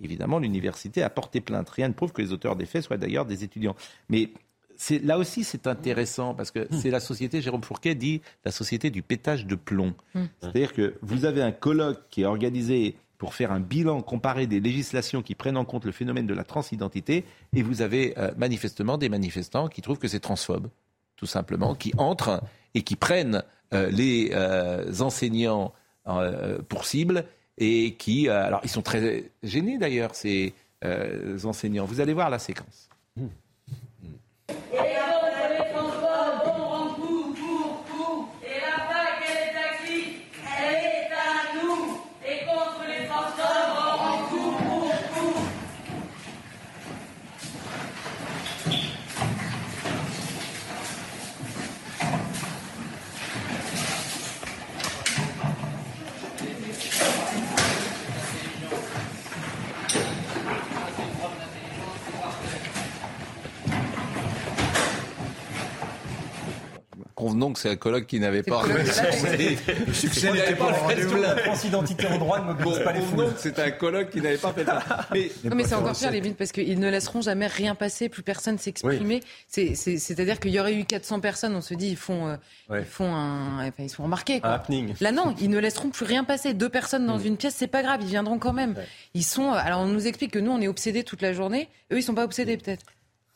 [0.03, 1.69] Évidemment, l'université a porté plainte.
[1.69, 3.75] Rien ne prouve que les auteurs des faits soient d'ailleurs des étudiants.
[4.09, 4.31] Mais
[5.03, 9.01] là aussi, c'est intéressant parce que c'est la société, Jérôme Fourquet dit, la société du
[9.01, 9.93] pétage de plomb.
[10.15, 10.25] Hmm.
[10.39, 14.59] C'est-à-dire que vous avez un colloque qui est organisé pour faire un bilan comparé des
[14.59, 17.23] législations qui prennent en compte le phénomène de la transidentité,
[17.53, 20.69] et vous avez euh, manifestement des manifestants qui trouvent que c'est transphobe,
[21.17, 22.41] tout simplement, qui entrent
[22.73, 23.43] et qui prennent
[23.75, 25.71] euh, les euh, enseignants
[26.67, 27.25] pour cible
[27.61, 30.53] et qui, euh, alors ils sont très gênés d'ailleurs, ces
[30.83, 31.85] euh, enseignants.
[31.85, 32.89] Vous allez voir la séquence.
[33.15, 33.27] Mmh.
[34.47, 35.10] Convenons
[67.49, 68.63] que c'est un colloque qui n'avait pas.
[68.67, 70.71] Le succès n'était pas.
[71.21, 73.33] La transidentité en droit ne mobilise pas les foules.
[73.37, 74.83] C'est un colloque qui n'avait pas fait ça.
[75.11, 78.23] Mais, non, mais c'est encore pire, les parce qu'ils ne laisseront jamais rien passer, plus
[78.23, 79.21] personne s'exprimer.
[79.47, 82.35] C'est-à-dire qu'il y aurait eu 400 personnes, on se dit, ils font, euh,
[82.79, 84.39] ils font un, enfin, ils sont remarqués.
[84.39, 84.51] Quoi.
[84.51, 84.93] Un happening.
[85.01, 86.53] Là, non, ils ne laisseront plus rien passer.
[86.53, 87.25] Deux personnes dans mm.
[87.25, 88.75] une pièce, c'est pas grave, ils viendront quand même.
[89.13, 89.51] Ils sont.
[89.51, 91.69] Alors, on nous explique que nous, on est obsédés toute la journée.
[91.91, 92.85] Eux, ils sont pas obsédés, peut-être.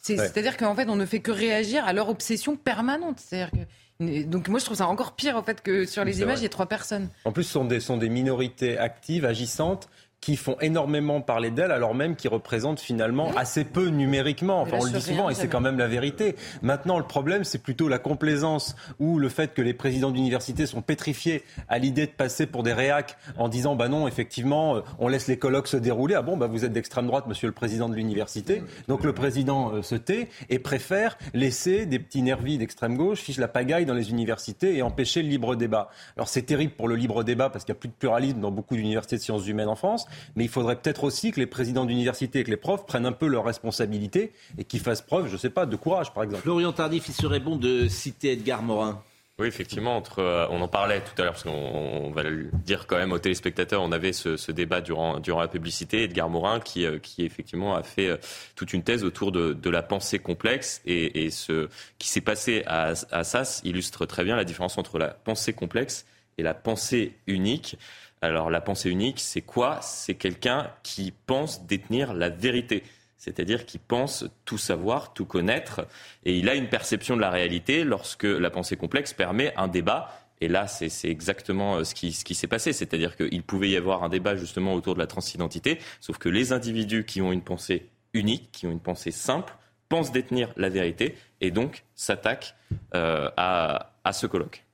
[0.06, 3.20] C'est-à-dire qu'en fait, on ne fait que réagir à leur obsession permanente.
[3.20, 3.66] C'est-à-dire que
[4.00, 6.48] donc moi je trouve ça encore pire en fait que sur les images il y
[6.48, 7.10] a trois personnes.
[7.24, 9.89] En plus ce sont des, sont des minorités actives, agissantes
[10.26, 14.59] qui font énormément parler d'elle, alors même qu'ils représentent finalement assez peu numériquement.
[14.61, 16.36] Enfin, on le dit souvent, et c'est quand même la vérité.
[16.63, 20.82] Maintenant, le problème, c'est plutôt la complaisance ou le fait que les présidents d'université sont
[20.82, 25.09] pétrifiés à l'idée de passer pour des réacs en disant, bah non, effectivement, euh, on
[25.09, 26.15] laisse les colloques se dérouler.
[26.15, 28.63] Ah bon, bah vous êtes d'extrême droite, monsieur le président de l'université.
[28.88, 33.38] Donc le président euh, se tait et préfère laisser des petits nervis d'extrême gauche fiche
[33.38, 35.91] la pagaille dans les universités et empêcher le libre débat.
[36.17, 38.49] Alors c'est terrible pour le libre débat parce qu'il n'y a plus de pluralisme dans
[38.49, 41.86] beaucoup d'universités de sciences humaines en France mais il faudrait peut-être aussi que les présidents
[41.86, 45.34] d'université et que les profs prennent un peu leurs responsabilités et qu'ils fassent preuve, je
[45.34, 46.43] ne sais pas, de courage, par exemple.
[46.43, 49.01] Florian Tardif, il serait bon de citer Edgar Morin.
[49.38, 52.88] Oui, effectivement, entre, euh, on en parlait tout à l'heure, parce qu'on va le dire
[52.88, 56.86] quand même aux téléspectateurs, on avait ce, débat durant, durant la publicité, Edgar Morin, qui,
[56.86, 58.18] euh, qui effectivement a fait euh,
[58.55, 61.68] toute une thèse autour de, de la pensée complexe, et, et ce
[61.99, 66.05] qui s'est passé à, à SAS illustre très bien la différence entre la pensée complexe
[66.38, 67.78] et la pensée unique.
[68.22, 69.80] Alors la pensée unique, c'est quoi?
[69.82, 72.84] C'est quelqu'un qui pense détenir la vérité
[73.26, 75.88] c'est-à-dire qui pense tout savoir, tout connaître,
[76.26, 80.11] et il a une perception de la réalité lorsque la pensée complexe permet un débat.
[80.41, 83.78] Et là, c'est exactement euh, ce qui, ce qui s'est passé, c'est-à-dire qu'il pouvait y
[83.78, 87.41] avoir un débat justement autour de la transidentité, sauf que les individus qui ont une
[87.41, 89.55] pensée unique, qui ont une pensée simple,
[89.89, 92.53] pensent détenir la vérité, et donc s'attaquent
[92.93, 94.66] euh, à, à ce colloque.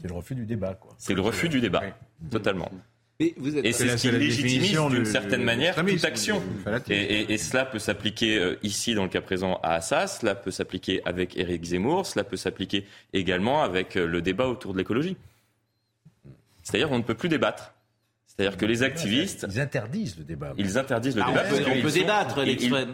[0.00, 0.94] C'est le refus du débat, quoi.
[0.96, 1.82] C'est le refus du débat,
[2.30, 2.70] totalement.
[3.20, 3.34] Et,
[3.72, 6.42] c'est ce qui légitimise d'une certaine manière toute action.
[6.88, 11.00] Et, cela peut s'appliquer euh, ici, dans le cas présent, à Assas, cela peut s'appliquer
[11.04, 15.16] avec Éric Zemmour, cela peut s'appliquer également avec euh, le débat autour de l'écologie.
[16.64, 17.72] C'est-à-dire qu'on ne peut plus débattre.
[18.36, 19.46] C'est-à-dire que les activistes.
[19.48, 20.54] Ils interdisent le débat.
[20.58, 21.42] Ils interdisent le ah, débat.
[21.44, 22.40] On peut, débattre,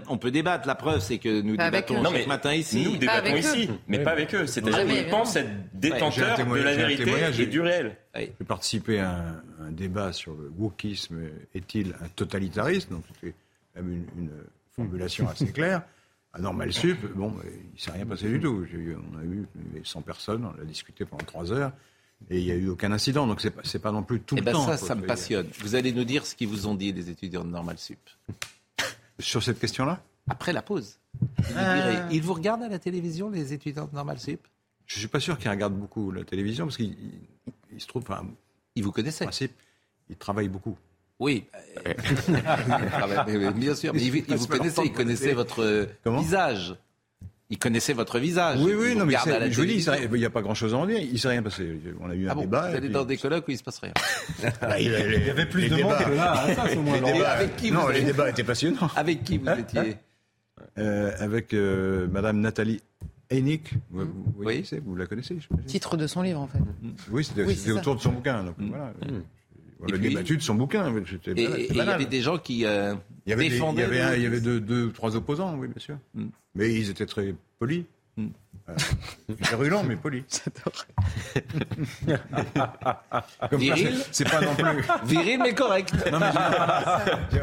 [0.08, 0.66] on peut débattre.
[0.66, 2.84] La preuve, c'est que nous débattons ce matin ici.
[2.84, 4.46] Nous débattons ici, mais pas avec eux.
[4.46, 7.96] C'est-à-dire qu'ils pensent être détenteurs de la vérité et du réel.
[8.14, 11.20] J'ai participé à un, débat sur le wokisme
[11.54, 13.34] est-il un totalitarisme Donc c'était
[13.76, 14.30] une, une
[14.74, 15.82] formulation assez claire.
[16.32, 18.64] À Normal Sup, bon, il ne s'est rien passé du tout.
[19.14, 19.46] On a eu
[19.82, 21.72] 100 personnes, on a discuté pendant 3 heures.
[22.28, 24.40] Et il n'y a eu aucun incident, donc ce n'est pas, non plus tout eh
[24.40, 24.66] le ben temps.
[24.66, 25.48] Ça, ça me passionne.
[25.60, 27.98] Vous allez nous dire ce qu'ils vous ont dit, les étudiants de Normal Sup.
[29.18, 30.98] Sur cette question-là Après la pause.
[31.56, 32.08] Euh.
[32.12, 34.40] Ils vous regardent à la télévision, les étudiants de Normal Sup?
[34.86, 36.94] Je ne suis pas sûr qu'ils regardent beaucoup la télévision, parce qu'ils
[37.78, 38.04] se trouvent...
[38.08, 38.26] Enfin,
[38.74, 39.26] ils vous connaissaient
[40.08, 40.76] Ils travaillent beaucoup.
[41.18, 41.44] Oui,
[43.54, 46.74] bien sûr, mais ils, vous connaissaient, ils connaissaient votre visage.
[47.52, 48.60] Il connaissait votre visage.
[48.60, 49.16] Oui, oui, non, mais
[49.50, 51.00] je vous dis, il n'y a pas grand-chose à en dire.
[51.00, 51.80] Il ne s'est rien passé.
[52.00, 52.70] On a eu un ah débat.
[52.70, 53.92] Vous allez dans des colloques où il ne se passe rien.
[54.62, 58.02] Ah, il, y avait plus de monde que là, hein, ça, avec qui non, les
[58.02, 58.88] débats étaient passionnants.
[58.96, 59.96] Avec qui vous hein étiez
[60.78, 62.80] euh, Avec euh, Madame Nathalie
[63.30, 63.62] Heinig.
[63.90, 64.68] Vous, oui.
[64.84, 65.36] vous la connaissez
[65.66, 66.58] Titre de son livre, en fait.
[67.10, 68.44] Oui, c'était autour de son bouquin.
[68.44, 68.68] Donc, mm.
[68.68, 68.92] voilà.
[69.82, 70.94] On a débattu de son bouquin.
[71.26, 72.94] Et, il y avait des gens qui euh,
[73.26, 73.82] il y avait défendaient.
[73.88, 75.98] il y avait, il y avait deux, deux, trois opposants, oui, bien sûr.
[76.14, 76.26] Mm.
[76.54, 77.84] Mais ils étaient très polis.
[78.16, 78.28] Mm.
[78.70, 80.24] Euh, virulent, mais poli.
[83.52, 84.84] Viril C'est pas non plus.
[85.04, 85.92] Viril, mais correct.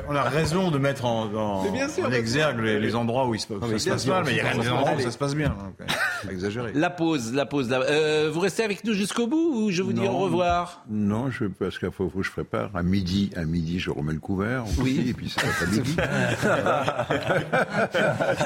[0.08, 1.64] on a raison de mettre en, en,
[2.12, 4.70] exergue les, endroits où il se, ça se passe mal, mais il y a des
[4.70, 5.50] endroits où ça se passe bien.
[5.50, 5.88] Donc,
[6.32, 6.72] exagéré.
[6.74, 7.70] La pause, la pause.
[7.72, 10.84] Euh, vous restez avec nous jusqu'au bout ou je vous dis au revoir?
[10.90, 12.72] Non, je, parce qu'il faut, que je prépare.
[12.74, 14.64] À midi, à midi, je remets le couvert.
[14.78, 15.08] Oui.
[15.10, 15.96] et puis ça va midi.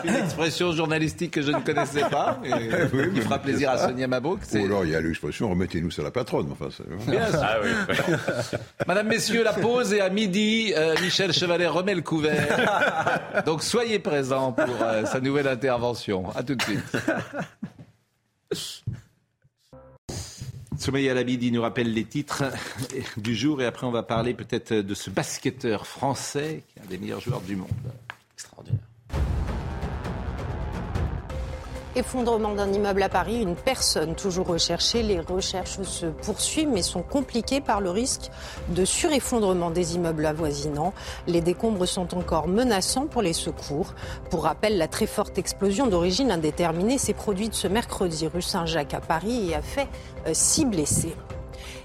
[0.03, 2.39] Une expression journalistique que je ne connaissais pas.
[2.93, 4.39] oui, qui fera plaisir à Sonia Mabrouk.
[4.53, 6.51] Ou alors il y a l'expression remettez-nous sur la patronne.
[6.51, 6.69] Enfin,
[7.07, 7.95] Bien ah, oui.
[8.87, 13.43] Madame, Messieurs, la pause et à midi, euh, Michel Chevalet remet le couvert.
[13.45, 16.29] Donc soyez présents pour euh, sa nouvelle intervention.
[16.35, 16.97] À tout de suite.
[20.77, 22.43] Sommeil à midi nous rappelle les titres
[23.17, 26.89] du jour et après on va parler peut-être de ce basketteur français qui est un
[26.89, 27.69] des meilleurs joueurs du monde.
[28.33, 28.79] Extraordinaire.
[31.93, 35.03] Effondrement d'un immeuble à Paris, une personne toujours recherchée.
[35.03, 38.29] Les recherches se poursuivent mais sont compliquées par le risque
[38.69, 40.93] de sureffondrement des immeubles avoisinants.
[41.27, 43.93] Les décombres sont encore menaçants pour les secours.
[44.29, 49.01] Pour rappel, la très forte explosion d'origine indéterminée s'est produite ce mercredi rue Saint-Jacques à
[49.01, 49.89] Paris et a fait
[50.27, 51.15] euh, six blessés.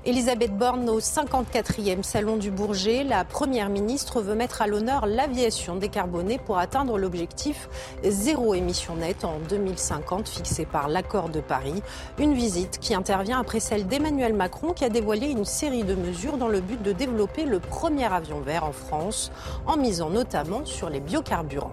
[0.07, 3.03] Elisabeth Borne au 54e Salon du Bourget.
[3.03, 7.69] La Première ministre veut mettre à l'honneur l'aviation décarbonée pour atteindre l'objectif
[8.05, 11.83] zéro émission nette en 2050 fixé par l'accord de Paris.
[12.21, 16.37] Une visite qui intervient après celle d'Emmanuel Macron qui a dévoilé une série de mesures
[16.37, 19.33] dans le but de développer le premier avion vert en France
[19.67, 21.73] en misant notamment sur les biocarburants.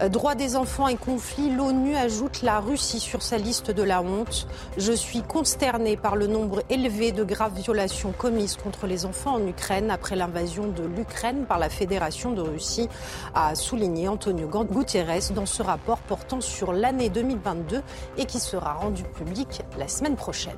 [0.00, 4.02] Euh, droits des enfants et conflits, l'ONU ajoute la Russie sur sa liste de la
[4.02, 4.46] honte.
[4.76, 9.46] Je suis consterné par le nombre élevé de graves violations commises contre les enfants en
[9.46, 12.88] Ukraine après l'invasion de l'Ukraine par la Fédération de Russie,
[13.34, 17.82] a souligné Antonio Guterres dans ce rapport portant sur l'année 2022
[18.18, 20.56] et qui sera rendu public la semaine prochaine.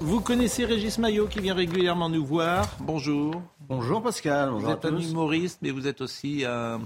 [0.00, 2.68] Vous connaissez Régis Maillot qui vient régulièrement nous voir.
[2.80, 3.34] Bonjour.
[3.68, 4.50] Bonjour Pascal.
[4.50, 6.80] Bonjour vous êtes un humoriste, mais vous êtes aussi un,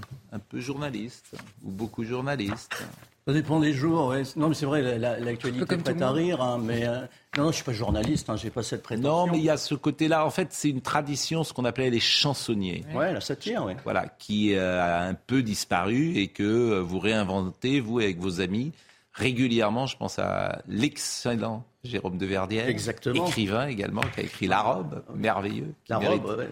[0.49, 2.83] peu journaliste, ou beaucoup journaliste.
[3.27, 4.23] Ça dépend des jours, oui.
[4.35, 7.01] Non, mais c'est vrai, l'actualité la, prête à rire, hein, mais euh,
[7.37, 9.27] non, non, je suis pas journaliste, hein, j'ai pas cette prétention.
[9.27, 10.25] Non, mais il y a ce côté-là.
[10.25, 12.83] En fait, c'est une tradition, ce qu'on appelait les chansonniers.
[12.95, 13.73] Ouais, la satire, oui.
[13.83, 18.41] Voilà, qui euh, a un peu disparu et que euh, vous réinventez, vous, avec vos
[18.41, 18.71] amis,
[19.13, 19.85] régulièrement.
[19.85, 25.73] Je pense à l'excellent Jérôme de Verdière, écrivain également, qui a écrit La Robe, merveilleux.
[25.89, 26.47] La Robe,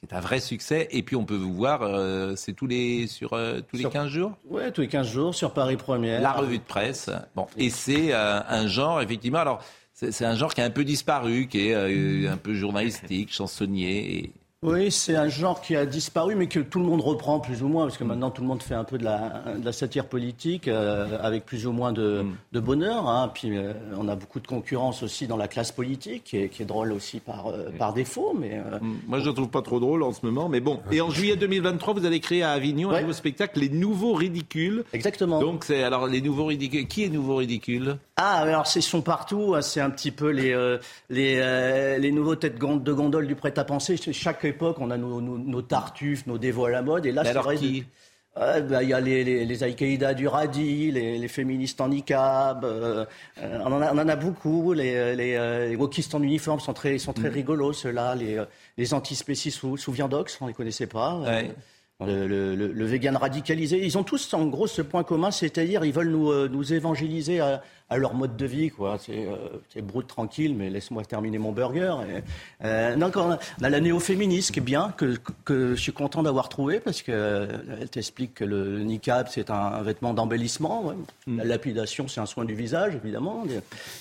[0.00, 0.88] qui est un vrai succès.
[0.90, 4.08] Et puis on peut vous voir, euh, c'est tous les sur euh, tous les 15
[4.08, 4.32] jours?
[4.48, 6.20] Ouais, tous les 15 jours sur Paris Première.
[6.20, 7.10] La revue de presse.
[7.36, 9.38] Bon, et c'est euh, un genre effectivement.
[9.38, 9.62] Alors
[9.92, 14.16] c'est un genre qui a un peu disparu, qui est un peu journalistique, chansonnier.
[14.16, 14.32] Et
[14.64, 17.68] oui, c'est un genre qui a disparu, mais que tout le monde reprend plus ou
[17.68, 20.06] moins, parce que maintenant tout le monde fait un peu de la, de la satire
[20.06, 22.36] politique, euh, avec plus ou moins de, mm.
[22.52, 23.06] de bonheur.
[23.06, 23.30] Hein.
[23.34, 26.62] Puis euh, on a beaucoup de concurrence aussi dans la classe politique, qui est, qui
[26.62, 28.34] est drôle aussi par, euh, par défaut.
[28.40, 29.00] Mais, mm.
[29.06, 30.80] Moi, je ne trouve pas trop drôle en ce moment, mais bon.
[30.90, 34.84] Et en juillet 2023, vous allez créer à Avignon un nouveau spectacle, Les Nouveaux Ridicules.
[34.94, 35.40] Exactement.
[35.40, 36.88] Donc, c'est alors Les Nouveaux Ridicules.
[36.88, 37.98] Qui est Nouveau Ridicule?
[38.16, 39.54] Ah, alors c'est son partout.
[39.54, 39.60] Hein.
[39.60, 40.56] C'est un petit peu les,
[41.10, 43.96] les, les nouveaux têtes de gondole du prêt-à-penser.
[44.12, 47.06] Chaque époque, on a nos, tartuffes, nos dévots à la mode.
[47.06, 47.56] Et là, c'est vrai.
[48.36, 53.04] Bah, il y a les, les, les du radis, les, féministes en niqab, euh,
[53.40, 54.72] on, en a, on, en a, beaucoup.
[54.72, 57.34] Les, les, euh, wokistes en uniforme sont très, sont très mm.
[57.34, 58.16] rigolos, ceux-là.
[58.16, 58.44] Les, euh,
[58.76, 61.22] les antispécistes sous, sous viandox, on ne les connaissait pas.
[62.06, 65.92] Le, le, le, vegan radicalisé, ils ont tous en gros ce point commun, c'est-à-dire ils
[65.92, 68.70] veulent nous, nous évangéliser à, à leur mode de vie.
[68.70, 68.96] quoi.
[68.98, 71.94] C'est euh, brut, tranquille, mais laisse-moi terminer mon burger.
[72.64, 76.48] euh, donc on a, la néo-féministe qui est bien, que, que je suis content d'avoir
[76.48, 80.94] trouvé, parce qu'elle euh, t'explique que le, niqab, c'est un, vêtement d'embellissement.
[81.26, 81.38] Mm.
[81.38, 83.44] La lapidation, c'est un soin du visage, évidemment.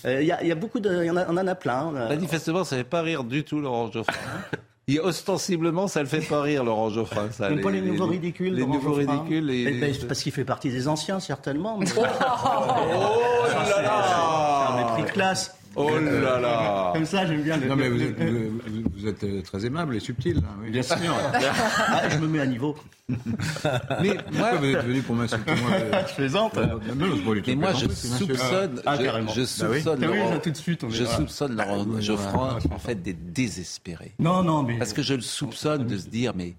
[0.06, 1.04] Euh, il y, a, y, a beaucoup de...
[1.04, 1.91] Y en a, on en a plein.
[1.91, 4.16] Manifestement, ça ne fait pas rire du tout, Laurent Geoffroy.
[4.88, 7.32] Et ostensiblement, ça le fait pas rire, Laurent Geoffrin.
[7.32, 8.54] Ça, les, pas les, nouveaux ridicules.
[8.54, 9.50] Les nouveaux ridicules.
[9.50, 9.80] Et...
[9.80, 11.80] Ben, parce qu'il fait partie des anciens, certainement.
[11.80, 15.56] oh, oh là là C'est un mépris de classe.
[15.76, 17.58] Oh là là Comme ça, j'aime bien.
[17.58, 20.38] Non, mais vous êtes, vous, êtes, euh, très aimable et subtil.
[20.38, 20.72] Hein, oui.
[20.72, 20.96] Bien sûr.
[21.34, 22.76] ah, je me mets à niveau.
[23.10, 25.72] mais moi, vous êtes venu pour m'insulter moi
[26.08, 26.58] Je plaisante.
[27.46, 30.18] mais moi, je soupçonne, ah, je, je, soupçonne, bah oui.
[30.18, 34.14] Laurent, tout de suite, je soupçonne Laurent Geoffroy en fait d'être désespéré.
[34.20, 36.54] Non, non, mais parce que je le soupçonne de se dire mais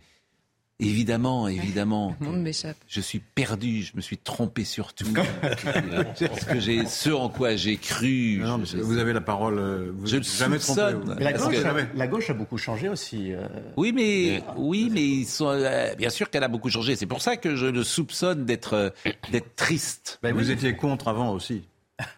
[0.81, 2.17] Évidemment, évidemment.
[2.21, 2.77] Le monde m'échappe.
[2.89, 5.07] Je suis perdu, je me suis trompé sur tout.
[5.13, 8.41] Parce que j'ai ce en quoi j'ai cru.
[8.43, 9.59] Non, vous avez la parole.
[9.59, 10.81] Euh, vous je le jamais trompé.
[11.19, 11.57] La gauche,
[11.95, 13.33] la gauche, a beaucoup changé aussi.
[13.33, 13.47] Euh.
[13.77, 15.49] Oui, mais oui, mais ils sont.
[15.49, 16.97] Euh, bien sûr qu'elle a beaucoup changé.
[16.97, 18.93] C'est pour ça que je le soupçonne d'être
[19.31, 20.19] d'être triste.
[20.25, 21.63] Ben, vous étiez contre avant aussi.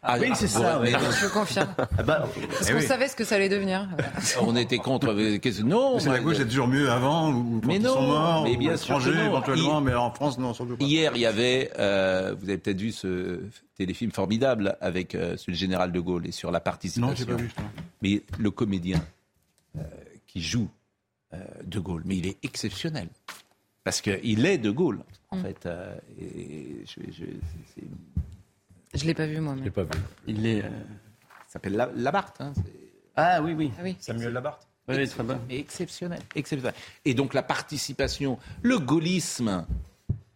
[0.03, 0.81] Ah, oui, c'est ça.
[0.81, 0.91] Oui.
[0.91, 1.74] Je confirme.
[1.99, 3.89] Ah bah, Parce qu'on savait ce que ça allait devenir.
[4.41, 5.12] On était contre.
[5.62, 5.99] Non.
[5.99, 8.57] C'est la gauche, c'est toujours mieux avant ou quand mais non, ils sont morts, mais
[8.57, 10.85] bien sûr éventuellement, mais en France, non, surtout pas.
[10.85, 13.41] Hier, il y avait, euh, vous avez peut-être vu ce
[13.77, 17.09] téléfilm formidable avec euh, sur le général de Gaulle et sur la participation.
[17.09, 17.51] Non, j'ai pas vu.
[17.55, 17.62] Ça.
[18.03, 19.05] Mais le comédien
[19.77, 19.83] euh,
[20.27, 20.68] qui joue
[21.35, 23.09] euh, de Gaulle, mais il est exceptionnel
[23.85, 25.01] parce qu'il est de Gaulle
[25.31, 25.43] en mm.
[25.43, 25.66] fait.
[25.66, 27.24] Euh, et je, je,
[28.95, 29.55] je l'ai pas vu moi.
[29.59, 29.91] Je l'ai pas vu.
[30.26, 30.64] Il est.
[30.64, 30.70] Euh...
[31.49, 32.41] s'appelle Labarthe.
[32.41, 32.53] Hein,
[33.16, 33.72] ah oui, oui.
[33.78, 33.97] Ah, oui.
[33.99, 34.66] Samuel Labarthe.
[34.89, 35.41] Oui, très bien.
[35.51, 36.74] Exceptionnel, exceptionnel.
[37.05, 39.66] Et donc la participation, le gaullisme,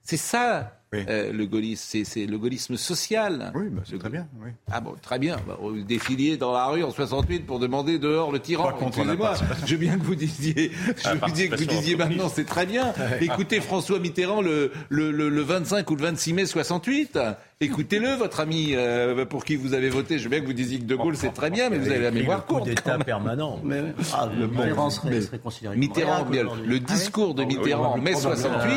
[0.03, 3.53] c'est ça euh, le gaullisme, c'est le gaullisme social.
[3.55, 4.27] Oui, bah, c'est très bien.
[4.43, 4.51] Oui.
[4.73, 5.37] Ah bon, très bien.
[5.47, 8.73] Bah, vous défiliez dans la rue en 68 pour demander dehors le tyran.
[8.89, 9.35] Excusez-moi,
[9.67, 12.67] je veux bien que vous disiez, je veux bien que vous disiez maintenant, c'est très
[12.67, 12.93] bien.
[13.21, 17.19] Écoutez François Mitterrand le, le, le, le 25 ou le 26 mai 68.
[17.63, 20.19] Écoutez-le, votre ami euh, pour qui vous avez voté.
[20.19, 22.01] Je veux bien que vous disiez que De Gaulle c'est très bien, mais vous avez
[22.05, 22.65] la mémoire courte.
[22.65, 23.61] d'État permanent.
[23.63, 23.83] Mais,
[24.15, 28.73] ah, le Mitterrand serait, serait considéré Mitterrand, bien, le discours de Mitterrand en mai 68.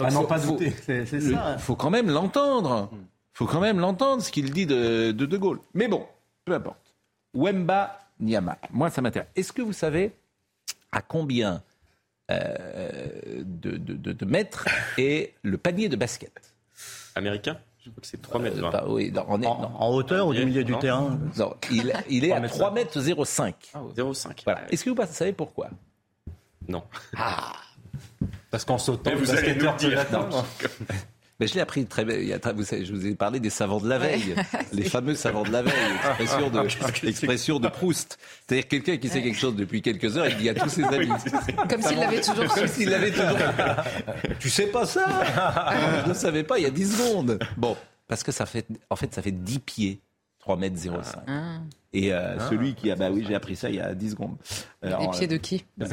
[0.00, 0.74] Ah, non, pas douter.
[0.84, 1.54] C'est ça.
[1.56, 2.90] Il faut quand même l'entendre.
[2.92, 5.60] Il faut quand même l'entendre ce qu'il dit de, de De Gaulle.
[5.74, 6.04] Mais bon,
[6.44, 6.96] peu importe.
[7.34, 8.58] Wemba Nyama.
[8.72, 9.28] Moi, ça m'intéresse.
[9.36, 10.10] Est-ce que vous savez
[10.90, 11.62] à combien
[12.32, 12.42] euh,
[13.44, 14.66] de, de, de mètres
[14.96, 16.52] est le panier de basket?
[17.14, 17.58] Américain?
[17.88, 18.70] Je crois que c'est 3 mètres 20.
[18.70, 20.78] Bah oui, non, on est, en, en, hauteur ou du milieu du non.
[20.78, 23.54] terrain Non, il, il est à 3 mètres 05.
[23.74, 24.42] Ah, 0,5.
[24.44, 24.72] Voilà.
[24.72, 25.68] Est-ce que vous savez pourquoi?
[26.68, 26.82] Non.
[27.16, 27.52] Ah
[28.50, 30.76] Parce qu'en sautant, Mais le vous allez basketteur nous dire.
[31.40, 32.38] Mais je l'ai appris très bien.
[32.54, 34.34] Vous savez, je vous ai parlé des savants de la veille,
[34.72, 35.72] les fameux savants de la veille,
[36.18, 38.18] expression de, expression de Proust.
[38.46, 41.08] C'est-à-dire quelqu'un qui sait quelque chose depuis quelques heures, il dit à tous ses amis.
[41.70, 42.74] Comme s'il l'avait toujours Comme su.
[42.74, 43.38] s'il l'avait toujours.
[44.40, 45.06] tu sais pas ça
[46.04, 47.38] Je ne savais pas il y a 10 secondes.
[47.56, 47.76] Bon,
[48.08, 50.00] parce que ça fait, en fait, ça fait 10 pieds,
[50.40, 50.90] 3 mètres 05.
[51.28, 51.58] Ah.
[51.94, 54.36] Et euh, celui qui a, bah oui, j'ai appris ça il y a 10 secondes.
[54.82, 55.86] Alors, Les pieds euh, de qui bah,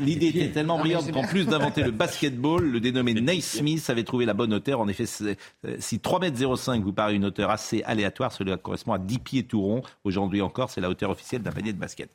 [0.00, 4.34] L'idée était tellement brillante qu'en plus d'inventer le basketball, le dénommé Naismith avait trouvé la
[4.34, 4.80] bonne hauteur.
[4.80, 8.98] En effet, euh, si 3,05 m vous paraît une hauteur assez aléatoire, cela correspond à
[8.98, 9.82] 10 pieds tout rond.
[10.04, 12.10] Aujourd'hui encore, c'est la hauteur officielle d'un panier de basket.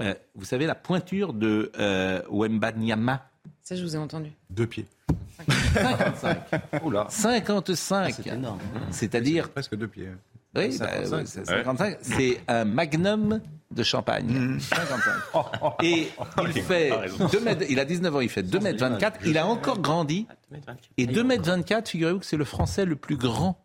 [0.00, 3.28] Euh, vous savez la pointure de euh, Wemba Nyama?
[3.62, 4.32] Ça, je vous ai entendu.
[4.50, 4.86] Deux pieds.
[5.74, 6.38] 55.
[6.82, 7.06] Oula.
[7.08, 8.14] 55.
[8.14, 8.58] C'est énorme.
[8.90, 10.08] C'est-à-dire, Presque deux pieds.
[10.54, 11.16] Oui, bah, 55.
[11.16, 11.98] ouais, c'est 55.
[12.02, 13.40] C'est un magnum
[13.70, 14.58] de champagne.
[14.60, 15.74] 55.
[15.82, 16.08] Et
[16.44, 16.92] il fait
[17.32, 19.20] 2 mètres, il a 19 ans, il fait 2 mètres 24.
[19.24, 20.26] Il a encore grandi.
[20.98, 23.58] Et 2 mètres 24, figurez-vous que c'est le Français le plus grand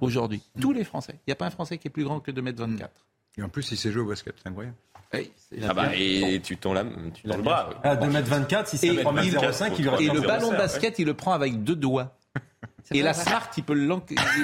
[0.00, 0.42] aujourd'hui.
[0.60, 1.14] Tous les Français.
[1.26, 2.90] Il n'y a pas un Français qui est plus grand que 2 mètres 24.
[3.38, 4.76] Et en plus, il sait jouer au basket, c'est incroyable.
[5.14, 5.30] Oui,
[5.68, 7.70] Ah bah, et tu tends, la, tu tends le bras.
[7.82, 11.14] À 2m24, si c'est Et, 3m05, il et le ballon de 0,5, basket, il le
[11.14, 12.14] prend avec deux doigts.
[12.94, 13.86] Et la smart, il peut il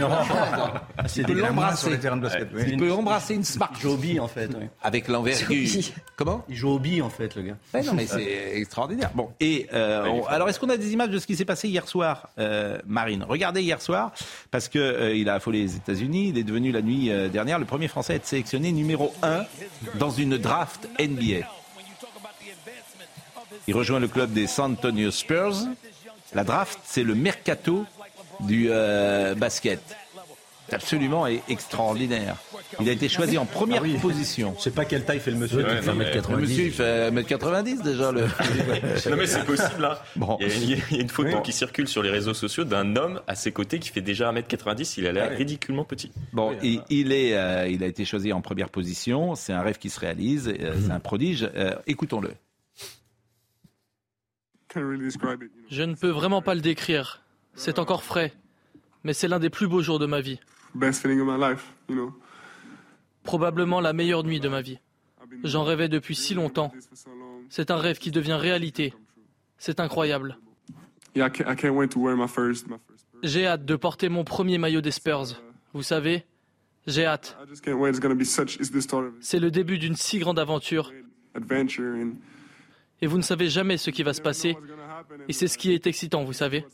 [1.43, 1.91] l'embrasser.
[2.66, 4.49] Il peut embrasser une smart Il joue au en fait.
[4.59, 4.66] oui.
[4.82, 5.82] avec l'envergure.
[6.16, 6.45] Comment?
[6.49, 7.57] Il joue au en fait, le gars.
[7.74, 9.11] Ouais, non, mais c'est extraordinaire.
[9.14, 11.68] Bon, et euh, on- alors est-ce qu'on a des images de ce qui s'est passé
[11.68, 13.24] hier soir, euh, Marine?
[13.28, 14.12] Regardez hier soir,
[14.51, 16.28] parce que euh, il a affolé les États-Unis.
[16.30, 19.43] Il est devenu la nuit euh, dernière le premier Français à être sélectionné numéro 1
[19.99, 21.47] dans une draft NBA.
[23.66, 25.66] Il rejoint le club des San Antonio Spurs.
[26.35, 27.85] La draft, c'est le mercato
[28.41, 29.81] du euh, basket.
[30.68, 32.37] C'est absolument e- extraordinaire.
[32.79, 34.55] Il a été choisi en première position.
[34.59, 35.64] Je sais pas quelle taille fait le monsieur.
[35.64, 38.12] Ouais, non, mais- Le monsieur, il fait 1m90 déjà.
[38.12, 38.20] Le...
[39.11, 40.03] Non mais c'est possible là.
[40.16, 40.37] Bon.
[40.43, 42.97] Il, y a, il y a une photo qui circule sur les réseaux sociaux d'un
[42.97, 44.95] homme à ses côtés qui fait déjà 1m90.
[44.99, 46.12] Il a l'air ridiculement petit.
[46.35, 49.35] Bon, il, il est, euh, il a été choisi en première position.
[49.37, 50.49] C'est un rêve qui se réalise.
[50.61, 51.49] euh, C'est un prodige.
[51.57, 52.33] Euh, Écoutons-le.
[55.70, 57.22] Je ne peux vraiment pas le décrire.
[57.55, 58.33] C'est encore frais.
[59.05, 60.41] Mais c'est l'un des plus beaux jours de ma vie.
[63.22, 64.79] Probablement la meilleure nuit de ma vie.
[65.45, 66.72] J'en rêvais depuis si longtemps.
[67.49, 68.95] C'est un rêve qui devient réalité.
[69.59, 70.39] C'est incroyable.
[73.22, 75.43] J'ai hâte de porter mon premier maillot des Spurs.
[75.74, 76.24] Vous savez,
[76.87, 77.37] j'ai hâte.
[77.43, 77.91] I just can't wait.
[77.91, 78.57] It's gonna be such.
[78.57, 80.93] It's the start of C'est le début d'une si grande aventure.
[83.01, 84.57] Et vous ne savez jamais ce qui va se passer.
[85.29, 86.65] Et c'est ce qui est excitant, vous savez.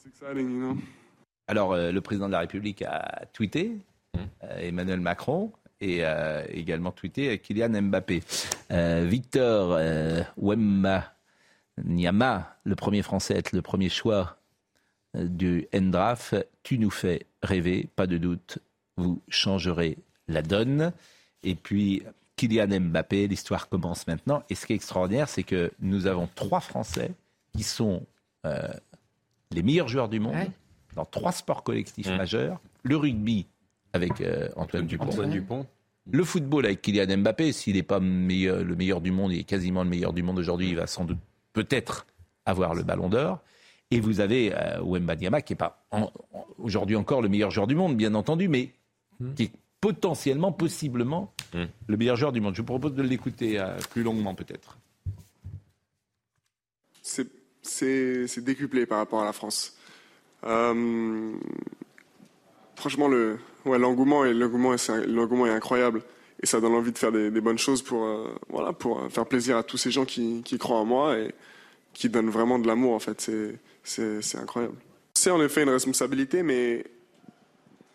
[1.46, 3.72] Alors, euh, le président de la République a tweeté,
[4.16, 8.22] euh, Emmanuel Macron, et euh, également tweeté Kylian Mbappé.
[8.70, 10.22] Victor euh,
[11.84, 14.38] Nyama, le premier Français être le premier choix
[15.14, 18.58] du NDRAF, tu nous fais rêver, pas de doute,
[18.96, 19.98] vous changerez
[20.28, 20.92] la donne.
[21.42, 22.02] Et puis,
[22.48, 24.42] Kylian Mbappé, l'histoire commence maintenant.
[24.50, 27.10] Et ce qui est extraordinaire, c'est que nous avons trois Français
[27.56, 28.02] qui sont
[28.46, 28.68] euh,
[29.50, 30.50] les meilleurs joueurs du monde Ouais.
[30.94, 32.16] dans trois sports collectifs Mmh.
[32.16, 32.60] majeurs.
[32.82, 33.46] Le rugby
[33.92, 35.04] avec euh, Antoine Dupont.
[35.04, 35.66] Antoine Dupont.
[36.10, 39.44] Le football avec Kylian Mbappé, s'il n'est pas meilleur- le meilleur du monde, il est
[39.44, 41.18] quasiment le meilleur du monde aujourd'hui, il va sans doute
[41.54, 42.06] peut-être
[42.44, 43.40] avoir le ballon d'or.
[43.90, 47.50] Et vous avez euh, Wemba Diama, qui n'est pas en- en- aujourd'hui encore le meilleur
[47.50, 48.72] joueur du monde, bien entendu, mais
[49.36, 49.52] qui est
[49.84, 51.64] potentiellement, possiblement, Mm.
[51.86, 52.54] le meilleur joueur du monde.
[52.54, 54.78] Je vous propose de l'écouter euh, plus longuement peut-être.
[57.02, 59.76] C'est décuplé par rapport à la France.
[60.44, 61.32] Euh,
[62.76, 66.02] franchement, le ouais l'engouement est incroyable
[66.42, 69.26] et ça donne envie de faire des, des bonnes choses pour euh, voilà pour faire
[69.26, 71.34] plaisir à tous ces gens qui, qui croient en moi et
[71.92, 73.30] qui donnent vraiment de l'amour en fait.
[73.84, 74.74] C'est incroyable.
[75.14, 76.84] c'est en effet une responsabilité, mais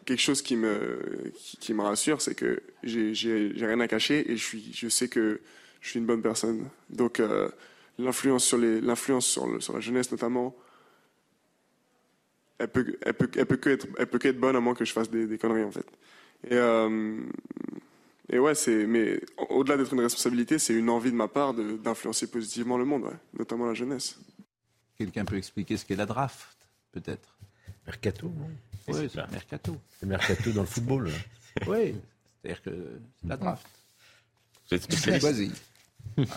[0.09, 4.43] quelque chose qui me, qui, me rassure, c'est que j'ai rien à cacher et je,
[4.43, 5.39] suis, je sais que
[5.81, 6.67] je suis une bonne personne.
[6.89, 7.47] Donc, euh,
[7.99, 10.55] l'influence sur, l'influence sur, sur la jeunesse, notamment,
[12.57, 14.93] elle peut, elle peut, elle peut que être, elle peut bonne à moins que je
[14.93, 15.85] fasse des, conneries, en fait.
[16.49, 17.19] Et, euh,
[18.31, 22.31] et ouais, c'est, mais au-delà d'être une responsabilité, c'est une envie de ma part d'influencer
[22.31, 24.19] positivement le monde, notamment la jeunesse.
[24.97, 26.57] Quelqu'un peut expliquer ce qu'est la draft,
[26.93, 27.37] peut-être?
[27.85, 28.49] Mercato, non?
[28.93, 29.77] Oui, c'est mercato.
[29.99, 31.09] C'est mercato dans le football.
[31.67, 31.95] oui,
[32.41, 33.67] c'est-à-dire que c'est la draft.
[34.69, 35.63] Vous êtes spécialiste.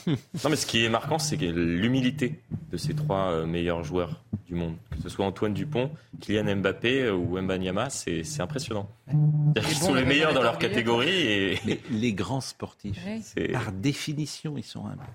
[0.07, 2.41] non, mais ce qui est marquant, c'est l'humilité
[2.71, 4.77] de ces trois euh, meilleurs joueurs du monde.
[4.91, 5.91] Que ce soit Antoine Dupont,
[6.21, 8.89] Kylian Mbappé euh, ou Mbanyama, c'est impressionnant.
[9.57, 11.11] Ils sont les meilleurs dans leur catégorie.
[11.11, 11.61] Et...
[11.65, 13.01] Mais les grands sportifs,
[13.53, 15.07] par définition, ils sont humbles.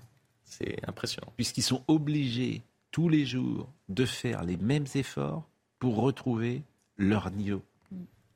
[0.44, 1.32] C'est impressionnant.
[1.36, 6.62] Puisqu'ils sont obligés tous les jours de faire les mêmes efforts pour retrouver
[6.98, 7.62] leur niveau.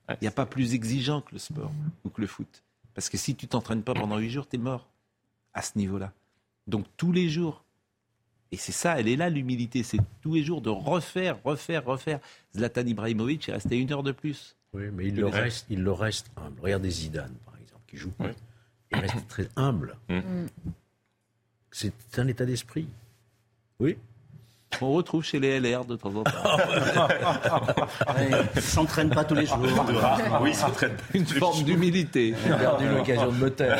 [0.08, 1.72] Il n'y a pas plus exigeant que le sport
[2.04, 2.62] ou que le foot.
[2.94, 4.88] Parce que si tu t'entraînes pas pendant huit jours, tu es mort
[5.54, 6.12] à ce niveau-là.
[6.66, 7.64] Donc tous les jours.
[8.50, 12.20] Et c'est ça, elle est là l'humilité, c'est tous les jours de refaire, refaire, refaire.
[12.54, 14.56] Zlatan Ibrahimovic est resté une heure de plus.
[14.74, 16.60] Oui, mais il, le reste, il le reste humble.
[16.60, 18.12] Regardez Zidane, par exemple, qui joue.
[18.90, 19.96] Il reste très humble.
[20.10, 20.46] Mm.
[21.70, 22.86] C'est un état d'esprit.
[23.80, 23.96] Oui.
[24.80, 26.30] On retrouve chez les LR de temps en temps.
[28.18, 29.58] Ils ne s'entraînent pas tous les jours.
[30.40, 32.34] oui, ils s'entraînent Une forme d'humilité.
[32.44, 33.78] J'ai perdu l'occasion de me taire.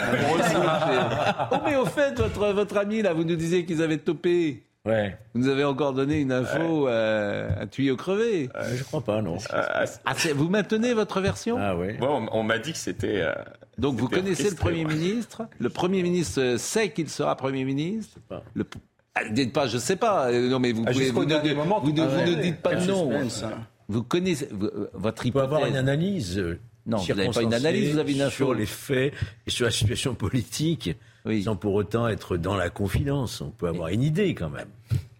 [1.52, 4.62] oh, mais au fait, votre, votre ami, là, vous nous disiez qu'ils avaient topé.
[4.84, 5.16] Ouais.
[5.32, 8.50] Vous nous avez encore donné une info, euh, un tuyau crevé.
[8.56, 9.36] Euh, je crois pas, non.
[9.50, 9.84] Ah,
[10.34, 11.92] vous maintenez votre version Ah oui.
[11.98, 13.22] Bon, on, m'a dit que c'était.
[13.22, 13.32] Euh,
[13.78, 15.42] Donc vous connaissez le Premier ministre.
[15.60, 18.18] Le Premier ministre sait qu'il sera Premier ministre.
[18.54, 18.78] Le, ah,
[19.30, 20.30] dites pas, je sais pas.
[20.30, 21.10] Euh, non, mais vous ah, pouvez.
[21.10, 23.10] Vous, ne, moment, vous, ne, dites pas non.
[23.88, 25.48] Vous connaissez euh, votre hypothèse.
[25.48, 26.38] peut avoir une analyse.
[26.38, 28.36] Euh, non, vous n'avez pas une analyse, vous avez une info.
[28.36, 29.12] Sur les faits
[29.46, 30.96] et sur la situation politique,
[31.44, 33.40] sans pour autant être dans la confidence.
[33.40, 34.68] On peut avoir une idée quand même.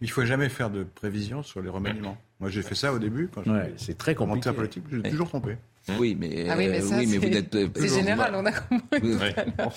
[0.00, 2.16] Il ne faut jamais faire de prévision sur les remaniements.
[2.40, 3.28] Moi, j'ai fait ça au début.
[3.32, 3.42] Quand
[3.76, 4.50] c'est très compliqué.
[4.52, 5.56] politique, j'ai toujours trompé.
[5.98, 7.56] Oui, mais, ah oui, mais, ça, vous n'êtes.
[7.74, 9.00] C'est général, on a compris.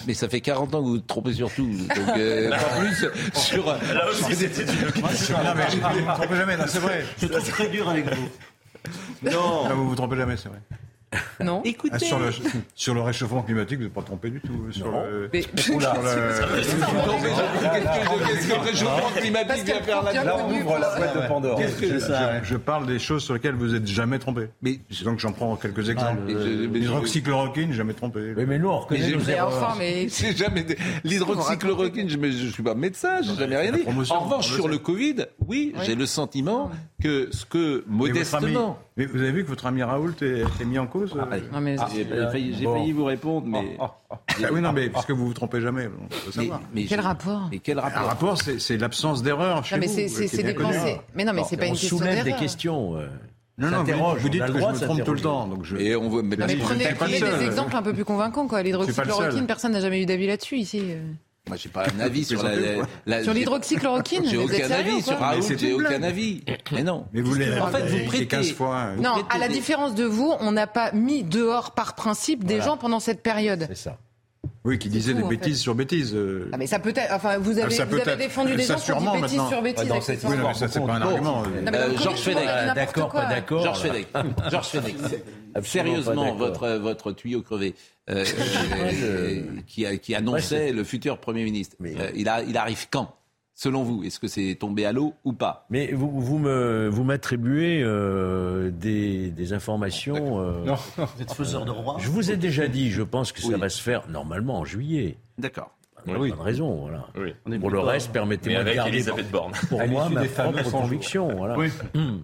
[0.05, 1.65] Mais ça fait 40 ans que vous vous trompez sur tout.
[1.65, 3.65] Donc, euh, pas plus sur.
[3.65, 4.71] Là aussi, c'était du.
[4.71, 7.05] Non, mais je ne me trompez jamais, c'est vrai.
[7.19, 8.29] Je trouve très dur avec vous.
[9.23, 9.67] Non.
[9.75, 10.59] vous vous trompez jamais, c'est vrai.
[11.43, 11.61] Non.
[11.66, 11.95] Écoutez.
[11.95, 12.30] Ah, sur, le,
[12.76, 14.72] sur, le, réchauffement climatique, vous n'êtes pas trompé du tout.
[14.72, 15.03] Sur non.
[15.03, 15.30] le.
[15.32, 15.41] Mais...
[15.41, 15.74] Qu'est-ce que
[18.53, 21.61] le réchauffement climatique vient faire là Là, on ouvre la boîte de Pandore.
[22.43, 24.49] Je parle des choses sur lesquelles vous n'êtes jamais trompé.
[24.61, 26.22] Mais donc j'en prends quelques exemples.
[26.28, 28.34] L'hydroxychloroquine, jamais trompé.
[28.36, 29.78] Oui, mais nous, on reconnaît nos erreurs.
[30.36, 30.66] jamais
[31.03, 32.09] l'hydroxychloroquine.
[32.09, 33.84] Je ne suis pas médecin, je n'ai jamais rien dit.
[34.09, 36.72] En revanche, sur le Covid, oui, j'ai le sentiment
[37.05, 38.79] que ce que modestement.
[38.97, 42.65] Mais vous avez vu que votre ami Raoult est mis en cause ah, ah, J'ai
[42.65, 43.77] failli, vous répondre, mais.
[43.79, 43.91] Ah,
[44.51, 45.89] oui, non, mais parce que vous vous trompez jamais.
[46.73, 50.53] Mais, quel rapport Mais quel rapport Un rapport, c'est l'absence d'erreur chez mais C'est des
[50.53, 50.99] pensées.
[51.15, 52.23] Mais non, mais c'est pas une question d'erreur.
[52.23, 52.97] des questions.
[52.97, 53.07] Euh,
[53.57, 55.47] non, non, vous, vous dites que je me trompe tout le temps.
[55.47, 55.77] Donc je...
[55.77, 56.21] Et on veut...
[56.21, 58.47] mais, mais prenez, des exemples un peu plus convaincants.
[58.57, 60.81] L'hydroxychloroquine, personne n'a jamais eu d'avis là-dessus ici.
[61.47, 62.43] Moi, j'ai pas un avis sur
[63.05, 64.25] la, sur l'hydroxychloroquine.
[64.27, 65.41] J'ai aucun avis sur Raoult.
[65.57, 66.43] J'ai aucun avis.
[66.71, 67.05] Mais non.
[67.13, 68.95] Mais vous en fait, vous prêtez 15 fois.
[68.97, 72.77] Non, à la différence de vous, on n'a pas mis dehors par principe des gens
[72.77, 73.65] pendant cette période.
[73.69, 73.97] C'est ça.
[74.66, 76.16] Oui, qui disaient des bêtises sur bêtises.
[76.16, 76.49] Euh.
[76.51, 77.13] Ah, mais ça peut être.
[77.13, 79.88] Enfin, vous avez, ah, vous avez défendu des gens qui disent bêtises sur bêtises.
[79.88, 81.43] Dans cette oui, non, mais ça, c'est pas un argument.
[81.45, 82.76] Euh, Georges Fenech.
[82.76, 83.63] D'accord, pas d'accord.
[83.63, 84.07] Georges Fenech.
[84.49, 84.95] Georges Fenech.
[85.61, 87.76] Sérieusement, votre, votre tuyau crevé.
[88.09, 88.24] Euh,
[89.68, 91.76] qui, qui, annonçait le futur Premier ministre.
[91.84, 93.16] Euh, il, a, il arrive quand?
[93.57, 95.65] Selon vous, est-ce que c'est tombé à l'eau ou pas?
[95.69, 100.41] Mais vous, vous, me, vous m'attribuez euh, des, des, informations.
[100.65, 101.95] non, vous êtes faiseur de roi.
[101.99, 105.17] Je vous ai déjà dit, je pense que ça va se faire normalement en juillet.
[105.37, 105.71] D'accord.
[106.05, 106.31] oui.
[106.31, 107.07] Pas de raison, voilà.
[107.59, 109.53] Pour le reste, permettez-moi de garder Elisabeth Borne.
[109.69, 111.33] pour moi ma propre conviction.
[111.35, 111.57] Voilà.
[111.57, 111.69] Oui.
[111.95, 112.23] Hum.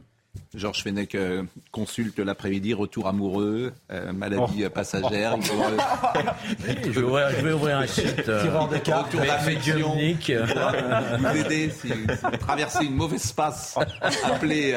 [0.54, 4.70] Georges Fenech euh, consulte l'après-midi, retour amoureux, euh, maladie oh.
[4.70, 5.38] passagère.
[5.42, 8.28] je, vais ouvrir, un site.
[8.28, 9.96] Euh, Tireur de cartes, retour d'affection.
[9.96, 13.78] vous aider si, vous traversez une mauvaise passe.
[14.24, 14.74] Appelez,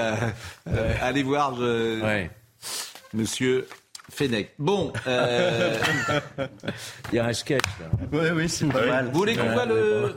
[1.01, 1.57] allez voir
[3.13, 3.67] Monsieur
[4.15, 4.55] Fenech.
[4.59, 4.93] Bon.
[7.13, 7.65] Il y a un sketch.
[7.81, 7.91] Là.
[8.13, 9.07] Oui, oui, c'est pas mal.
[9.07, 10.15] Vous voulez qu'on voit le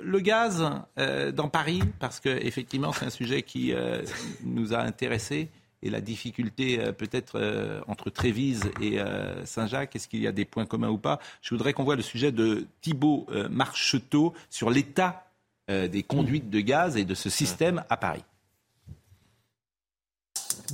[0.00, 0.64] le gaz
[0.98, 4.02] euh, dans Paris, parce que effectivement c'est un sujet qui euh,
[4.44, 5.50] nous a intéressés
[5.82, 8.98] et la difficulté euh, peut-être entre Trévise et
[9.44, 11.18] Saint-Jacques, est-ce qu'il y a des points communs ou pas?
[11.40, 15.26] Je voudrais qu'on voit le sujet de Thibault Marcheteau sur l'état
[15.68, 18.24] des conduites de gaz et de ce système à Paris.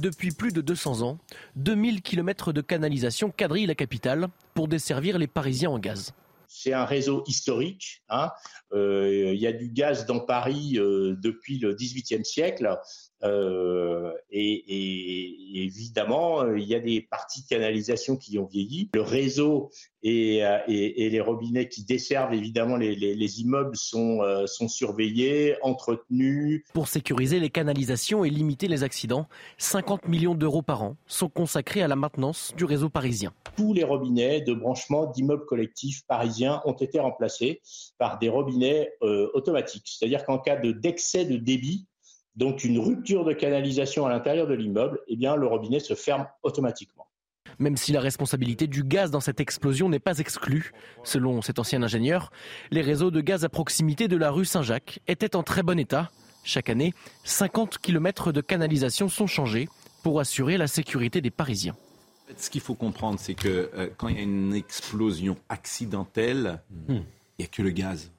[0.01, 1.18] Depuis plus de 200 ans,
[1.57, 6.12] 2000 km de canalisation quadrillent la capitale pour desservir les Parisiens en gaz.
[6.46, 8.03] C'est un réseau historique.
[8.09, 8.30] Hein.
[8.72, 12.78] Euh, il y a du gaz dans Paris euh, depuis le XVIIIe siècle.
[13.25, 18.91] Euh, et, évidemment, il y a des parties de canalisation qui ont vieilli.
[18.95, 19.71] Le réseau
[20.03, 26.62] et, les robinets qui desservent évidemment les, immeubles sont, sont surveillés, entretenus.
[26.75, 29.27] Pour sécuriser les canalisations et limiter les accidents,
[29.59, 33.33] 50 millions d'euros par an sont consacrés à la maintenance du réseau parisien.
[33.57, 37.61] Tous les robinets de branchement d'immeubles collectifs parisiens ont été remplacés
[37.99, 39.85] par des robinets euh, automatique.
[39.87, 41.87] C'est-à-dire qu'en cas de d'excès de débit,
[42.39, 46.26] donc une rupture de canalisation à l'intérieur de l'immeuble, eh bien le robinet se ferme
[46.45, 47.09] automatiquement.
[47.59, 50.72] Même si la responsabilité du gaz dans cette explosion n'est pas exclue,
[51.03, 52.30] selon cet ancien ingénieur,
[52.70, 56.11] les réseaux de gaz à proximité de la rue Saint-Jacques étaient en très bon état.
[56.45, 59.68] Chaque année, 50 km de canalisation sont changés
[60.05, 61.76] pour assurer la sécurité des Parisiens.
[62.36, 66.93] Ce qu'il faut comprendre, c'est que euh, quand il y a une explosion accidentelle, hmm.
[66.93, 67.05] il
[67.41, 68.12] n'y a que le gaz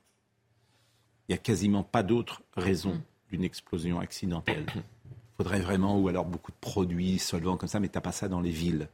[1.30, 3.02] il n'y a quasiment pas d'autre raison mm.
[3.32, 4.66] D'une explosion accidentelle.
[4.76, 4.82] Il
[5.38, 8.28] faudrait vraiment, ou alors beaucoup de produits, solvants comme ça, mais tu n'as pas ça
[8.28, 8.88] dans les villes.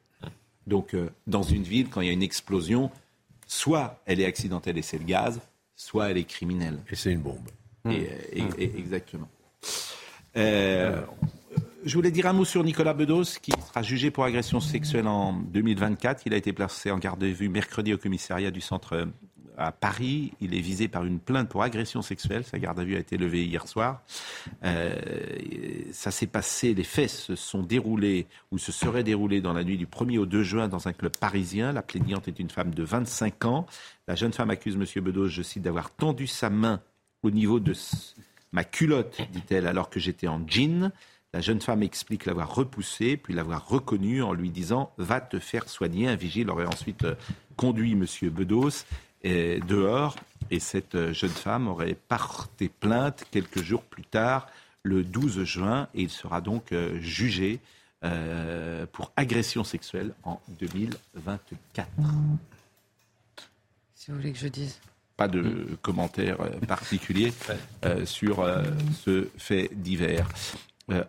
[0.68, 2.90] Donc, euh, dans une ville, quand il y a une explosion,
[3.46, 5.40] soit elle est accidentelle et c'est le gaz,
[5.76, 6.80] soit elle est criminelle.
[6.90, 7.48] Et c'est une bombe.
[7.88, 8.54] Et, mm.
[8.60, 9.30] exactement.
[10.38, 11.02] Euh,
[11.86, 15.34] je voulais dire un mot sur Nicolas Bedos, qui sera jugé pour agression sexuelle en
[15.34, 16.24] 2024.
[16.26, 19.08] Il a été placé en garde à vue mercredi au commissariat du centre
[19.58, 20.34] à Paris.
[20.42, 22.44] Il est visé par une plainte pour agression sexuelle.
[22.44, 24.02] Sa garde à vue a été levée hier soir.
[24.64, 24.96] Euh,
[25.92, 29.78] ça s'est passé, les faits se sont déroulés ou se seraient déroulés dans la nuit
[29.78, 31.72] du 1er au 2 juin dans un club parisien.
[31.72, 33.66] La plaignante est une femme de 25 ans.
[34.08, 35.04] La jeune femme accuse M.
[35.04, 36.82] Bedos, je cite, d'avoir tendu sa main
[37.24, 37.74] au niveau de
[38.52, 40.92] ma culotte, dit-elle, alors que j'étais en jean.
[41.34, 45.68] La jeune femme explique l'avoir repoussé, puis l'avoir reconnu en lui disant Va te faire
[45.68, 46.08] soigner.
[46.08, 47.16] Un vigile aurait ensuite euh,
[47.58, 48.06] conduit M.
[48.30, 48.86] Bedos
[49.26, 50.16] dehors
[50.52, 54.48] et cette jeune femme aurait porté plainte quelques jours plus tard,
[54.84, 57.60] le 12 juin, et il sera donc euh, jugé
[58.04, 61.90] euh, pour agression sexuelle en 2024.
[63.96, 64.80] Si vous voulez que je dise.
[65.18, 67.34] Pas de commentaire euh, particulier
[68.06, 68.46] sur
[69.04, 70.28] ce fait divers.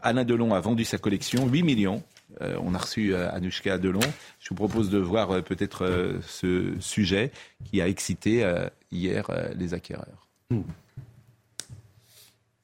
[0.00, 4.00] Alain Delon a vendu sa collection 8 millions euh, on a reçu euh, Anouchka Delon.
[4.40, 7.32] Je vous propose de voir euh, peut-être ce sujet
[7.64, 8.44] qui a excité
[8.90, 10.28] hier les acquéreurs.
[10.50, 10.62] Hmm.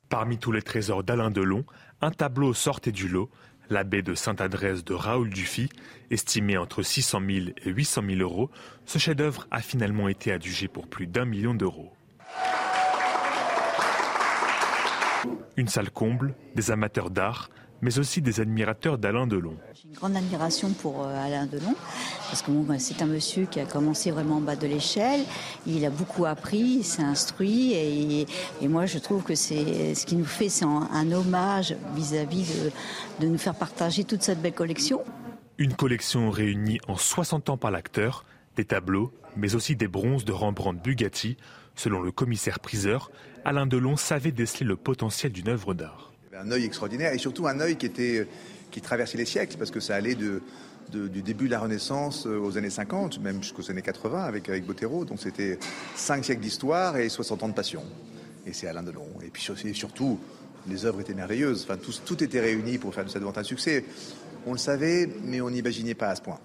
[0.08, 1.64] Parmi tous les trésors d'Alain Delon,
[2.00, 3.30] un tableau sortait du lot,
[3.70, 5.70] la baie de Sainte-Adresse de Raoul Dufy,
[6.10, 8.50] estimé entre 600 000 et 800 000 euros.
[8.84, 11.90] Ce chef-d'œuvre a finalement été adjugé pour plus d'un million d'euros.
[15.56, 17.50] Une salle comble, des amateurs d'art,
[17.83, 19.57] mais aussi des admirateurs d'Alain Delon.
[19.74, 21.74] J'ai une grande admiration pour euh, Alain Delon,
[22.28, 25.20] parce que bah, c'est un monsieur qui a commencé vraiment en bas de l'échelle.
[25.66, 28.26] Il a beaucoup appris, il s'est instruit, et,
[28.68, 32.47] moi je trouve que c'est ce qui nous fait, c'est un, hommage vis-à-vis
[33.18, 35.03] de, de nous faire partager toute cette belle collection.
[35.59, 38.24] Une collection réunie en 60 ans par l'acteur,
[38.57, 41.37] des tableaux, mais aussi des bronzes de Rembrandt Bugatti.
[41.74, 43.11] Selon le commissaire priseur,
[43.45, 47.61] Alain Delon savait déceler le potentiel d'une œuvre d'art un œil extraordinaire et surtout un
[47.61, 52.39] œil qui traversait les siècles parce que ça allait du début de la Renaissance euh,
[52.39, 55.05] aux années 50, même jusqu'aux années 80 avec, avec Bottero.
[55.05, 55.59] Donc c'était
[55.95, 57.85] cinq siècles d'histoire et 60 ans de passion.
[58.47, 59.07] Et c'est Alain Delon.
[59.24, 59.43] Et puis
[59.74, 60.18] surtout,
[60.66, 61.64] les œuvres étaient merveilleuses.
[61.64, 63.85] Enfin, tout, tout était réuni pour faire de cette vente un succès.
[64.47, 66.39] On le savait, mais on n'imaginait pas à ce point.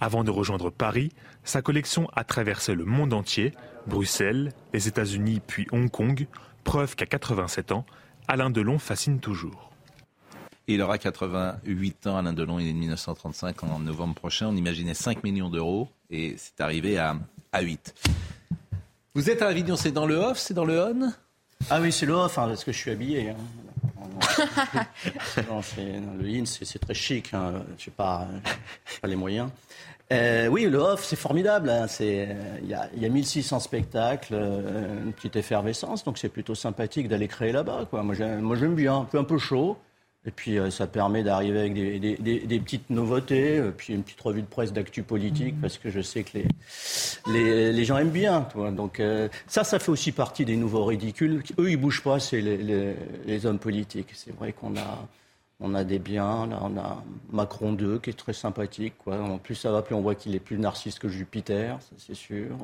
[0.00, 1.12] Avant de rejoindre Paris,
[1.44, 3.52] sa collection a traversé le monde entier,
[3.86, 6.26] Bruxelles, les États-Unis puis Hong Kong,
[6.64, 7.86] preuve qu'à 87 ans,
[8.28, 9.70] Alain Delon fascine toujours.
[10.68, 14.48] Il aura 88 ans, Alain Delon, il est de 1935, en novembre prochain.
[14.48, 17.16] On imaginait 5 millions d'euros et c'est arrivé à,
[17.52, 17.94] à 8.
[19.14, 21.12] Vous êtes à Avignon, c'est dans le off, c'est dans le on
[21.70, 23.30] Ah oui, c'est le off, hein, parce que je suis habillé.
[23.30, 23.36] Hein.
[25.48, 25.60] non,
[26.18, 27.32] le in, c'est très chic.
[27.32, 27.62] Hein.
[27.78, 28.26] Je n'ai pas,
[29.00, 29.50] pas, les moyens.
[30.12, 31.68] Euh, oui, le off, c'est formidable.
[31.68, 31.86] Hein.
[32.00, 37.08] Il y, a, y a 1600 spectacles, euh, une petite effervescence, donc c'est plutôt sympathique
[37.08, 37.88] d'aller créer là-bas.
[37.92, 39.76] Moi, j'aime bien, un peu, un peu chaud.
[40.24, 44.20] Et puis, euh, ça permet d'arriver avec des, des, des, petites nouveautés, puis une petite
[44.20, 45.60] revue de presse d'actu politique, mmh.
[45.60, 46.48] parce que je sais que les,
[47.32, 48.42] les, les gens aiment bien.
[48.42, 48.72] Toi.
[48.72, 49.00] Donc,
[49.46, 51.42] ça, ça fait aussi partie des nouveaux ridicules.
[51.58, 52.94] Eux, ils bougent pas, c'est les,
[53.24, 54.10] les hommes politiques.
[54.14, 55.06] C'est vrai qu'on a
[55.60, 58.94] on a des biens, là, on a Macron 2 qui est très sympathique.
[58.98, 59.18] Quoi.
[59.18, 62.14] En plus, ça va plus, on voit qu'il est plus narcisse que Jupiter, ça c'est
[62.14, 62.56] sûr.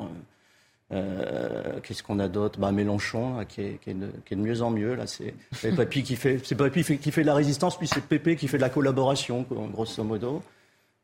[1.83, 2.61] Qu'est-ce qu'on a d'autre?
[2.61, 4.99] Bah, Mélenchon, qui, est, de, mieux en mieux.
[5.07, 8.63] C'est Papy qui fait, qui fait de la résistance, puis c'est Pépé qui fait de
[8.63, 10.43] la collaboration, grosso modo.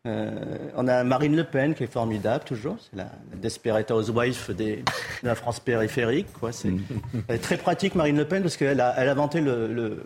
[0.06, 4.76] Euh, on a Marine Le Pen qui est formidable toujours, c'est la, desperate housewife des,
[4.76, 6.32] de la France périphérique.
[6.32, 6.52] Quoi.
[6.52, 6.72] C'est,
[7.26, 10.00] elle est très pratique Marine Le Pen parce qu'elle a, elle a inventé le,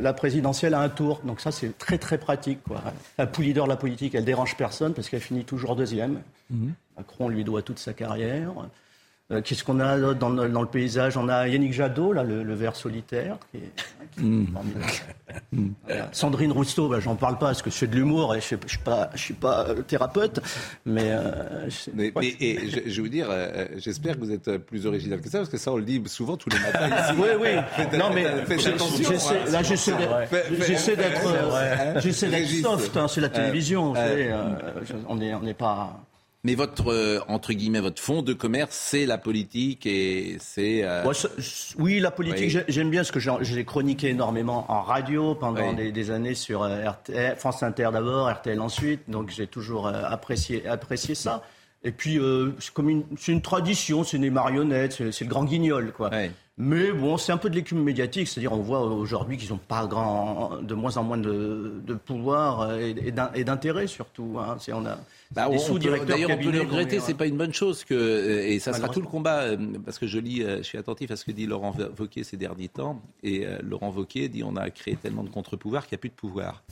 [0.00, 2.62] la présidentielle à un tour, donc ça c'est très très pratique.
[2.64, 2.80] Quoi.
[3.18, 6.20] La leader de la politique, elle dérange personne parce qu'elle finit toujours deuxième.
[6.50, 6.72] Mhm.
[6.96, 8.52] Macron lui doit toute sa carrière.
[9.32, 11.16] Euh, qu'est-ce qu'on a dans, dans, le paysage?
[11.16, 13.38] On a Yannick Jadot, là, le, le ver solitaire.
[13.50, 15.72] Qui est, mm.
[16.12, 18.78] Sandrine Rousseau, bah, j'en parle pas parce que c'est de l'humour et je ne suis
[18.78, 20.40] pas, je suis pas euh, thérapeute,
[20.84, 21.06] mais.
[21.06, 23.28] Euh, mais, et je, je, vais vous dire,
[23.76, 26.36] j'espère que vous êtes plus original que ça parce que ça on le dit souvent
[26.36, 26.88] tous les matins.
[26.88, 27.14] Ici.
[27.18, 27.98] oui, oui.
[27.98, 29.10] non, mais faites attention.
[29.10, 29.50] Hein.
[29.50, 32.96] Là, j'essaie d'être, j'essaie d'être soft.
[32.98, 33.94] Hein, c'est la télévision.
[35.08, 35.98] on n'est on pas.
[36.44, 40.84] Mais votre euh, entre guillemets votre fond de commerce, c'est la politique et c'est.
[40.84, 41.02] Euh,
[41.78, 42.58] oui, la politique.
[42.68, 47.36] J'aime bien ce que j'ai chroniqué énormément en radio pendant des, années sur euh, RTL,
[47.36, 49.08] France Inter d'abord, RTL ensuite.
[49.08, 51.42] Donc j'ai toujours apprécié apprécié ça.
[51.84, 52.18] Et puis
[52.58, 56.10] c'est comme une, une tradition, c'est des marionnettes, c'est le grand guignol quoi.
[56.56, 59.88] Mais bon, c'est un peu de l'écume médiatique, c'est-à-dire on voit aujourd'hui qu'ils n'ont pas
[59.88, 64.36] grand, de moins en moins de, pouvoir et, d'intérêt surtout.
[64.38, 64.56] Hein.
[64.72, 64.98] On a
[65.32, 65.48] bah,
[66.06, 68.88] D'ailleurs, on peut le regretter, c'est pas une bonne chose que euh, et ça sera
[68.88, 71.32] tout le combat euh, parce que je lis, euh, je suis attentif à ce que
[71.32, 75.30] dit Laurent Wauquiez ces derniers temps et Laurent Wauquiez dit on a créé tellement de
[75.30, 76.62] contre-pouvoirs qu'il n'y a plus de pouvoir.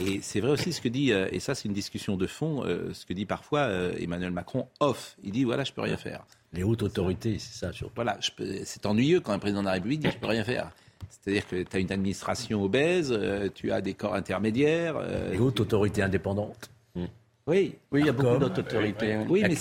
[0.00, 3.06] Et c'est vrai aussi ce que dit, et ça c'est une discussion de fond, ce
[3.06, 3.68] que dit parfois
[3.98, 5.16] Emmanuel Macron off.
[5.22, 6.24] Il dit voilà, je peux rien faire.
[6.52, 7.72] Les hautes autorités, c'est ça.
[7.72, 7.92] Surtout.
[7.94, 8.18] Voilà,
[8.64, 10.70] c'est ennuyeux quand un président de la République dit je peux rien faire.
[11.08, 13.18] C'est-à-dire que tu as une administration obèse,
[13.54, 14.96] tu as des corps intermédiaires.
[15.30, 16.70] Les hautes autorités indépendantes.
[16.94, 17.04] Mmh.
[17.48, 19.18] Oui, oui, il y a beaucoup d'autorités.
[19.28, 19.54] Oui, mais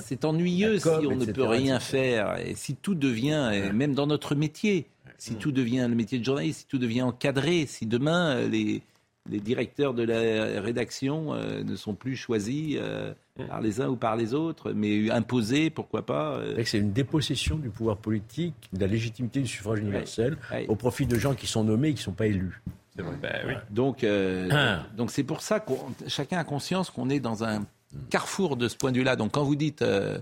[0.00, 2.38] c'est ennuyeux si on ne peut rien faire.
[2.38, 4.86] Et si tout devient, même dans notre métier,
[5.18, 8.82] si tout devient le métier de journaliste, si tout devient encadré, si demain euh, les,
[9.30, 13.14] les directeurs de la rédaction euh, ne sont plus choisis euh,
[13.48, 16.40] par les uns ou par les autres, mais imposés, pourquoi pas.
[16.64, 20.36] C'est une dépossession du pouvoir politique, de la légitimité du suffrage universel,
[20.68, 22.62] au profit de gens qui sont nommés et qui ne sont pas élus.
[22.96, 24.86] Ben donc, euh, ah.
[24.96, 25.72] donc c'est pour ça que
[26.08, 27.64] chacun a conscience qu'on est dans un
[28.10, 29.16] carrefour de ce point de vue-là.
[29.16, 30.18] Donc, quand vous dites euh,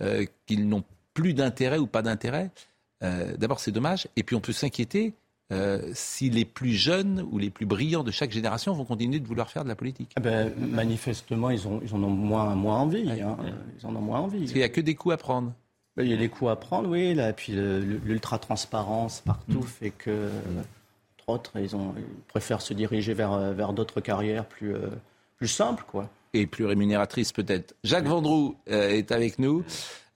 [0.00, 0.84] euh, qu'ils n'ont
[1.14, 2.50] plus d'intérêt ou pas d'intérêt,
[3.36, 4.06] d'abord c'est dommage.
[4.14, 5.12] Et puis on peut s'inquiéter
[5.94, 9.50] si les plus jeunes ou les plus brillants de chaque génération vont continuer de vouloir
[9.50, 10.12] faire de la politique.
[10.16, 13.10] Eh ben, manifestement, ils, ont, ils en ont moins, moins envie.
[13.10, 13.36] Hein.
[13.78, 14.40] Ils en ont moins envie.
[14.40, 15.52] Parce qu'il n'y a que des coups à prendre.
[15.96, 17.14] Ben, il y a des coups à prendre, oui.
[17.14, 19.66] Là, et puis l'ultra-transparence partout mm.
[19.66, 20.28] fait que
[21.26, 21.94] autres, ils, ont,
[22.28, 24.88] préfèrent se diriger vers, euh, vers d'autres carrières plus, euh,
[25.36, 25.84] plus simples.
[25.86, 26.08] Quoi.
[26.34, 27.74] Et plus rémunératrices peut-être.
[27.84, 29.64] Jacques Vendroux euh, est avec nous.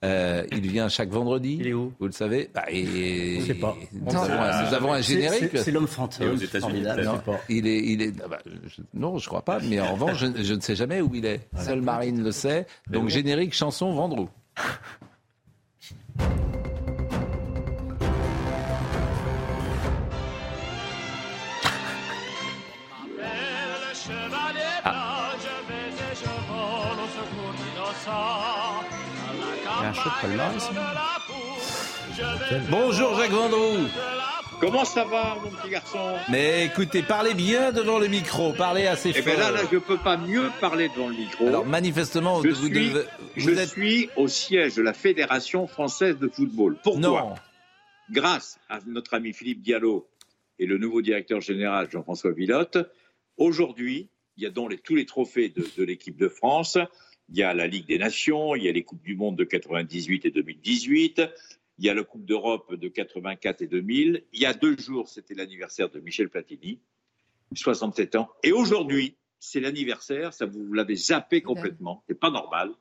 [0.03, 1.57] Il vient chaque vendredi.
[1.59, 1.93] Il est où?
[1.99, 3.39] Vous le savez bah, et...
[3.41, 3.75] Je sais pas.
[3.93, 5.57] Nous, avons, un, générique.
[5.57, 7.03] C'est l'homme formidable.
[7.03, 9.59] Non, il est, il est, ah bah, je, non, je crois pas.
[9.59, 11.47] Mais en revanche, je, je, ne sais jamais où il est.
[11.57, 12.67] Seule Marine le sait.
[12.89, 14.29] Donc générique, chanson, Vendroux.
[32.69, 33.87] Bonjour Jacques Vendroux.
[34.59, 36.15] Comment ça va, mon petit garçon?
[36.29, 39.21] Mais écoutez, parlez bien devant le micro, parlez assez fort.
[39.23, 41.47] Eh bien là, là, je ne peux pas mieux parler devant le micro.
[41.47, 42.91] Alors manifestement, je, vous suis,
[43.35, 46.75] je suis au siège de la Fédération française de football.
[46.83, 47.35] Pourquoi?
[48.09, 50.07] Grâce à notre ami Philippe Diallo
[50.57, 52.79] et le nouveau directeur général Jean-François Villotte,
[53.37, 56.79] aujourd'hui, il y a donc tous les trophées de, de l'équipe de France.
[57.29, 59.43] Il y a la Ligue des Nations, il y a les Coupes du Monde de
[59.43, 61.21] 98 et 2018,
[61.79, 64.23] il y a la Coupe d'Europe de 84 et 2000.
[64.33, 66.79] Il y a deux jours, c'était l'anniversaire de Michel Platini,
[67.53, 68.29] 67 ans.
[68.43, 72.71] Et aujourd'hui, c'est l'anniversaire, ça vous l'avez zappé complètement, c'est pas normal,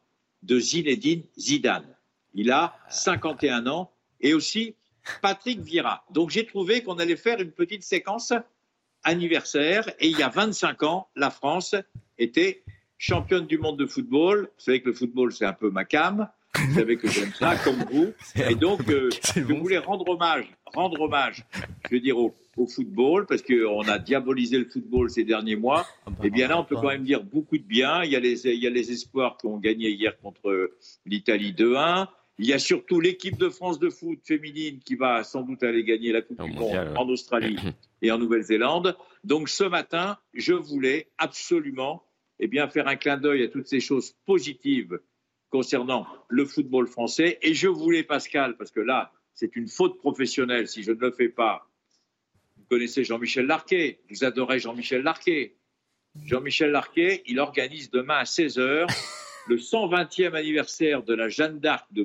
[0.43, 1.97] de Zinedine Zidane.
[2.35, 3.91] Il a 51 ans
[4.21, 4.75] et aussi
[5.23, 6.05] Patrick Vieira.
[6.11, 8.33] Donc j'ai trouvé qu'on allait faire une petite séquence
[9.05, 11.75] anniversaire et il y a 25 ans, la France
[12.19, 12.63] était
[12.99, 14.43] championne du monde de football.
[14.43, 16.29] Vous savez que le football, c'est un peu ma cam.
[16.55, 18.13] Vous savez que j'aime ça, comme vous.
[18.49, 21.45] Et donc, euh, je voulais rendre hommage, rendre hommage,
[21.85, 22.35] je veux dire, au,
[22.75, 25.87] football, parce qu'on a diabolisé le football ces derniers mois.
[26.07, 28.03] Ah bah, et bien là, on peut quand même dire beaucoup de bien.
[28.03, 30.71] Il y a les, il y a les espoirs qui ont gagné hier contre
[31.05, 32.07] l'Italie 2-1.
[32.39, 35.85] Il y a surtout l'équipe de France de foot féminine qui va sans doute aller
[35.85, 37.59] gagner la Coupe du Monde en Australie
[38.01, 38.97] et en Nouvelle-Zélande.
[39.23, 42.06] Donc ce matin, je voulais absolument
[42.39, 44.99] eh bien, faire un clin d'œil à toutes ces choses positives
[45.51, 47.39] concernant le football français.
[47.43, 51.13] Et je voulais, Pascal, parce que là, c'est une faute professionnelle si je ne le
[51.13, 51.69] fais pas.
[52.57, 55.57] Vous connaissez Jean-Michel Larquet, vous adorez Jean-Michel Larquet.
[56.25, 58.87] Jean-Michel Larquet, il organise demain à 16h
[59.49, 62.05] le 120e anniversaire de la Jeanne d'Arc de,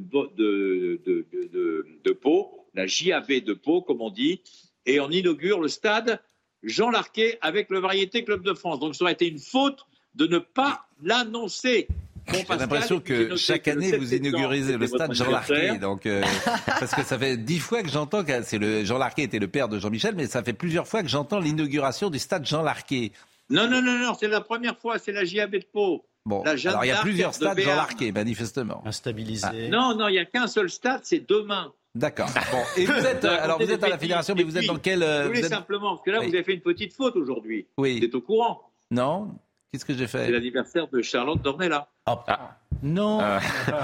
[2.14, 4.42] Pau, la JAB de Pau, comme on dit,
[4.86, 6.22] et on inaugure le stade
[6.64, 8.80] Jean Larquet avec le Variété Club de France.
[8.80, 9.86] Donc ça aurait été une faute
[10.16, 11.88] de ne pas l'annoncer.
[12.32, 16.22] J'ai l'impression que chaque année vous inaugurisez le stade Jean Larquet, donc euh,
[16.66, 19.48] parce que ça fait dix fois que j'entends que c'est le Jean Larquet était le
[19.48, 23.12] père de Jean-Michel, mais ça fait plusieurs fois que j'entends l'inauguration du stade Jean Larquet.
[23.50, 26.06] Non non non non, c'est la première fois, c'est la JAB de Pau.
[26.26, 28.84] Bon, alors il y a plusieurs stades Jean Larquet, manifestement.
[28.86, 29.48] Instabilisé.
[29.48, 29.70] Ah.
[29.70, 31.74] Non non, il y a qu'un seul stade, c'est demain.
[31.96, 32.30] D'accord.
[32.52, 35.04] Bon, et vous êtes alors vous êtes à la fédération, mais vous êtes dans quel
[35.04, 37.68] euh, Je voulais simplement parce que là vous avez fait une petite faute aujourd'hui.
[37.78, 38.00] Oui.
[38.00, 38.62] Vous êtes au courant
[38.92, 39.32] Non.
[39.72, 40.26] Qu'est-ce que j'ai fait?
[40.26, 41.88] C'est l'anniversaire de Charlotte Dornella.
[42.06, 42.24] Ah.
[42.28, 42.58] ah.
[42.84, 43.20] Non.
[43.22, 43.40] Ah.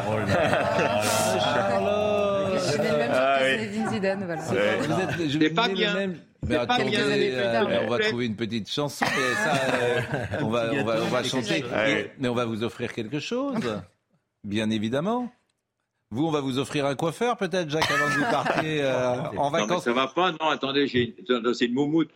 [0.10, 1.02] Oh là
[1.40, 2.62] Charlotte.
[2.72, 3.90] Je le même ah, oui.
[3.90, 4.42] Zidane, voilà.
[4.42, 5.94] Vous êtes, je pas bien.
[5.94, 6.18] Même...
[6.46, 10.02] Mais attendez, euh, on va trouver une petite chanson, mais ça, euh,
[10.42, 11.64] on va, on va, on va chanter.
[12.20, 13.82] Mais on va vous offrir quelque chose,
[14.44, 15.32] bien évidemment.
[16.10, 19.50] Vous, on va vous offrir un coiffeur, peut-être, Jacques, avant que vous partiez euh, en
[19.50, 19.70] vacances.
[19.70, 20.32] Non, mais ça va pas.
[20.32, 22.12] Non, attendez, c'est une moumoute.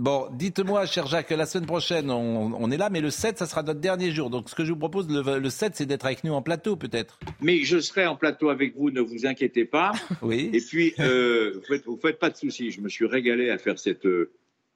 [0.00, 3.62] Bon, dites-moi, cher Jacques, la semaine prochaine, on, est là, mais le 7, ça sera
[3.62, 4.30] notre dernier jour.
[4.30, 7.18] Donc, ce que je vous propose, le, 7, c'est d'être avec nous en plateau, peut-être.
[7.42, 9.92] Mais je serai en plateau avec vous, ne vous inquiétez pas.
[10.22, 10.50] Oui.
[10.54, 12.70] Et puis, euh, vous, faites, faites pas de soucis.
[12.70, 14.06] Je me suis régalé à faire cette.
[14.06, 14.32] Euh,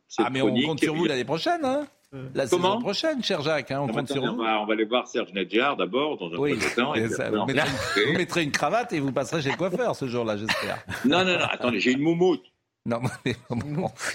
[0.08, 1.86] cette ah, mais on compte sur vous l'année prochaine, hein
[2.34, 2.68] la Comment?
[2.68, 4.40] saison prochaine, cher Jacques, hein, on compte sur vous.
[4.40, 6.94] On va aller voir Serge Nedjar d'abord, dans un oui, premier temps.
[6.94, 10.06] Et ça, vous, mettrez, vous, mettrez, une cravate et vous passerez chez le coiffeur ce
[10.06, 10.84] jour-là, j'espère.
[11.04, 12.44] Non, non, non, attendez, j'ai une moumoute.
[12.86, 13.34] Non, mais...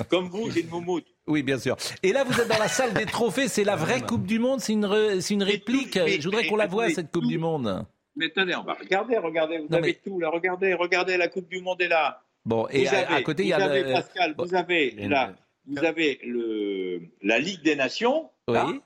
[0.09, 1.07] Comme vous, j'ai une moumoute.
[1.25, 1.75] Oui, bien sûr.
[2.03, 3.47] Et là, vous êtes dans la salle des trophées.
[3.47, 4.59] C'est la vraie Coupe du Monde.
[4.59, 5.95] C'est une, une réplique.
[5.95, 7.85] Je voudrais qu'on la voie, cette Coupe du Monde.
[8.15, 9.59] Mais tenez, on va regarder, regardez.
[9.59, 10.29] Vous avez tout là.
[10.29, 12.21] Regardez, regardez, la Coupe du Monde est là.
[12.45, 13.57] Bon, et à, côté, il y a.
[13.57, 15.33] Vous avez, Pascal, vous avez là,
[15.65, 18.29] vous avez le, la Ligue des Nations.
[18.47, 18.81] Oui.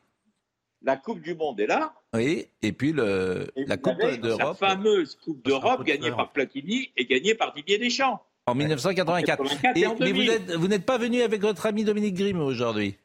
[0.82, 1.94] La Coupe du Monde est là.
[2.14, 4.40] Oui, et puis le, la Coupe d'Europe.
[4.40, 8.22] La fameuse Coupe d'Europe gagnée par Platini et gagnée par Didier Deschamps.
[8.46, 9.42] En 1984.
[9.76, 10.12] Et, mais
[10.58, 12.98] vous n'êtes pas venu avec votre ami Dominique Grimaud aujourd'hui?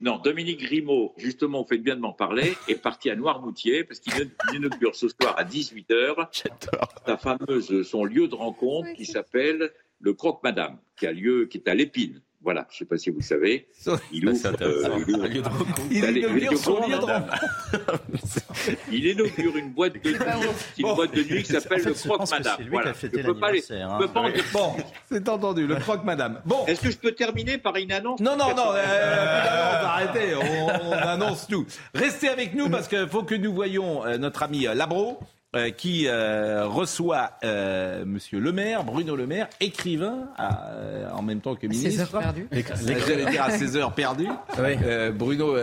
[0.00, 4.00] Non, Dominique Grimaud, justement, vous faites bien de m'en parler, est parti à Noirmoutier parce
[4.00, 4.12] qu'il
[4.52, 6.26] inaugure ce soir à 18h
[7.06, 11.58] sa fameuse, son lieu de rencontre qui s'appelle le Croque Madame, qui a lieu, qui
[11.58, 12.20] est à l'Épine.
[12.44, 13.68] Voilà, je ne sais pas si vous le savez.
[14.12, 14.98] Il ouvre, euh,
[18.90, 20.18] il, inaugure une boîte de nuit,
[20.78, 22.56] une boîte de nuit qui s'appelle le Croque Madame.
[22.68, 22.84] Voilà.
[22.84, 23.92] qui a fêté l'anniversaire.
[23.92, 24.00] Hein.
[24.52, 24.74] Bon,
[25.08, 26.40] c'est entendu, le Croque Madame.
[26.44, 26.66] Bon.
[26.66, 28.18] Est-ce que je peux terminer par une annonce?
[28.18, 31.64] Non, non, non, euh, arrêtez, on, on, annonce tout.
[31.94, 35.20] Restez avec nous parce qu'il faut que nous voyions euh, notre ami euh, Labro.
[35.54, 40.28] Euh, qui euh, reçoit euh, Monsieur Le Maire, Bruno Le Maire, écrivain,
[41.14, 41.90] en même temps que ministre.
[41.90, 42.48] 16 heures perdues.
[43.06, 44.30] J'allais dire à 16 heures perdues.
[44.58, 44.76] Oui.
[45.12, 45.54] Bruno,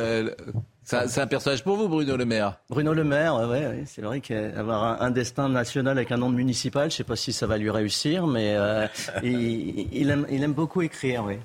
[1.07, 4.21] c'est un personnage pour vous, Bruno Le Maire Bruno Le Maire, oui, ouais, c'est vrai
[4.21, 7.45] qu'avoir un, destin national avec un nom de municipal, je ne sais pas si ça
[7.45, 8.87] va lui réussir, mais euh,
[9.23, 11.37] il, aime, il, aime, beaucoup écrire, oui.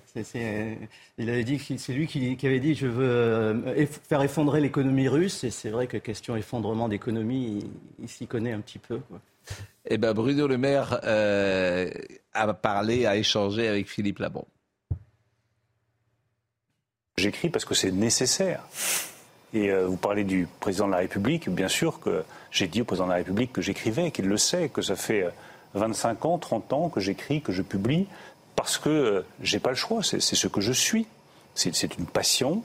[1.19, 5.45] il avait dit, c'est lui qui, avait dit, je veux euh, faire effondrer l'économie russe,
[5.45, 7.65] et c'est vrai que question effondrement d'économie,
[8.03, 8.99] il, s'y connaît un petit peu.
[8.99, 9.21] Quoi.
[9.87, 11.91] Eh ben, Bruno Le Maire euh,
[12.33, 14.47] a parlé, a échangé avec Philippe Labon.
[17.19, 18.65] J'écris parce que c'est nécessaire.
[19.55, 22.85] Et euh, vous parlez du président de la République, bien sûr que j'ai dit au
[22.85, 25.29] président de la République que j'écrivais, qu'il le sait, que ça fait
[25.75, 28.09] 25 euh, ans, 30 ans que j'écris, que je publie,
[28.57, 31.07] parce que euh, j'ai pas le choix, c'est ce que je suis.
[31.55, 32.65] C'est une passion,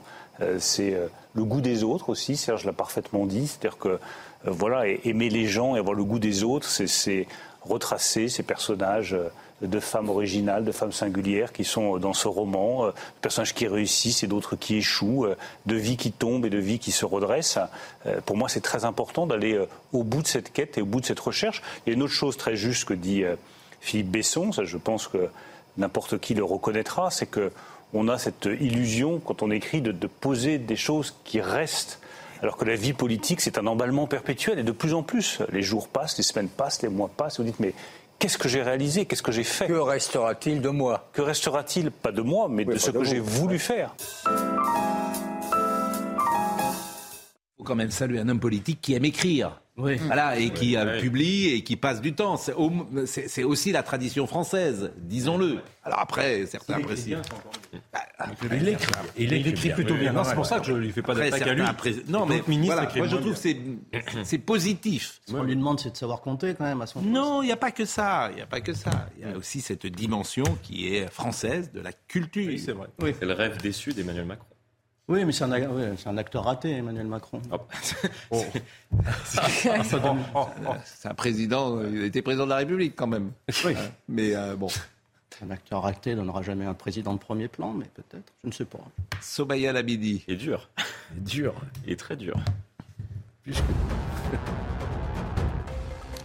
[0.57, 0.97] c'est
[1.35, 3.99] le goût des autres aussi, Serge l'a parfaitement dit, c'est-à-dire que
[4.45, 7.27] voilà, aimer les gens et avoir le goût des autres, c'est
[7.61, 9.15] retracer ces personnages
[9.61, 13.68] de femmes originales, de femmes singulières qui sont dans ce roman, euh, de personnages qui
[13.68, 17.06] réussissent et d'autres qui échouent, euh, de vies qui tombent et de vies qui se
[17.06, 17.60] redressent.
[18.06, 19.60] Euh, pour moi, c'est très important d'aller
[19.94, 21.61] au bout de cette quête et au bout de cette recherche.
[21.86, 23.23] Il y a une autre chose très juste que dit
[23.81, 25.30] Philippe Besson, ça je pense que
[25.77, 27.52] n'importe qui le reconnaîtra, c'est que
[27.94, 31.98] on a cette illusion quand on écrit de, de poser des choses qui restent
[32.41, 35.61] alors que la vie politique, c'est un emballement perpétuel et de plus en plus, les
[35.61, 37.73] jours passent, les semaines passent, les mois passent, vous dites mais
[38.19, 39.05] Qu'est-ce que j'ai réalisé?
[39.05, 39.67] Qu'est-ce que j'ai fait?
[39.67, 41.09] Que restera-t-il de moi?
[41.13, 43.95] Que restera-t-il, pas de moi, mais de ce que j'ai voulu faire.
[44.25, 44.31] Il
[47.59, 49.61] faut quand même saluer un homme politique qui aime écrire.
[49.80, 49.95] Oui.
[50.06, 52.38] Voilà, et qui publie et qui passe du temps.
[53.06, 55.60] C'est aussi la tradition française, disons-le.
[55.84, 57.22] Alors après, certains apprécient.
[57.93, 57.99] Bah,
[58.51, 60.14] il écrit, il écrit, plutôt bien.
[60.23, 61.64] c'est pour ça que je ne lui fais pas d'attaque à lui.
[62.07, 65.22] Non, mais voilà, moi je trouve que c'est positif.
[65.26, 67.51] Ce qu'on lui demande, c'est de savoir compter quand même à son Non, il n'y
[67.51, 68.30] a pas que ça.
[68.31, 69.10] Il n'y a pas que ça.
[69.18, 72.47] Il y a aussi cette dimension qui est française de la culture.
[72.47, 72.88] Oui, c'est vrai.
[72.99, 74.48] C'est le rêve déçu d'Emmanuel Macron.
[75.10, 77.41] Oui, mais c'est un, acteur raté, Emmanuel Macron.
[78.31, 78.44] Oh.
[80.86, 83.31] c'est un président, il était président de la République quand même.
[83.65, 83.73] Oui.
[84.07, 84.68] Mais euh, bon.
[85.41, 88.65] Un acteur raté donnera jamais un président de premier plan, mais peut-être, je ne sais
[88.65, 88.80] pas.
[89.22, 90.26] Sobaya Labidi.
[90.27, 90.69] Il est dur.
[91.14, 91.53] Il est dur.
[91.86, 92.36] Il est très dur.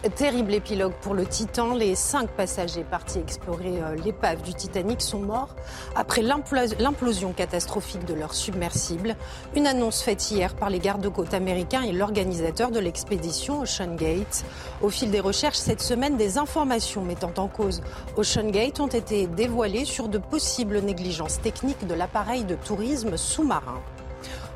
[0.09, 1.73] Terrible épilogue pour le Titan.
[1.73, 5.55] Les cinq passagers partis explorer euh, l'épave du Titanic sont morts
[5.95, 9.15] après l'implosion catastrophique de leur submersible.
[9.55, 14.45] Une annonce faite hier par les gardes-côtes américains et l'organisateur de l'expédition Ocean Gate.
[14.81, 17.81] Au fil des recherches cette semaine, des informations mettant en cause
[18.15, 23.81] Ocean Gate ont été dévoilées sur de possibles négligences techniques de l'appareil de tourisme sous-marin.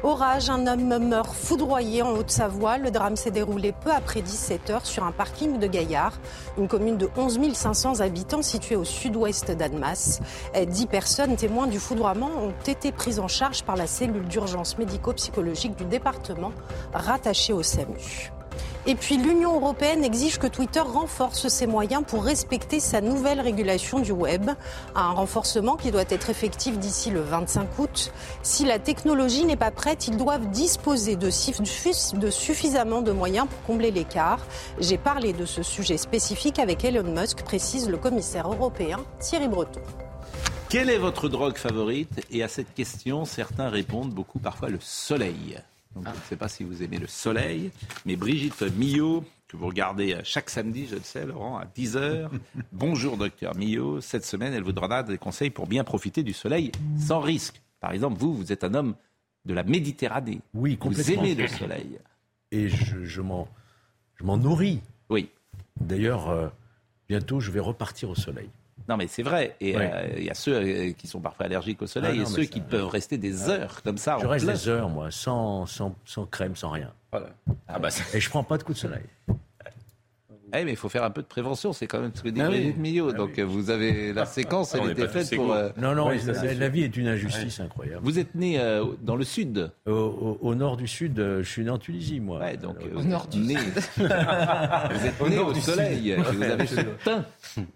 [0.01, 2.77] Orage, un homme meurt foudroyé en Haute-Savoie.
[2.77, 6.13] Le drame s'est déroulé peu après 17 heures sur un parking de Gaillard,
[6.57, 10.21] une commune de 11 500 habitants située au sud-ouest d'Annemasse.
[10.67, 15.75] Dix personnes témoins du foudroiement ont été prises en charge par la cellule d'urgence médico-psychologique
[15.75, 16.53] du département
[16.93, 18.31] rattachée au SAMU.
[18.85, 23.99] Et puis l'Union européenne exige que Twitter renforce ses moyens pour respecter sa nouvelle régulation
[23.99, 24.49] du web.
[24.95, 28.11] Un renforcement qui doit être effectif d'ici le 25 août.
[28.41, 33.91] Si la technologie n'est pas prête, ils doivent disposer de, suffisamment de moyens pour combler
[33.91, 34.39] l'écart.
[34.79, 39.81] J'ai parlé de ce sujet spécifique avec Elon Musk, précise le commissaire européen Thierry Breton.
[40.69, 42.25] Quelle est votre drogue favorite?
[42.31, 45.59] Et à cette question, certains répondent beaucoup parfois le soleil.
[45.95, 47.71] Donc, je ne sais pas si vous aimez le soleil,
[48.05, 52.29] mais Brigitte Millot, que vous regardez chaque samedi, je le sais, Laurent, à 10h.
[52.71, 53.99] Bonjour, docteur Millot.
[53.99, 57.61] Cette semaine, elle vous donnera des conseils pour bien profiter du soleil sans risque.
[57.79, 58.95] Par exemple, vous, vous êtes un homme
[59.45, 60.41] de la Méditerranée.
[60.53, 61.21] Oui, complètement.
[61.21, 61.97] Vous aimez le soleil.
[62.51, 63.47] Et je, je m'en
[64.37, 64.81] nourris.
[65.09, 65.29] Oui.
[65.79, 66.47] D'ailleurs, euh,
[67.07, 68.49] bientôt, je vais repartir au soleil.
[68.87, 69.55] Non, mais c'est vrai.
[69.61, 72.25] Et euh, il y a ceux euh, qui sont parfois allergiques au soleil ah et
[72.25, 74.17] ceux qui peuvent rester des heures comme ça.
[74.21, 76.91] Je reste des heures, moi, sans, sans, sans crème, sans rien.
[77.67, 79.03] Ah bah, et je prends pas de coup de soleil.
[80.53, 82.41] Eh, mais il faut faire un peu de prévention, c'est quand même ce que dit
[82.41, 82.75] ah Brigitte
[83.09, 85.53] ah Donc vous avez la séquence, elle était faite pour.
[85.53, 88.01] Euh, non, non, la, vie est une injustice incroyable.
[88.03, 91.69] Vous êtes né euh, dans le sud au, nord du sud, euh, je suis né
[91.69, 92.39] en Tunisie, moi.
[92.39, 93.55] Ouais, donc au nord du né.
[93.97, 97.25] vous êtes né au, soleil, vous avez ce teint,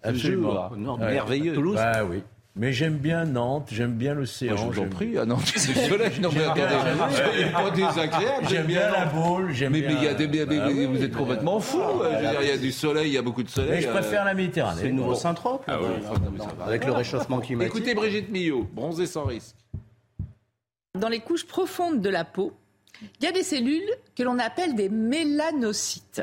[0.01, 1.53] absolument, merveilleux.
[1.53, 1.75] Toulouse.
[1.75, 2.23] Bah oui.
[2.55, 4.55] Mais j'aime bien Nantes, j'aime bien l'océan.
[4.55, 6.19] je vous en prie, à Nantes, c'est soleil.
[6.21, 8.47] Non, mais attendez, soyez pas désagréable.
[8.47, 9.81] J'aime bien, la boule, j'aime bien.
[9.81, 11.81] Mais, mais, bah vous êtes complètement fou.
[12.41, 13.71] il y a du soleil, il y a beaucoup de soleil.
[13.71, 14.81] Mais je préfère la Méditerranée.
[14.81, 15.63] C'est le nouveau Saint-Trope.
[15.67, 15.79] Ah
[16.65, 17.75] avec le réchauffement climatique.
[17.75, 19.55] Écoutez Brigitte Millot, bronzée sans risque.
[20.99, 22.53] Dans les couches profondes de la peau,
[23.19, 26.21] il y a des cellules que l'on appelle des mélanocytes.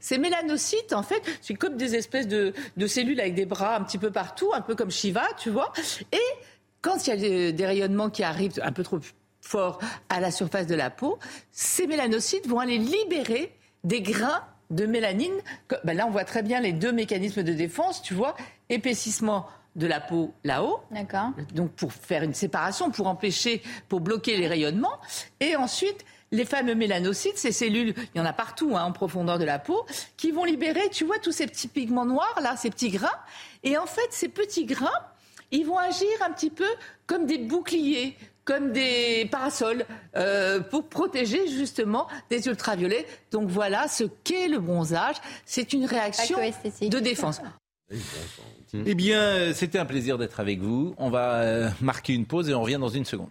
[0.00, 2.52] Ces mélanocytes, en fait, c'est comme des espèces de,
[2.86, 5.72] cellules avec des bras un petit peu partout, un peu comme Shiva, tu vois.
[6.12, 6.18] Et
[6.80, 8.98] quand il y a des, rayonnements qui arrivent un peu trop
[9.40, 11.18] forts à la surface de la peau,
[11.52, 13.52] ces mélanocytes vont aller libérer
[13.84, 15.34] des grains de mélanine.
[15.84, 18.36] Ben là, on voit très bien les deux mécanismes de défense, tu vois,
[18.68, 19.46] épaississement
[19.76, 20.80] de la peau là-haut.
[21.54, 24.98] Donc pour faire une séparation, pour empêcher, pour bloquer les rayonnements.
[25.40, 29.38] Et ensuite, les fameux mélanocytes, ces cellules, il y en a partout hein, en profondeur
[29.38, 29.86] de la peau,
[30.16, 33.18] qui vont libérer, tu vois, tous ces petits pigments noirs, là, ces petits grains.
[33.62, 34.90] Et en fait, ces petits grains,
[35.50, 36.68] ils vont agir un petit peu
[37.06, 39.84] comme des boucliers, comme des parasols
[40.16, 43.06] euh, pour protéger justement des ultraviolets.
[43.30, 45.16] Donc voilà ce qu'est le bronzage.
[45.44, 47.40] C'est une réaction de défense.
[48.72, 50.94] Eh bien, c'était un plaisir d'être avec vous.
[50.98, 53.30] On va euh, marquer une pause et on revient dans une seconde.